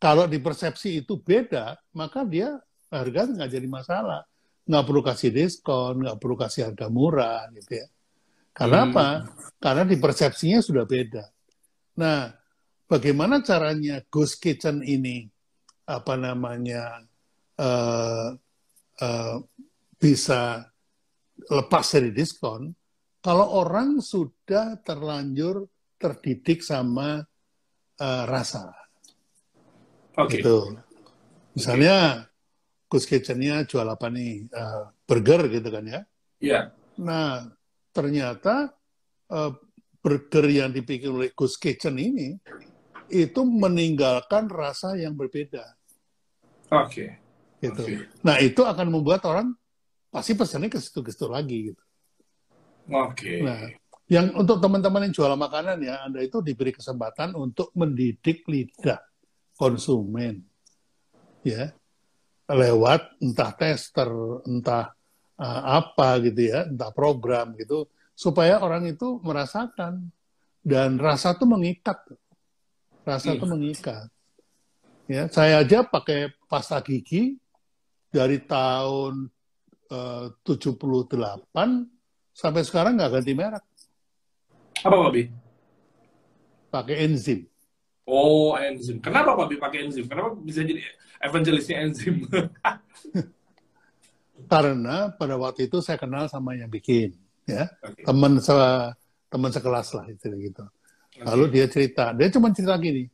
[0.00, 2.56] kalau dipersepsi itu beda, maka dia
[2.88, 4.24] harga nggak jadi masalah.
[4.64, 7.86] Nggak perlu kasih diskon, nggak perlu kasih harga murah gitu ya.
[8.56, 8.88] Karena hmm.
[8.88, 9.08] apa?
[9.60, 11.24] Karena di persepsinya sudah beda.
[12.00, 12.32] Nah,
[12.88, 15.28] bagaimana caranya Ghost Kitchen ini
[15.84, 17.04] apa namanya
[17.60, 18.32] uh,
[19.00, 19.42] uh,
[19.98, 20.68] bisa
[21.50, 22.70] lepas dari diskon
[23.24, 25.64] kalau orang sudah terlanjur
[25.96, 27.24] terdidik sama
[27.96, 28.68] uh, rasa.
[30.20, 30.38] Oke.
[30.38, 30.40] Okay.
[30.44, 30.58] Gitu.
[31.56, 32.92] Misalnya okay.
[32.92, 34.44] Gus Kitchen-nya jual apa nih?
[34.52, 36.00] Uh, burger gitu kan ya?
[36.38, 36.52] Iya.
[36.52, 36.64] Yeah.
[37.00, 37.48] Nah,
[37.96, 38.76] ternyata
[39.32, 39.52] uh,
[40.04, 42.36] burger yang dipikir oleh Gus Kitchen ini
[43.08, 45.64] itu meninggalkan rasa yang berbeda.
[46.68, 46.92] Oke.
[46.92, 47.10] Okay.
[47.64, 47.82] Gitu.
[47.84, 47.98] Okay.
[48.20, 49.56] Nah, itu akan membuat orang
[50.12, 51.82] pasti pesannya ke situ-situ lagi gitu.
[52.92, 53.16] Oke.
[53.16, 53.38] Okay.
[53.40, 53.60] Nah,
[54.04, 59.00] yang untuk teman-teman yang jual makanan ya, Anda itu diberi kesempatan untuk mendidik lidah
[59.56, 60.44] konsumen.
[61.40, 61.72] Ya.
[62.44, 64.12] Lewat entah tester,
[64.44, 64.92] entah
[65.40, 70.12] uh, apa gitu ya, entah program gitu supaya orang itu merasakan
[70.60, 71.98] dan rasa itu mengikat.
[73.04, 73.52] Rasa itu iya.
[73.52, 74.06] mengikat.
[75.04, 77.36] Ya, saya aja pakai pasta gigi
[78.14, 79.26] dari tahun
[79.90, 81.50] uh, 78
[82.30, 83.64] sampai sekarang nggak ganti merek.
[84.86, 85.22] Apa Pak Bi?
[86.70, 87.50] Pakai enzim.
[88.06, 89.02] Oh, enzim.
[89.02, 90.06] Kenapa Pak Bi pakai enzim?
[90.06, 90.78] Kenapa bisa jadi
[91.18, 92.22] evangelisnya enzim?
[94.50, 97.16] Karena pada waktu itu saya kenal sama yang bikin,
[97.48, 98.04] ya okay.
[98.04, 98.52] teman se
[99.32, 100.64] teman sekelas lah itu gitu.
[101.14, 101.24] Okay.
[101.24, 103.08] Lalu dia cerita, dia cuma cerita gini,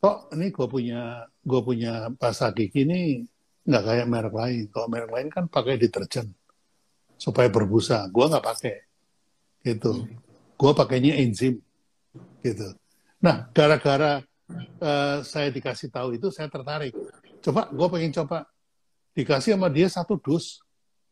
[0.00, 3.28] kok ini gue punya gue punya pasta gigi ini
[3.64, 4.64] nggak kayak merek lain.
[4.70, 6.32] Kalau merek lain kan pakai deterjen
[7.14, 8.76] supaya berbusa, gue nggak pakai,
[9.64, 10.04] gitu.
[10.04, 10.18] Hmm.
[10.54, 11.58] Gue pakainya enzim.
[12.44, 12.68] Gitu.
[13.24, 14.20] Nah gara-gara
[14.78, 16.92] uh, saya dikasih tahu itu saya tertarik.
[17.40, 18.44] Coba gue pengen coba.
[19.14, 20.60] Dikasih sama dia satu dus.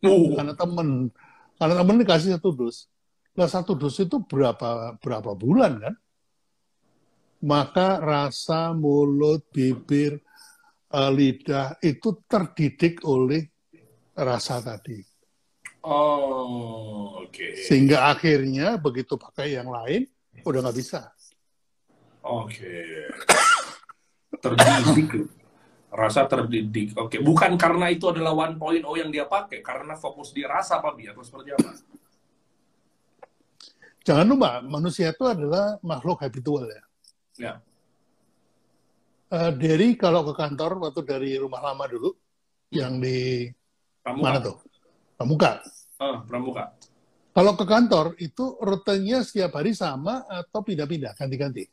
[0.02, 0.34] Uh.
[0.36, 1.08] karena temen.
[1.56, 2.90] Karena temen dikasih satu dus.
[3.32, 5.94] Nah satu dus itu berapa berapa bulan kan?
[7.42, 10.22] Maka rasa mulut bibir
[10.92, 13.48] uh, lidah itu terdidik oleh
[14.12, 15.12] rasa tadi
[15.82, 17.34] Oh, oke.
[17.34, 17.58] Okay.
[17.58, 20.06] Sehingga akhirnya begitu pakai yang lain
[20.46, 21.10] udah nggak bisa.
[22.22, 22.54] Oke.
[22.54, 22.86] Okay.
[24.38, 25.10] Terdidik.
[25.92, 26.96] rasa terdidik.
[26.96, 27.20] Oke, okay.
[27.20, 30.96] bukan karena itu adalah one point oh yang dia pakai, karena fokus di rasa Pak
[30.96, 31.68] Bi, atau seperti apa?
[34.00, 36.82] Jangan lupa, manusia itu adalah makhluk habitual ya.
[37.36, 37.52] Ya.
[39.32, 42.76] Uh, dari kalau ke kantor waktu dari rumah lama dulu, hmm.
[42.76, 43.48] yang di
[44.04, 44.24] Pramuka.
[44.28, 44.56] mana tuh?
[45.16, 45.50] Pramuka.
[46.04, 46.64] Oh, Pramuka.
[47.32, 51.64] Kalau ke kantor itu rutenya setiap hari sama atau pindah-pindah, ganti-ganti?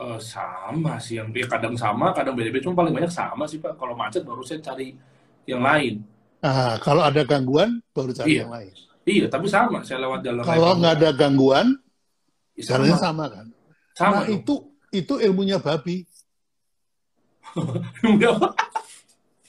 [0.00, 2.64] Uh, sama sih, yang kadang sama, kadang beda-beda.
[2.64, 3.76] Cuma paling banyak sama sih Pak.
[3.76, 4.96] Kalau macet baru saya cari
[5.44, 6.00] yang lain.
[6.40, 8.48] Nah, kalau ada gangguan baru cari iya.
[8.48, 8.72] yang lain.
[9.04, 9.84] Iya, tapi sama.
[9.84, 10.40] Saya lewat jalan.
[10.48, 11.76] Kalau nggak ada gangguan,
[12.56, 12.96] ya, sama.
[12.96, 13.46] sama kan?
[13.92, 14.08] Sama.
[14.08, 14.40] Nah, dong.
[14.40, 14.54] itu
[14.88, 16.08] itu ilmunya babi.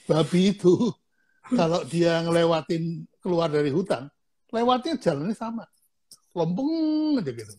[0.10, 0.92] Babi itu
[1.52, 4.08] kalau dia ngelewatin keluar dari hutan,
[4.52, 5.66] lewatnya jalannya sama.
[6.32, 7.54] Lompeng aja gitu.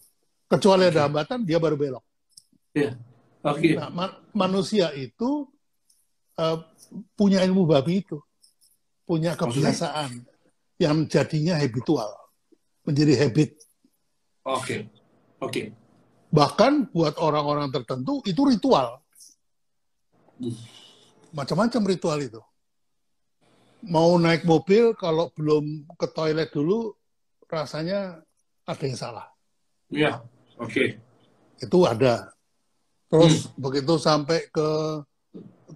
[0.48, 2.04] Kecuali ada hambatan, dia baru belok.
[2.72, 2.96] Iya.
[3.44, 3.58] Oke.
[3.58, 3.72] Okay.
[3.76, 5.44] Nah, ma manusia itu
[6.40, 6.58] uh,
[7.18, 8.16] punya ilmu babi itu.
[9.04, 10.80] Punya kebiasaan okay.
[10.80, 12.08] yang jadinya habitual.
[12.88, 13.50] Menjadi habit.
[14.46, 14.56] Oke.
[14.56, 14.80] Okay.
[15.42, 15.52] Oke.
[15.52, 15.64] Okay.
[16.32, 19.01] Bahkan buat orang-orang tertentu itu ritual.
[21.32, 22.42] Macam-macam ritual itu
[23.82, 26.94] mau naik mobil kalau belum ke toilet dulu
[27.50, 28.22] rasanya
[28.62, 29.26] ada yang salah.
[29.90, 30.22] Iya,
[30.56, 30.70] oke.
[30.70, 30.88] Okay.
[31.58, 32.30] Itu ada.
[33.10, 33.58] Terus hmm.
[33.58, 34.68] begitu sampai ke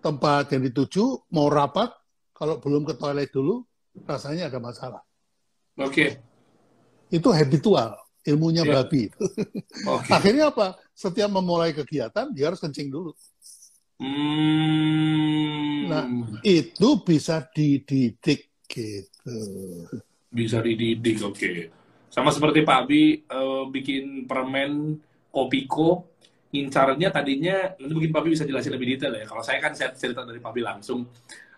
[0.00, 1.90] tempat yang dituju mau rapat
[2.32, 3.66] kalau belum ke toilet dulu
[4.06, 5.02] rasanya ada masalah.
[5.76, 5.92] Oke.
[5.92, 6.08] Okay.
[7.12, 8.74] Itu habitual, ilmunya yeah.
[8.80, 9.10] babi.
[9.12, 10.12] Okay.
[10.16, 10.78] Akhirnya apa?
[10.96, 13.12] Setiap memulai kegiatan dia harus kencing dulu.
[13.96, 15.88] Hmm.
[15.88, 16.04] Nah,
[16.44, 19.38] itu bisa dididik gitu.
[20.28, 21.32] Bisa dididik, oke.
[21.32, 21.72] Okay.
[22.12, 25.00] Sama seperti Pak Abi uh, bikin permen
[25.32, 26.16] Kopiko,
[26.52, 29.24] incarnya tadinya, nanti mungkin Pak Abi bisa jelasin lebih detail ya.
[29.28, 31.08] Kalau saya kan saya cerita dari Pak Abi langsung.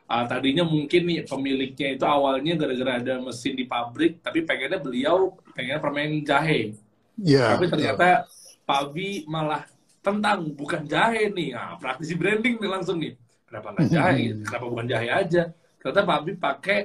[0.09, 5.36] Uh, tadinya mungkin nih pemiliknya itu awalnya gara-gara ada mesin di pabrik, tapi pengennya beliau
[5.52, 6.73] pengennya permen jahe.
[7.20, 8.65] Yeah, tapi ternyata yeah.
[8.65, 9.69] Pak Abi malah
[10.09, 11.52] tentang bukan jahe nih.
[11.52, 13.12] Nah, praktisi branding nih langsung nih.
[13.48, 14.24] Kenapa nggak jahe?
[14.44, 15.43] Kenapa bukan jahe aja?
[15.80, 16.78] Ternyata Pak Abi pakai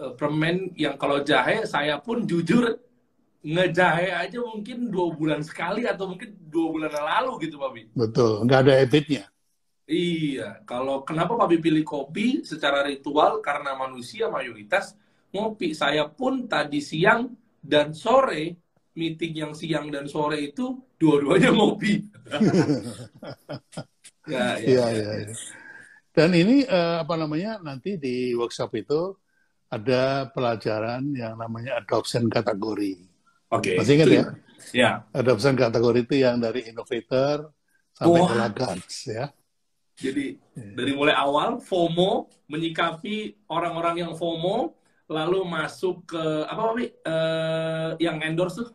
[0.00, 2.80] uh, permen yang kalau jahe saya pun jujur
[3.44, 7.82] ngejahe aja mungkin dua bulan sekali atau mungkin dua bulan lalu gitu Pak Abi.
[7.92, 9.24] Betul, nggak ada habitnya.
[9.88, 14.92] Iya, kalau kenapa Pak Abi pilih kopi secara ritual karena manusia mayoritas
[15.32, 15.72] ngopi.
[15.72, 17.32] Saya pun tadi siang
[17.64, 18.56] dan sore
[18.98, 22.02] meeting yang siang dan sore itu dua-duanya ngopi.
[24.34, 25.36] ya, ya, ya, ya, ya.
[26.10, 29.14] Dan ini uh, apa namanya nanti di workshop itu
[29.70, 33.06] ada pelajaran yang namanya adoption kategori.
[33.54, 33.72] Oke.
[33.72, 33.76] Okay.
[33.78, 34.24] Masih ingat ya?
[34.74, 34.90] Ya.
[35.14, 37.54] Adoption kategori itu yang dari innovator
[37.94, 39.30] sampai laggards ya.
[39.98, 40.74] Jadi yeah.
[40.78, 44.77] dari mulai awal FOMO menyikapi orang-orang yang FOMO
[45.08, 48.68] lalu masuk ke apa Pak uh, yang endorse tuh?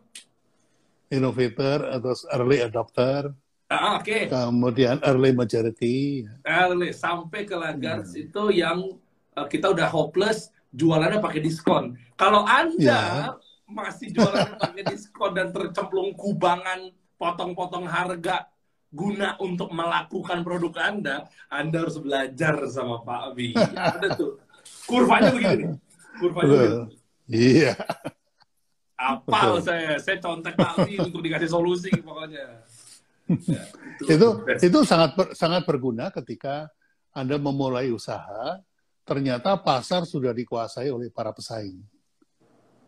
[1.14, 3.30] Innovator atau early adopter.
[3.70, 4.26] Ah, Oke.
[4.26, 4.34] Okay.
[4.34, 6.26] Kemudian early majority.
[6.42, 8.24] Early sampai ke Lagarde hmm.
[8.28, 8.98] itu yang
[9.38, 11.94] uh, kita udah hopeless jualannya pakai diskon.
[12.18, 13.38] Kalau Anda yeah.
[13.70, 18.50] masih jualannya pakai diskon dan tercemplung kubangan potong-potong harga
[18.90, 21.16] guna untuk melakukan produk Anda,
[21.46, 23.54] Anda harus belajar sama Pak Abi.
[23.74, 24.42] Ada tuh.
[24.86, 25.83] Kurvanya begini
[26.18, 26.88] kurvanya
[27.28, 27.72] Iya.
[28.94, 32.62] Apal saya, saya contek kali untuk dikasih solusi pokoknya.
[33.24, 33.64] Ya,
[34.04, 34.28] itu itu,
[34.60, 36.68] itu sangat sangat berguna ketika
[37.16, 38.60] Anda memulai usaha,
[39.08, 41.80] ternyata pasar sudah dikuasai oleh para pesaing.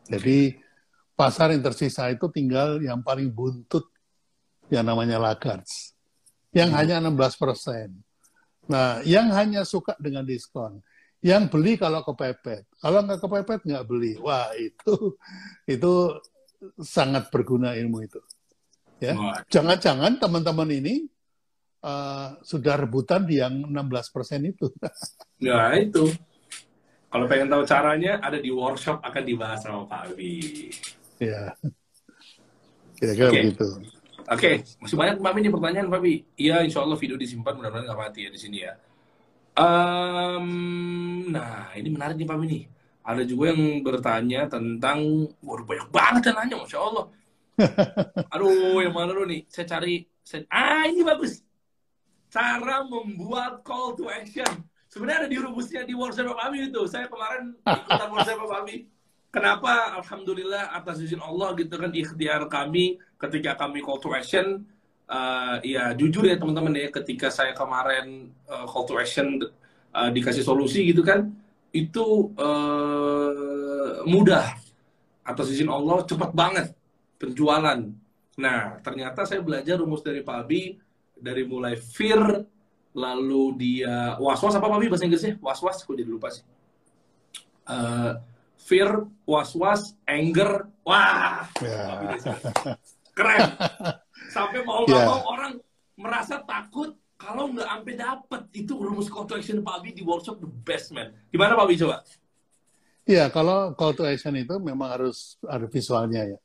[0.06, 0.60] Jadi
[1.16, 3.88] pasar yang tersisa itu tinggal yang paling buntut
[4.68, 5.96] yang namanya laggards.
[6.52, 6.78] Yang hmm.
[6.78, 7.88] hanya 16 persen.
[8.66, 10.82] Nah, yang hanya suka dengan diskon
[11.26, 12.70] yang beli kalau kepepet.
[12.78, 14.14] Kalau nggak kepepet nggak beli.
[14.22, 15.18] Wah itu
[15.66, 15.92] itu
[16.78, 18.22] sangat berguna ilmu itu.
[18.96, 19.12] Ya,
[19.52, 21.04] jangan-jangan teman-teman ini
[21.84, 24.72] uh, sudah rebutan di yang 16 persen itu.
[25.42, 26.14] ya itu.
[27.12, 30.72] Kalau pengen tahu caranya, ada di workshop akan dibahas sama Pak Abi.
[31.20, 31.52] Ya,
[32.96, 33.42] kira-kira okay.
[33.44, 33.68] begitu.
[34.26, 34.54] Oke, okay.
[34.80, 36.14] masih banyak Pak Abi ini pertanyaan Pak Abi.
[36.40, 38.72] Iya, insya Allah video disimpan, mudah-mudahan nggak mati ya di sini ya.
[39.56, 40.46] Um,
[41.32, 42.60] nah, ini menarik nih Pak ini.
[43.06, 47.04] Ada juga yang bertanya tentang, waduh banyak banget yang nanya, Masya Allah.
[48.36, 49.48] Aduh, yang mana dulu nih?
[49.48, 51.40] Saya cari, saya, ah ini bagus.
[52.28, 54.66] Cara membuat call to action.
[54.92, 56.82] Sebenarnya ada di rumusnya di WhatsApp Pak Ami itu.
[56.84, 58.76] Saya kemarin ikutan WhatsApp Pak Ami.
[59.32, 59.96] Kenapa?
[60.00, 64.64] Alhamdulillah atas izin Allah gitu kan ikhtiar kami ketika kami call to action
[65.10, 69.40] uh, ya jujur ya teman-teman ya ketika saya kemarin uh, call to action
[69.94, 71.30] uh, dikasih solusi gitu kan
[71.74, 74.56] itu uh, mudah
[75.26, 76.66] atas izin Allah cepat banget
[77.18, 77.82] penjualan.
[78.38, 80.78] Nah ternyata saya belajar rumus dari Pak Abi
[81.16, 82.44] dari mulai fear
[82.96, 86.44] lalu dia was was apa Pak Abi bahasa Inggrisnya was was kok jadi lupa sih.
[87.66, 88.22] Uh,
[88.66, 92.14] fear, was was, anger, wah, yeah.
[93.14, 93.42] keren.
[94.36, 95.08] Sampai mau nggak yeah.
[95.08, 95.52] mau orang
[95.96, 100.36] merasa takut kalau nggak sampai dapet itu rumus call to action Pak Abi di workshop
[100.44, 101.16] the best man.
[101.32, 102.04] Gimana Pak Abi coba?
[103.08, 106.38] Iya, kalau call to action itu memang harus ada visualnya ya.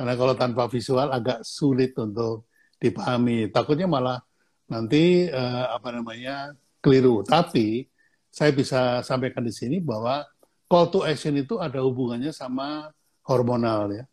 [0.00, 2.48] Karena kalau tanpa visual agak sulit untuk
[2.80, 3.52] dipahami.
[3.52, 4.20] Takutnya malah
[4.68, 7.20] nanti uh, apa namanya keliru.
[7.20, 7.84] Tapi
[8.32, 10.24] saya bisa sampaikan di sini bahwa
[10.68, 12.88] call to action itu ada hubungannya sama
[13.28, 14.04] hormonal ya.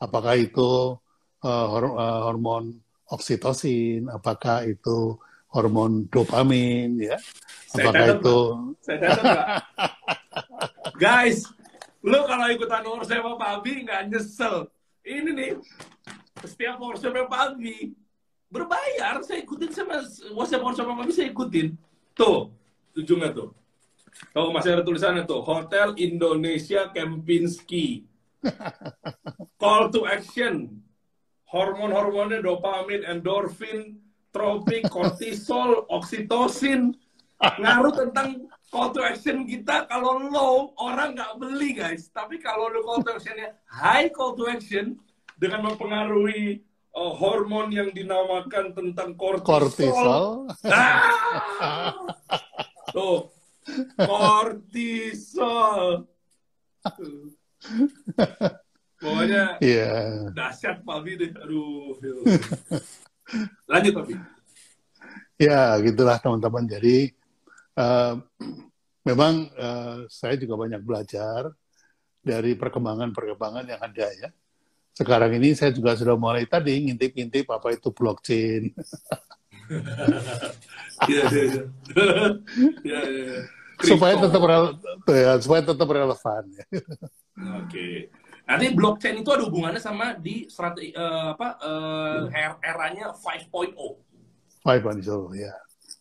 [0.00, 0.98] Apakah itu
[1.44, 2.80] uh, hormon
[3.12, 5.20] oksitosin, apakah itu
[5.52, 7.20] hormon dopamin, ya,
[7.76, 8.38] apakah saya itu.
[8.80, 8.98] Saya
[10.98, 11.46] Guys,
[12.02, 14.66] lu kalau ikutan workshop sama Pak Abi nggak nyesel.
[15.04, 15.52] Ini nih,
[16.42, 17.92] setiap workshop sama Pak Abi
[18.50, 20.02] berbayar, saya ikutin sama
[20.34, 21.76] workshop workshop sama Abi saya ikutin.
[22.16, 22.50] Tuh,
[22.96, 23.50] nggak tuh?
[24.30, 28.06] Tuh masih ada tulisannya tuh, Hotel Indonesia Kempinski.
[29.58, 30.83] Call to action,
[31.54, 34.02] hormon-hormonnya dopamin, endorfin,
[34.34, 36.98] tropik, kortisol, oksitosin,
[37.38, 42.10] ngaruh tentang call to action kita kalau low orang nggak beli guys.
[42.10, 44.98] Tapi kalau lo call to actionnya high call to action
[45.38, 46.58] dengan mempengaruhi
[46.98, 50.50] uh, hormon yang dinamakan tentang kortisol, kortisol.
[50.66, 51.94] Ah!
[52.90, 53.30] tuh.
[53.96, 56.04] Kortisol
[59.04, 60.32] Pokoknya yeah.
[60.32, 61.30] dahsyat Pak Bi deh.
[61.44, 61.92] Aduh.
[63.68, 64.14] Lanjut Pak Bi.
[65.36, 66.64] Ya, gitulah teman-teman.
[66.64, 67.12] Jadi
[67.76, 68.16] uh,
[69.04, 71.52] memang uh, saya juga banyak belajar
[72.24, 74.28] dari perkembangan-perkembangan yang ada ya.
[74.96, 78.72] Sekarang ini saya juga sudah mulai tadi ngintip-ngintip apa itu blockchain.
[81.10, 81.44] Iya, iya,
[82.84, 83.00] iya.
[83.00, 83.40] iya, iya
[83.82, 84.42] supaya tetap
[85.10, 86.42] ya, supaya tetap relevan.
[86.54, 86.70] Oke.
[87.68, 87.94] Okay.
[88.44, 93.72] Nanti blockchain itu ada hubungannya sama di strategi uh, apa uh, eranya 5.0.
[93.72, 95.52] 5.0 ya.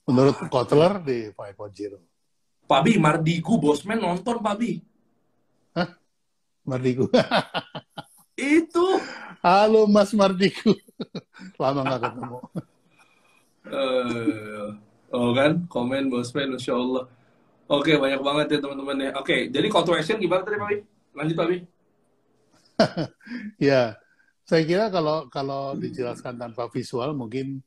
[0.03, 1.95] Menurut ah, Kotler di 5.0.
[2.68, 4.84] Pak Bi, Mardigu Bosman nonton Pak Bi.
[5.72, 5.95] Hah?
[6.68, 7.07] Mardigu.
[8.60, 8.86] itu
[9.40, 10.76] Halo Mas Mardiku.
[11.64, 12.40] Lama nggak ketemu.
[13.72, 14.68] uh,
[15.15, 17.07] oh kan, komen bosman, Masya Allah.
[17.72, 19.11] Oke, banyak banget ya teman-teman ya.
[19.15, 20.72] Oke, jadi call to action gimana tadi Pak
[21.15, 21.48] Lanjut Pak
[23.69, 23.95] ya,
[24.43, 27.61] saya kira kalau kalau dijelaskan tanpa visual mungkin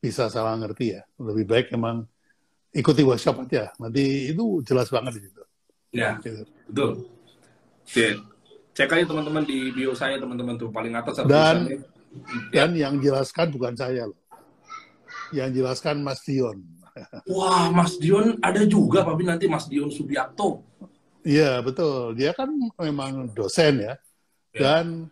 [0.00, 1.02] bisa salah ngerti ya.
[1.20, 2.06] Lebih baik memang
[2.74, 3.70] ikuti workshop aja.
[3.78, 5.42] Nanti itu jelas banget di situ.
[5.90, 6.46] Ya, gitu.
[6.70, 6.90] betul.
[7.86, 8.30] Oke
[8.80, 11.68] cek aja teman-teman di bio saya teman-teman tuh paling atas dan
[12.48, 14.18] dan yang jelaskan bukan saya loh
[15.34, 16.64] yang jelaskan Mas Dion
[17.34, 20.62] wah Mas Dion ada juga tapi nanti Mas Dion Subiakto
[21.26, 22.48] iya betul dia kan
[22.80, 23.94] memang dosen ya.
[24.54, 25.06] Dan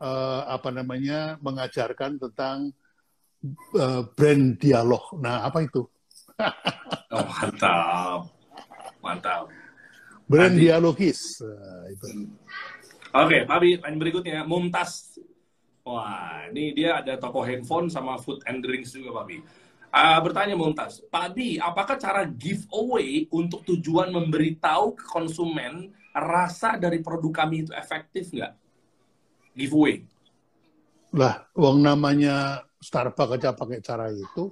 [0.00, 2.72] uh, apa namanya mengajarkan tentang
[3.76, 5.88] uh, brand dialog nah apa itu
[7.14, 8.20] oh, mantap
[9.00, 9.44] mantap
[10.28, 10.68] brand Nanti.
[10.68, 12.28] dialogis uh, itu
[13.14, 15.22] Oke, okay, Abi, lain berikutnya Mumtaz.
[15.86, 19.38] Wah, ini dia ada toko handphone sama food and drinks juga, Pak Abi.
[19.94, 26.98] Uh, bertanya Mumtaz, Pak Abi, apakah cara giveaway untuk tujuan memberitahu ke konsumen rasa dari
[27.06, 28.50] produk kami itu efektif nggak?
[29.54, 30.02] Giveaway.
[31.14, 34.50] Lah, uang namanya Starbucks aja pakai cara itu.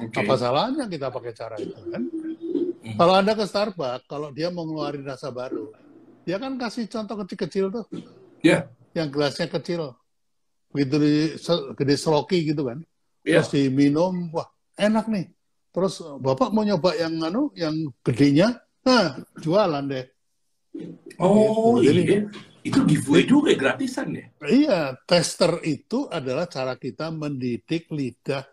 [0.00, 0.22] Okay.
[0.24, 2.02] Apa salahnya kita pakai cara itu kan?
[2.06, 2.96] Hmm.
[2.96, 5.74] Kalau Anda ke Starbucks, kalau dia mau ngeluarin rasa baru,
[6.24, 7.84] dia kan kasih contoh kecil-kecil tuh.
[8.40, 8.64] Iya.
[8.94, 9.04] Yeah.
[9.04, 9.80] Yang gelasnya kecil.
[10.70, 11.14] Begitu di,
[11.76, 12.78] gede sloki gitu kan.
[13.26, 13.42] Yeah.
[13.42, 14.48] Terus diminum, wah
[14.78, 15.26] enak nih.
[15.70, 20.06] Terus Bapak mau nyoba yang anu, yang gedenya, nah jualan deh.
[21.18, 21.90] Oh gitu.
[21.90, 22.20] Jadi, iya.
[22.60, 24.26] Itu giveaway juga gratisan ya?
[24.44, 28.44] Iya, tester itu adalah cara kita mendidik lidah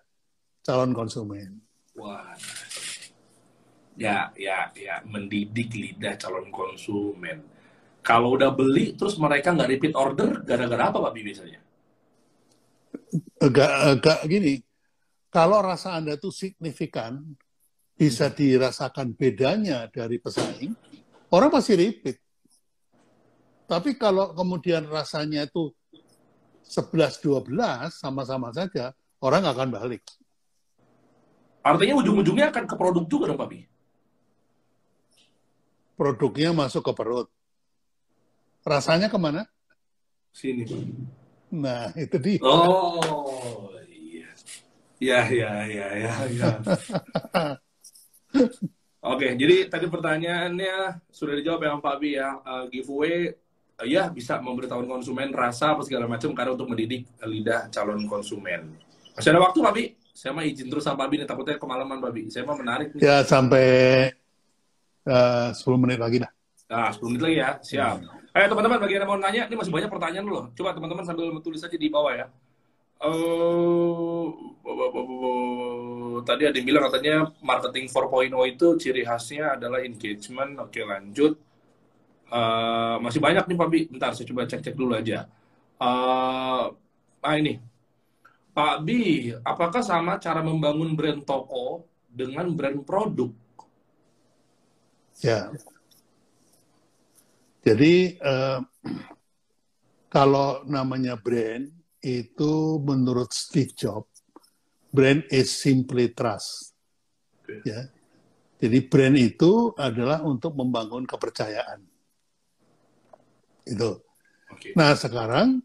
[0.64, 1.60] calon konsumen.
[2.00, 2.36] Wah,
[4.00, 7.44] ya, ya, ya, mendidik lidah calon konsumen.
[8.00, 11.60] Kalau udah beli terus mereka nggak repeat order, gara-gara apa Pak Bi biasanya?
[13.44, 14.64] Agak, agak gini,
[15.28, 17.20] kalau rasa Anda itu signifikan,
[17.98, 20.72] bisa dirasakan bedanya dari pesaing,
[21.34, 22.27] orang pasti repeat.
[23.68, 25.76] Tapi kalau kemudian rasanya itu
[26.64, 27.52] 11-12
[27.92, 30.08] sama-sama saja, orang akan balik.
[31.68, 33.68] Artinya ujung-ujungnya akan ke produk juga dong, Pak Bi?
[36.00, 37.28] Produknya masuk ke perut.
[38.64, 39.44] Rasanya ke mana?
[40.32, 40.64] Sini.
[41.52, 42.40] Nah, itu dia.
[42.40, 44.32] Oh, iya.
[45.00, 46.52] Ya, ya, ya, ya, ya.
[49.08, 52.30] Oke, jadi tadi pertanyaannya sudah dijawab ya Pak Bi ya.
[52.44, 53.32] Uh, giveaway,
[53.86, 58.74] ya bisa memberitahu konsumen rasa apa segala macam karena untuk mendidik lidah calon konsumen.
[59.14, 59.84] Masih ada waktu Pak Bi?
[60.18, 62.26] Saya mau izin terus sama Pak Bi nih, takutnya kemalaman Pak Bi.
[62.34, 63.06] Saya mau menarik nih.
[63.06, 63.66] Ya, sampai
[65.06, 66.32] uh, 10 menit lagi dah.
[66.74, 68.02] Nah, 10 menit lagi ya, siap.
[68.02, 68.38] Hmm.
[68.38, 70.46] Eh teman-teman, bagi yang mau nanya, ini masih banyak pertanyaan loh.
[70.58, 72.30] Coba teman-teman sambil menulis aja di bawah ya.
[72.98, 74.34] Uh,
[76.26, 80.58] tadi ada yang bilang katanya marketing 4.0 itu ciri khasnya adalah engagement.
[80.62, 81.38] Oke lanjut.
[82.28, 83.80] Uh, masih banyak nih Pak Bi.
[83.88, 85.28] Bentar, saya coba cek-cek dulu aja.
[85.80, 86.74] Uh,
[87.24, 87.60] ah ini.
[88.52, 93.30] Pak Bi, apakah sama cara membangun brand toko dengan brand produk?
[95.22, 95.50] Ya,
[97.68, 98.64] jadi uh,
[100.08, 101.68] kalau namanya brand
[102.00, 104.24] itu menurut Steve Jobs,
[104.88, 106.72] brand is simply trust.
[107.44, 107.60] Okay.
[107.68, 107.92] Ya.
[108.64, 111.84] Jadi brand itu adalah untuk membangun kepercayaan.
[113.68, 114.00] Itu.
[114.48, 114.72] Okay.
[114.74, 115.60] Nah sekarang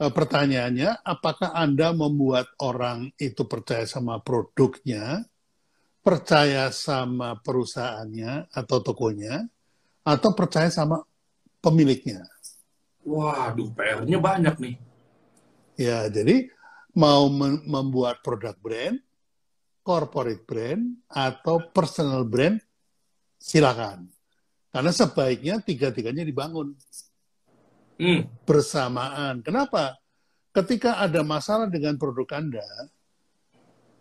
[0.00, 5.22] uh, pertanyaannya, apakah Anda membuat orang itu percaya sama produknya,
[6.02, 9.46] percaya sama perusahaannya atau tokonya,
[10.02, 11.04] atau percaya sama
[11.62, 12.26] pemiliknya.
[13.06, 14.74] Waduh, PR-nya banyak nih.
[15.78, 16.50] Ya, jadi
[16.94, 17.26] mau
[17.66, 18.98] membuat produk brand,
[19.82, 22.58] corporate brand, atau personal brand,
[23.40, 24.06] silakan.
[24.70, 26.78] Karena sebaiknya tiga-tiganya dibangun.
[28.00, 28.28] Hmm.
[28.44, 29.40] Bersamaan.
[29.44, 29.98] Kenapa?
[30.52, 32.68] Ketika ada masalah dengan produk Anda,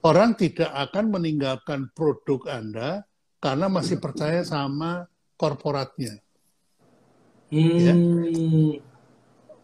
[0.03, 2.89] orang tidak akan meninggalkan produk Anda
[3.39, 5.07] karena masih percaya sama
[5.39, 6.19] korporatnya.
[7.51, 7.93] Ya.
[7.95, 8.80] Hmm.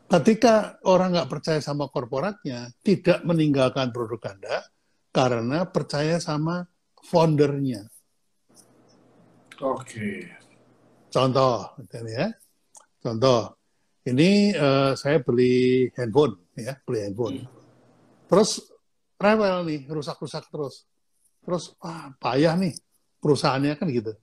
[0.07, 4.63] Ketika orang nggak percaya sama korporatnya, tidak meninggalkan produk Anda
[5.11, 6.63] karena percaya sama
[7.03, 7.91] foundernya.
[9.59, 9.83] Oke.
[9.83, 10.17] Okay.
[11.11, 11.73] Contoh,
[12.07, 12.29] ya.
[13.01, 13.56] Contoh,
[14.07, 17.38] ini uh, saya beli handphone, ya, beli handphone.
[17.43, 17.49] Hmm.
[18.31, 18.63] Terus
[19.19, 20.88] rewel nih, rusak-rusak terus.
[21.43, 22.75] Terus, ah, payah nih
[23.19, 24.13] perusahaannya kan gitu.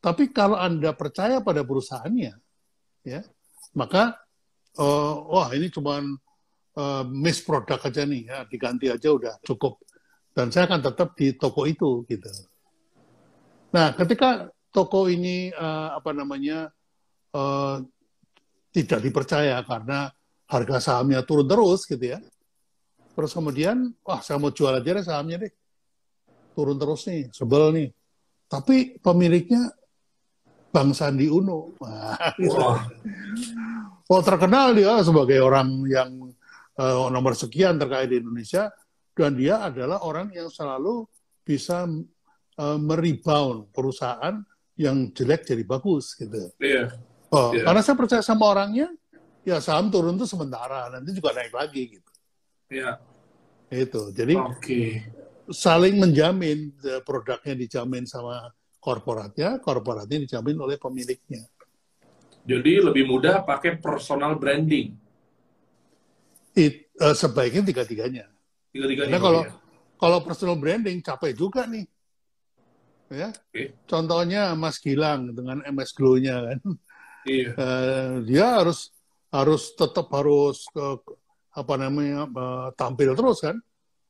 [0.00, 2.32] Tapi kalau Anda percaya pada perusahaannya,
[3.04, 3.20] ya
[3.76, 4.18] maka
[4.78, 6.02] uh, wah ini cuma
[6.76, 9.78] uh, miss produk aja nih ya diganti aja udah cukup
[10.34, 12.30] dan saya akan tetap di toko itu gitu.
[13.74, 16.70] Nah ketika toko ini uh, apa namanya
[17.34, 17.82] uh,
[18.70, 20.10] tidak dipercaya karena
[20.50, 22.18] harga sahamnya turun terus gitu ya.
[23.14, 25.52] Terus kemudian, wah saya mau jual aja deh sahamnya deh.
[26.54, 27.88] Turun terus nih, sebel nih.
[28.50, 29.70] Tapi pemiliknya
[30.70, 31.74] Bang Sandi Uno.
[31.82, 32.58] Wah, gitu.
[34.10, 36.10] Oh, terkenal dia sebagai orang yang
[36.78, 38.70] uh, nomor sekian terkait di Indonesia
[39.14, 41.06] dan dia adalah orang yang selalu
[41.46, 41.86] bisa
[42.58, 44.38] uh, merebound perusahaan
[44.78, 46.50] yang jelek jadi bagus gitu.
[46.58, 47.09] Iya.
[47.30, 47.62] Oh, yeah.
[47.62, 48.90] karena saya percaya sama orangnya,
[49.46, 52.10] ya saham turun itu sementara, nanti juga naik lagi gitu.
[52.70, 52.98] Iya.
[53.70, 54.10] Itu.
[54.10, 55.06] Jadi okay.
[55.46, 56.74] saling menjamin
[57.06, 58.50] produknya dijamin sama
[58.82, 61.46] korporatnya, korporatnya dijamin oleh pemiliknya.
[62.42, 64.96] Jadi lebih mudah pakai personal branding.
[66.56, 68.26] It, uh, sebaiknya tiga-tiganya.
[68.74, 69.06] Tiga-tiganya.
[69.06, 69.52] Karena kalau ya.
[70.00, 71.86] kalau personal branding capek juga nih.
[73.10, 73.30] Ya.
[73.50, 73.74] Okay.
[73.86, 76.58] Contohnya Mas Gilang dengan MS Glow-nya kan.
[77.28, 77.50] Iya.
[77.56, 78.92] Uh, dia harus
[79.30, 80.86] harus tetap harus ke
[81.50, 83.56] apa namanya uh, tampil terus kan.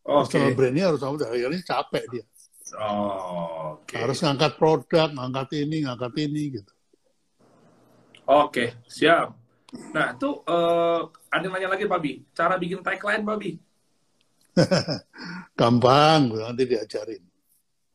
[0.01, 0.41] Okay.
[0.41, 1.27] Personal branding harus tampil.
[1.28, 2.24] Akhirnya capek dia.
[2.78, 3.99] Oh, okay.
[3.99, 6.73] Harus ngangkat produk, ngangkat ini, ngangkat ini gitu.
[8.31, 9.35] Oke, okay, siap.
[9.91, 12.23] Nah, itu uh, ada yang nanya lagi, Pak Bi.
[12.31, 13.59] Cara bikin tagline, Pak Bi?
[15.59, 17.23] Gampang, nanti diajarin.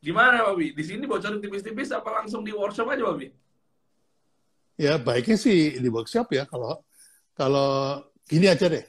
[0.04, 0.76] Gimana, Pak Bi?
[0.76, 3.28] Di sini bocorin tipis-tipis apa langsung di workshop aja, Pak Bi?
[4.76, 6.43] Ya, baiknya sih di workshop ya.
[6.47, 6.84] Kalau
[7.35, 8.85] kalau gini aja deh.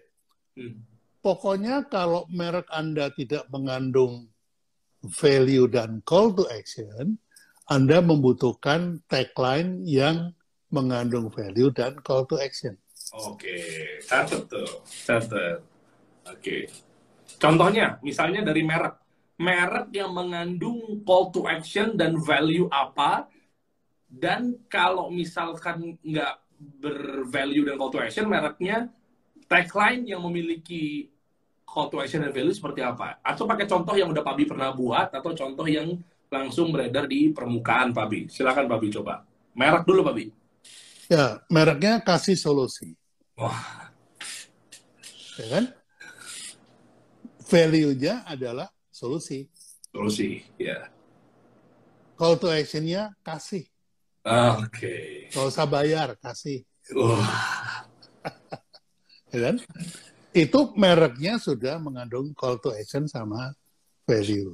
[0.58, 0.82] Hmm.
[1.22, 4.30] Pokoknya kalau merek Anda tidak mengandung
[5.02, 7.18] value dan call to action,
[7.66, 10.34] Anda membutuhkan tagline yang
[10.70, 12.78] mengandung value dan call to action.
[13.14, 13.58] Oke,
[14.06, 15.62] catat tuh, catat.
[16.26, 16.66] Oke.
[17.38, 18.98] Contohnya, misalnya dari merek.
[19.36, 23.28] Merek yang mengandung call to action dan value apa,
[24.06, 28.88] dan kalau misalkan nggak bervalue dan call to action, mereknya
[29.50, 31.10] tagline yang memiliki
[31.66, 33.18] call to action dan value seperti apa?
[33.20, 35.98] Atau pakai contoh yang udah Pabi pernah buat atau contoh yang
[36.30, 38.30] langsung beredar di permukaan Pabi.
[38.30, 39.22] Silakan Pabi coba.
[39.52, 40.30] Merek dulu Pabi.
[41.06, 42.98] Ya, mereknya kasih solusi.
[43.38, 43.92] Wah.
[45.36, 45.64] Ya kan?
[47.46, 49.46] Value-nya adalah solusi.
[49.94, 50.90] Solusi, ya.
[52.18, 53.68] Call to action-nya kasih.
[54.26, 54.66] Oke.
[54.74, 55.04] Okay.
[55.30, 56.66] Kalau usah bayar, kasih.
[56.98, 57.86] Wah.
[59.30, 59.56] ya kan?
[60.36, 63.56] itu mereknya sudah mengandung call to action sama
[64.04, 64.52] value.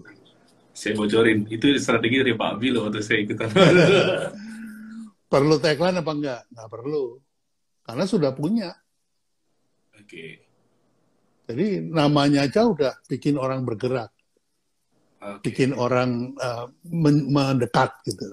[0.72, 3.50] Saya bocorin, itu strategi dari Pak Abi loh waktu saya ikutan.
[5.32, 6.40] perlu tagline apa enggak?
[6.54, 7.04] Nggak perlu.
[7.82, 8.70] Karena sudah punya.
[9.98, 10.06] Oke.
[10.06, 10.30] Okay.
[11.50, 14.14] Jadi namanya aja udah bikin orang bergerak.
[15.18, 15.50] Okay.
[15.50, 18.30] Bikin orang uh, mendekat gitu.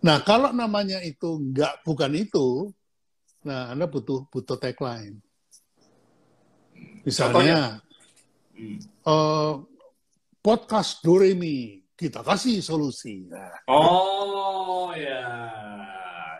[0.00, 2.72] Nah, kalau namanya itu enggak bukan itu,
[3.44, 5.20] nah Anda butuh butuh tagline.
[7.04, 7.84] Misalnya,
[9.04, 9.60] uh,
[10.40, 13.28] podcast Doremi, kita kasih solusi.
[13.28, 13.60] Nah.
[13.68, 15.24] Oh ya,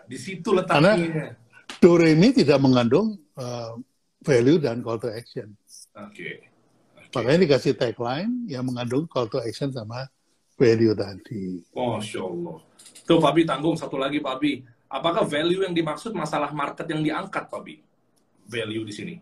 [0.08, 0.96] di situ letaknya.
[0.96, 1.36] Karena
[1.80, 3.76] Doremi tidak mengandung uh,
[4.24, 5.52] value dan call to action.
[5.96, 6.16] Oke.
[6.16, 6.34] Okay.
[6.96, 7.12] Okay.
[7.12, 10.08] Makanya dikasih tagline yang mengandung call to action sama
[10.56, 11.60] value tadi.
[11.76, 12.69] Masya Allah.
[13.06, 14.60] Tuh Pak Bi tanggung satu lagi Pak Bi.
[14.90, 17.78] Apakah value yang dimaksud masalah market yang diangkat Pak Bi?
[18.50, 19.14] Value di sini.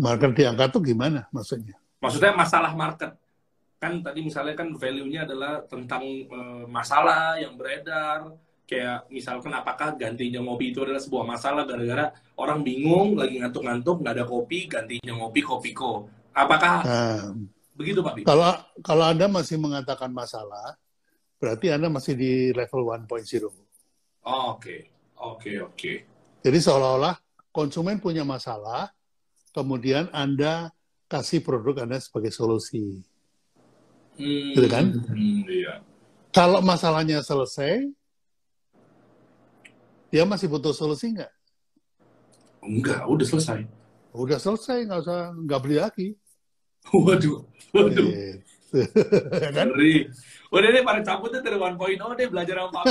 [0.00, 1.76] Market diangkat tuh gimana maksudnya?
[2.00, 3.12] Maksudnya masalah market.
[3.76, 8.32] Kan tadi misalnya kan value-nya adalah tentang uh, masalah yang beredar,
[8.70, 14.14] kayak misalkan apakah gantinya ngopi itu adalah sebuah masalah gara-gara orang bingung lagi ngantuk-ngantuk nggak
[14.14, 17.34] ada kopi gantinya ngopi kopiko apakah nah,
[17.74, 18.54] begitu pak kalau
[18.86, 20.78] kalau anda masih mengatakan masalah
[21.40, 23.48] berarti anda masih di level 1.0
[24.28, 24.76] oke
[25.16, 25.92] oke oke
[26.40, 27.16] jadi seolah-olah
[27.52, 28.92] konsumen punya masalah
[29.52, 30.70] kemudian Anda
[31.10, 33.02] kasih produk Anda sebagai solusi.
[34.16, 34.86] Hmm, gitu kan?
[34.94, 35.82] Hmm, iya.
[36.30, 37.90] Kalau masalahnya selesai,
[40.08, 41.32] dia masih butuh solusi nggak?
[42.62, 43.60] Enggak, udah selesai.
[44.14, 46.08] Udah selesai, nggak usah nggak beli lagi.
[46.94, 47.44] Waduh,
[47.74, 48.08] waduh.
[48.08, 48.40] Gitu.
[49.44, 49.68] ya kan?
[50.50, 52.84] Udah deh, pada cabutnya dari 1.0 deh belajar sama Pak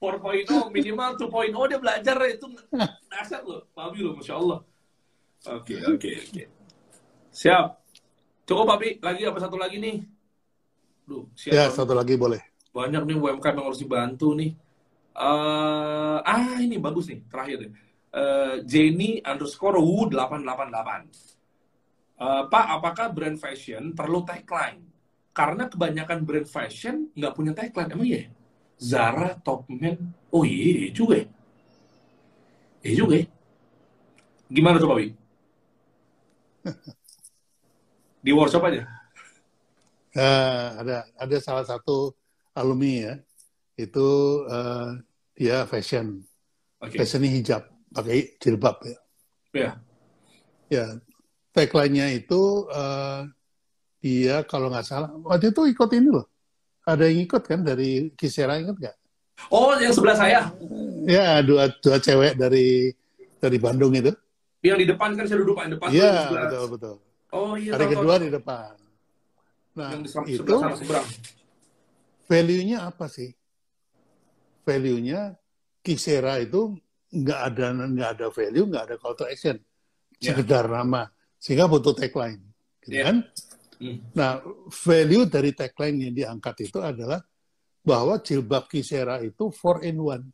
[0.00, 2.46] 4.0 minimal 2.0 dia belajar itu
[3.08, 4.60] dasar loh, Pak loh, Masya Allah.
[5.46, 6.42] Oke, oke, oke.
[7.30, 7.66] Siap.
[8.48, 8.98] Cukup, Papi.
[8.98, 10.02] Lagi apa satu lagi nih?
[11.06, 11.54] Duh, siap.
[11.54, 12.40] Ya, satu lagi boleh.
[12.74, 14.56] Banyak nih UMKM yang harus dibantu nih.
[15.16, 17.72] Uh, ah, ini bagus nih, terakhir nih.
[18.12, 21.35] uh, Jenny underscore Wu 888.
[22.16, 24.80] Uh, Pak, apakah brand fashion perlu tagline?
[25.36, 27.92] Karena kebanyakan brand fashion nggak punya tagline.
[27.92, 28.32] Emang iya?
[28.80, 31.26] Zara, Topman, oh iya, iya juga ya.
[32.84, 33.26] Iya juga ya.
[34.48, 34.98] Gimana tuh, Pak
[38.24, 38.82] Di workshop aja?
[40.16, 42.16] Uh, ada ada salah satu
[42.56, 43.14] alumni ya,
[43.76, 44.08] itu
[44.48, 44.96] uh,
[45.36, 46.24] dia fashion,
[46.80, 47.04] okay.
[47.04, 48.96] fashion hijab, pakai jilbab ya.
[49.52, 49.70] Ya.
[50.72, 50.86] Ya,
[51.56, 53.24] tagline-nya itu uh,
[54.04, 56.28] dia kalau nggak salah waktu itu ikut ini loh.
[56.84, 58.96] Ada yang ikut kan dari Kisera ingat nggak?
[59.50, 60.52] Oh, yang sebelah saya.
[61.08, 62.92] Ya, dua dua cewek dari
[63.40, 64.12] dari Bandung itu.
[64.60, 65.88] Yang di depan kan saya duduk di depan.
[65.90, 66.94] Iya, betul betul.
[67.34, 67.74] Oh iya.
[67.74, 68.74] Hari kedua di depan.
[69.76, 70.56] Nah, yang di itu
[72.30, 73.32] value-nya apa sih?
[74.62, 75.34] Value-nya
[75.82, 76.74] Kisera itu
[77.10, 79.56] nggak ada nggak ada value, nggak ada call to action,
[80.18, 80.34] ya.
[80.34, 80.74] sekedar yeah.
[80.82, 81.02] nama
[81.36, 82.42] sehingga butuh tagline,
[82.84, 83.06] gitu yeah.
[83.08, 83.16] kan?
[83.76, 83.98] Mm.
[84.16, 84.40] Nah,
[84.72, 87.20] value dari tagline yang diangkat itu adalah
[87.86, 90.26] bahwa jilbab Kisera itu four in one.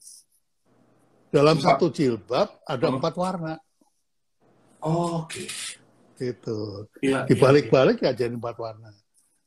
[1.28, 1.76] Dalam empat.
[1.76, 2.92] satu jilbab ada oh.
[2.96, 3.54] empat warna.
[4.82, 5.46] Oh, Oke.
[5.46, 5.48] Okay.
[6.22, 6.58] Gitu.
[7.02, 8.94] Ya, Dibalik-balik ya, ya jadi empat warna.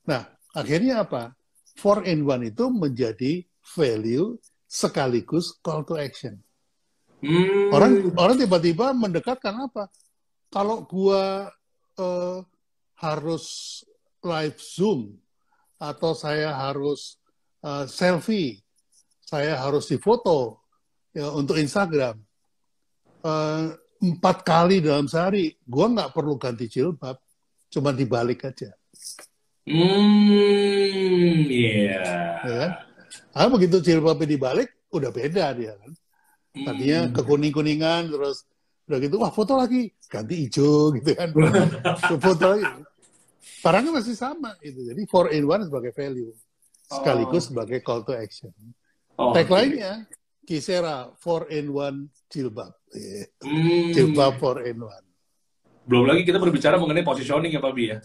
[0.05, 1.33] Nah, akhirnya apa?
[1.75, 3.43] Four in one itu menjadi
[3.75, 4.37] value
[4.69, 6.39] sekaligus call to action.
[7.23, 7.73] Hmm.
[7.73, 9.89] Orang orang tiba-tiba mendekatkan apa?
[10.55, 11.51] Kalau gua
[11.99, 12.39] uh,
[12.95, 13.45] harus
[14.23, 15.19] live zoom
[15.75, 17.19] atau saya harus
[17.59, 18.63] uh, selfie,
[19.19, 20.63] saya harus difoto
[21.11, 22.15] ya, untuk Instagram
[23.27, 27.19] uh, empat kali dalam sehari, gua nggak perlu ganti jilbab,
[27.67, 28.71] cuma dibalik aja.
[29.67, 31.99] Hmm, iya.
[32.47, 32.71] Yeah.
[33.35, 33.51] Ya, kan?
[33.51, 35.91] begitu jilbabnya dibalik, udah beda dia kan.
[36.55, 37.11] Tadinya hmm.
[37.11, 38.47] kekuning-kuningan, terus
[38.85, 39.89] udah gitu wah foto lagi.
[40.07, 41.29] Ganti hijau gitu kan.
[42.25, 42.65] Foto lagi.
[43.65, 46.29] Barangnya masih sama itu jadi four in one sebagai value
[46.85, 47.53] sekaligus oh.
[47.53, 48.53] sebagai call to action.
[49.17, 49.53] Oh, tag okay.
[49.53, 50.05] lainnya
[50.45, 52.69] Kisera four in one jilbab.
[53.41, 53.89] Hmm.
[53.89, 55.05] jilbab four in one.
[55.89, 57.97] Belum lagi kita berbicara mengenai positioning ya Pak Bi ya?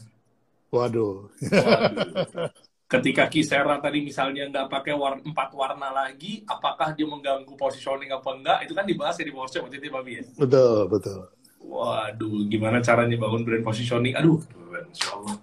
[0.72, 2.48] Waduh, waduh
[2.90, 8.30] ketika Kisera tadi misalnya nggak pakai warna, empat warna lagi, apakah dia mengganggu positioning apa
[8.34, 8.58] enggak?
[8.66, 10.22] Itu kan dibahas ya di workshop waktu itu Pak ya?
[10.34, 11.20] Betul, betul.
[11.62, 14.18] Waduh, gimana caranya bangun brand positioning?
[14.18, 14.42] Aduh,
[14.90, 15.38] insya Allah.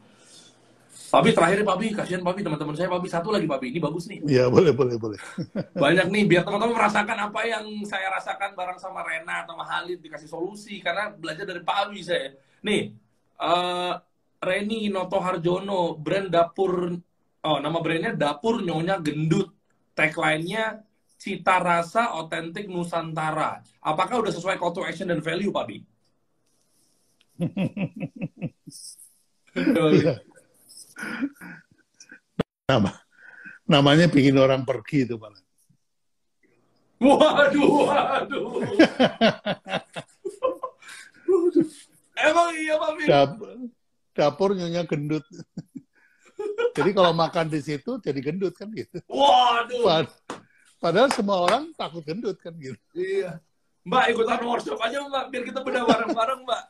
[1.08, 4.28] Papi terakhir Pak Bi, kasihan Papi teman-teman saya Papi satu lagi Papi, ini bagus nih.
[4.28, 5.16] Iya boleh boleh boleh.
[5.88, 10.28] Banyak nih biar teman-teman merasakan apa yang saya rasakan bareng sama Rena atau Halid dikasih
[10.28, 12.36] solusi karena belajar dari Pak Abi saya.
[12.60, 12.92] Nih,
[13.40, 13.96] uh,
[14.44, 16.92] Reni Noto Harjono, brand dapur
[17.46, 19.54] Oh, nama brandnya Dapur Nyonya Gendut.
[19.98, 20.86] Tagline-nya
[21.18, 23.66] cita rasa otentik Nusantara.
[23.82, 25.82] Apakah udah sesuai call to action dan value, Pak Bi?
[32.68, 32.92] Nama,
[33.66, 35.42] namanya bikin orang pergi itu malah.
[36.98, 38.66] Waduh, waduh.
[42.18, 43.06] Emang iya, Pak Bi?
[43.06, 43.70] Dapur,
[44.18, 45.22] dapur nyonya gendut.
[46.58, 49.02] Jadi kalau makan di situ jadi gendut kan gitu.
[49.10, 49.84] Waduh.
[49.86, 50.08] Pad
[50.78, 52.78] padahal semua orang takut gendut kan gitu.
[52.94, 53.42] Iya.
[53.88, 56.64] Mbak ikutan workshop aja mbak, biar kita beda bareng-bareng mbak.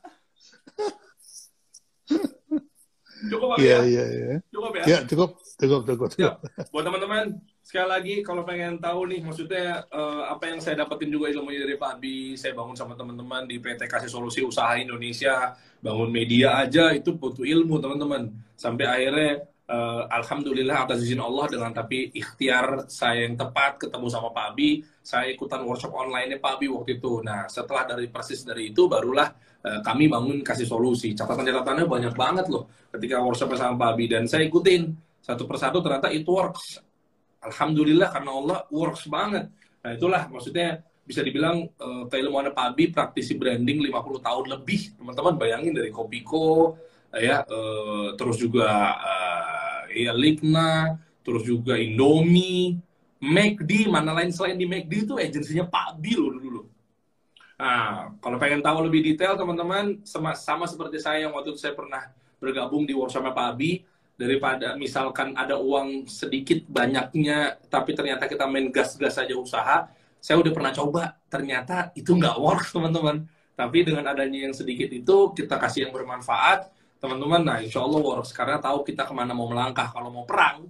[3.18, 4.05] Cukup iya, ya?
[4.05, 4.38] Iya, iya.
[4.53, 4.84] Cukup ya?
[4.85, 5.30] Iya, cukup.
[5.57, 6.07] Cukup, cukup.
[6.14, 6.22] cukup.
[6.22, 6.38] Ya.
[6.69, 7.26] Buat teman-teman,
[7.65, 11.81] sekali lagi kalau pengen tahu nih, maksudnya uh, apa yang saya dapetin juga ilmunya dari
[11.81, 16.93] Pak Abi, saya bangun sama teman-teman di PT Kasih Solusi Usaha Indonesia, bangun media aja,
[16.93, 18.30] itu butuh ilmu teman-teman.
[18.53, 24.31] Sampai akhirnya uh, alhamdulillah atas izin Allah dengan tapi ikhtiar saya yang tepat ketemu sama
[24.31, 27.22] Pak Abi, saya ikutan workshop online Pak Abi waktu itu.
[27.22, 29.27] Nah, setelah dari persis dari itu barulah
[29.64, 31.11] uh, kami bangun kasih solusi.
[31.14, 36.07] Catatan-catatannya banyak banget loh ketika workshop sama Pak Abi dan saya ikutin satu persatu ternyata
[36.11, 36.80] itu works.
[37.44, 39.52] Alhamdulillah karena Allah works banget.
[39.84, 44.99] Nah, itulah maksudnya bisa dibilang uh, keilmuan Pak Abi praktisi branding 50 tahun lebih.
[44.99, 46.76] Teman-teman bayangin dari Kopiko
[47.15, 48.67] ya uh, terus juga
[48.97, 52.77] uh, ya Ligna, terus juga Indomie,
[53.17, 56.61] McD, mana lain selain di McD itu agensinya Pak Bill dulu.
[57.57, 61.73] Nah, kalau pengen tahu lebih detail teman-teman, sama, sama seperti saya yang waktu itu saya
[61.73, 62.05] pernah
[62.38, 63.81] bergabung di workshopnya Pak Abi,
[64.17, 69.89] daripada misalkan ada uang sedikit banyaknya, tapi ternyata kita main gas-gas saja usaha,
[70.21, 73.25] saya udah pernah coba, ternyata itu nggak works teman-teman.
[73.57, 78.34] Tapi dengan adanya yang sedikit itu, kita kasih yang bermanfaat, teman-teman nah insya Allah works.
[78.34, 79.90] Karena tahu kita ke mana mau melangkah.
[79.94, 80.68] Kalau mau perang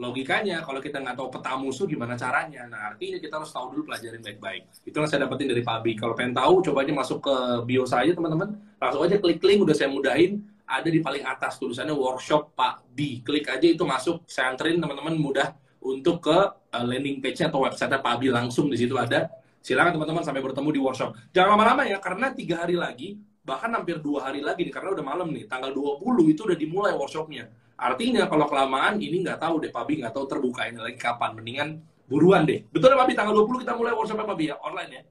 [0.00, 2.64] logikanya kalau kita nggak tahu peta musuh gimana caranya.
[2.64, 4.62] Nah artinya kita harus tahu dulu pelajarin baik-baik.
[4.88, 5.92] Itu yang saya dapetin dari Pak Abi.
[5.92, 7.34] Kalau pengen tahu coba aja masuk ke
[7.68, 8.56] bio saya teman-teman.
[8.80, 10.40] Langsung aja klik link udah saya mudahin.
[10.64, 13.20] Ada di paling atas tulisannya workshop Pak B.
[13.20, 14.24] Klik aja itu masuk.
[14.24, 15.52] Saya anterin teman-teman mudah
[15.84, 19.28] untuk ke uh, landing page atau website Pak Abi langsung di situ ada.
[19.60, 21.12] Silakan teman-teman sampai bertemu di workshop.
[21.36, 25.04] Jangan lama-lama ya karena tiga hari lagi bahkan hampir dua hari lagi nih karena udah
[25.04, 27.48] malam nih tanggal 20 itu udah dimulai workshopnya
[27.80, 31.32] Artinya kalau kelamaan ini nggak tahu deh Pabi nggak tahu terbuka ini lagi kapan.
[31.32, 31.68] Mendingan
[32.04, 32.60] buruan deh.
[32.68, 35.02] Betul ya Pabi tanggal 20 kita mulai workshop Pabi ya online ya.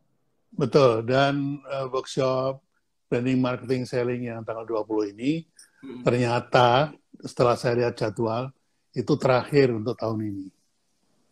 [0.53, 2.61] Betul dan uh, workshop
[3.09, 5.49] branding marketing selling yang tanggal 20 ini
[5.81, 6.05] hmm.
[6.05, 6.93] ternyata
[7.25, 8.53] setelah saya lihat jadwal
[8.93, 10.47] itu terakhir untuk tahun ini.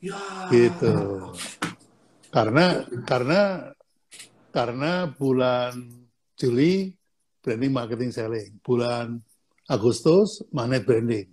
[0.09, 0.17] Ya.
[0.49, 1.21] Gitu.
[2.33, 3.41] Karena karena
[4.49, 5.85] karena bulan
[6.37, 6.93] Juli
[7.41, 9.17] branding marketing selling, bulan
[9.67, 11.27] Agustus magnet branding.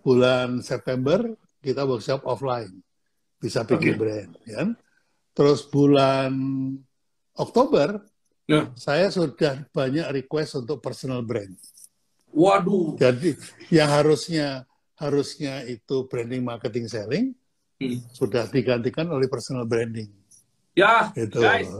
[0.00, 1.22] Bulan September
[1.60, 2.80] kita workshop offline.
[3.38, 4.00] Bisa bikin okay.
[4.00, 4.30] brand.
[4.48, 4.62] Ya.
[5.36, 6.32] Terus bulan
[7.36, 8.00] Oktober
[8.48, 8.72] yeah.
[8.74, 11.52] saya sudah banyak request untuk personal brand.
[12.34, 12.96] Waduh.
[12.98, 13.36] Jadi
[13.70, 14.64] yang harusnya
[14.98, 17.34] harusnya itu branding marketing selling
[17.82, 17.98] hmm.
[18.14, 20.10] sudah digantikan oleh personal branding.
[20.74, 21.38] Ya, gitu.
[21.38, 21.70] guys,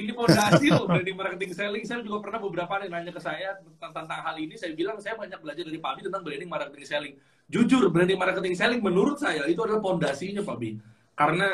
[0.00, 1.84] ini fondasi loh branding marketing selling.
[1.84, 4.54] Saya juga pernah beberapa yang nanya ke saya tentang, tentang hal ini.
[4.56, 7.14] Saya bilang saya banyak belajar dari Pak Bi tentang branding marketing selling.
[7.50, 10.70] Jujur, branding marketing selling menurut saya itu adalah fondasinya Pak Bi.
[11.12, 11.52] Karena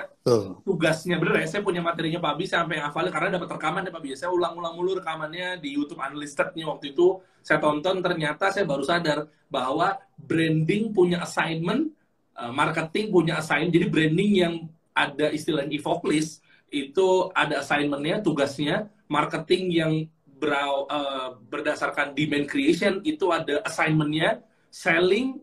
[0.63, 4.03] tugasnya bener ya, saya punya materinya Pak Bi sampai hafalin karena dapat rekaman ya Pak
[4.05, 4.09] Bi.
[4.15, 7.19] Saya ulang-ulang mulu rekamannya di YouTube Unlistednya waktu itu.
[7.43, 11.91] Saya tonton ternyata saya baru sadar bahwa branding punya assignment,
[12.39, 13.75] eh, marketing punya assignment.
[13.75, 14.55] Jadi branding yang
[14.95, 19.93] ada istilah evoke list itu ada assignmentnya, tugasnya, marketing yang
[20.27, 25.41] ber, uh, berdasarkan demand creation itu ada assignmentnya, selling,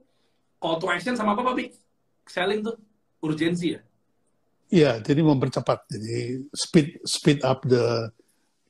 [0.61, 1.75] call to action sama apa Pak?
[2.29, 2.75] Selling tuh
[3.19, 3.81] urgensi ya?
[4.73, 8.09] Iya, jadi mempercepat, jadi speed speed up the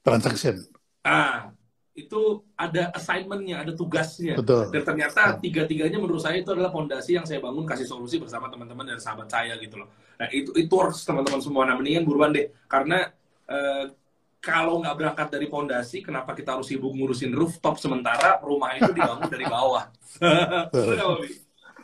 [0.04, 0.60] transaction.
[1.06, 1.53] Ah,
[1.94, 4.34] itu ada assignmentnya, ada tugasnya.
[4.42, 4.74] Betul.
[4.74, 8.90] Dan ternyata tiga-tiganya menurut saya itu adalah fondasi yang saya bangun kasih solusi bersama teman-teman
[8.90, 9.94] dan sahabat saya gitu loh.
[10.18, 11.70] Nah itu itu harus teman-teman semua.
[11.70, 13.14] Nah mendingan buruan deh, karena
[13.46, 13.94] eh,
[14.42, 19.30] kalau nggak berangkat dari fondasi, kenapa kita harus sibuk ngurusin rooftop sementara rumah itu dibangun
[19.30, 19.86] dari bawah?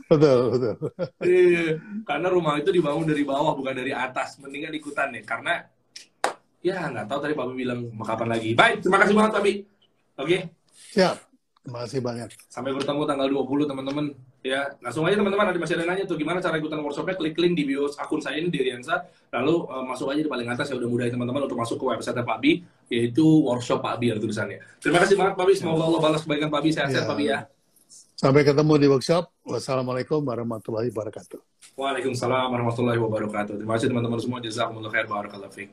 [0.09, 0.75] betul, betul.
[1.21, 4.41] Iya, karena rumah itu dibangun dari bawah bukan dari atas.
[4.41, 5.69] Mendingan ikutan nih, karena
[6.59, 8.57] ya nggak tahu tadi Pak bilang kapan lagi.
[8.57, 9.43] Baik, terima kasih banget Pak
[10.19, 10.27] Oke.
[10.27, 10.41] Okay?
[10.99, 11.15] Siap.
[11.59, 12.29] Terima kasih banyak.
[12.49, 14.05] Sampai bertemu tanggal 20 teman-teman.
[14.39, 17.59] Ya, langsung aja teman-teman ada masih ada nanya tuh gimana cara ikutan workshopnya klik link
[17.59, 19.03] di bio akun saya ini di Riansa
[19.35, 22.23] lalu uh, masuk aja di paling atas ya udah mudah teman-teman untuk masuk ke website
[22.23, 24.63] Pak Bi yaitu workshop Pak Bi ada tulisannya.
[24.79, 27.09] Terima kasih banget Pak Bi semoga Allah balas kebaikan Pak Bi sehat-sehat ya.
[27.11, 27.39] Pak Bi ya.
[28.15, 29.27] Sampai ketemu di workshop.
[29.43, 31.39] Wassalamualaikum warahmatullahi wabarakatuh.
[31.75, 33.59] Waalaikumsalam warahmatullahi wabarakatuh.
[33.59, 34.39] Terima kasih teman-teman semua.
[34.39, 35.69] Jazakumullah khair barakallahu fiik.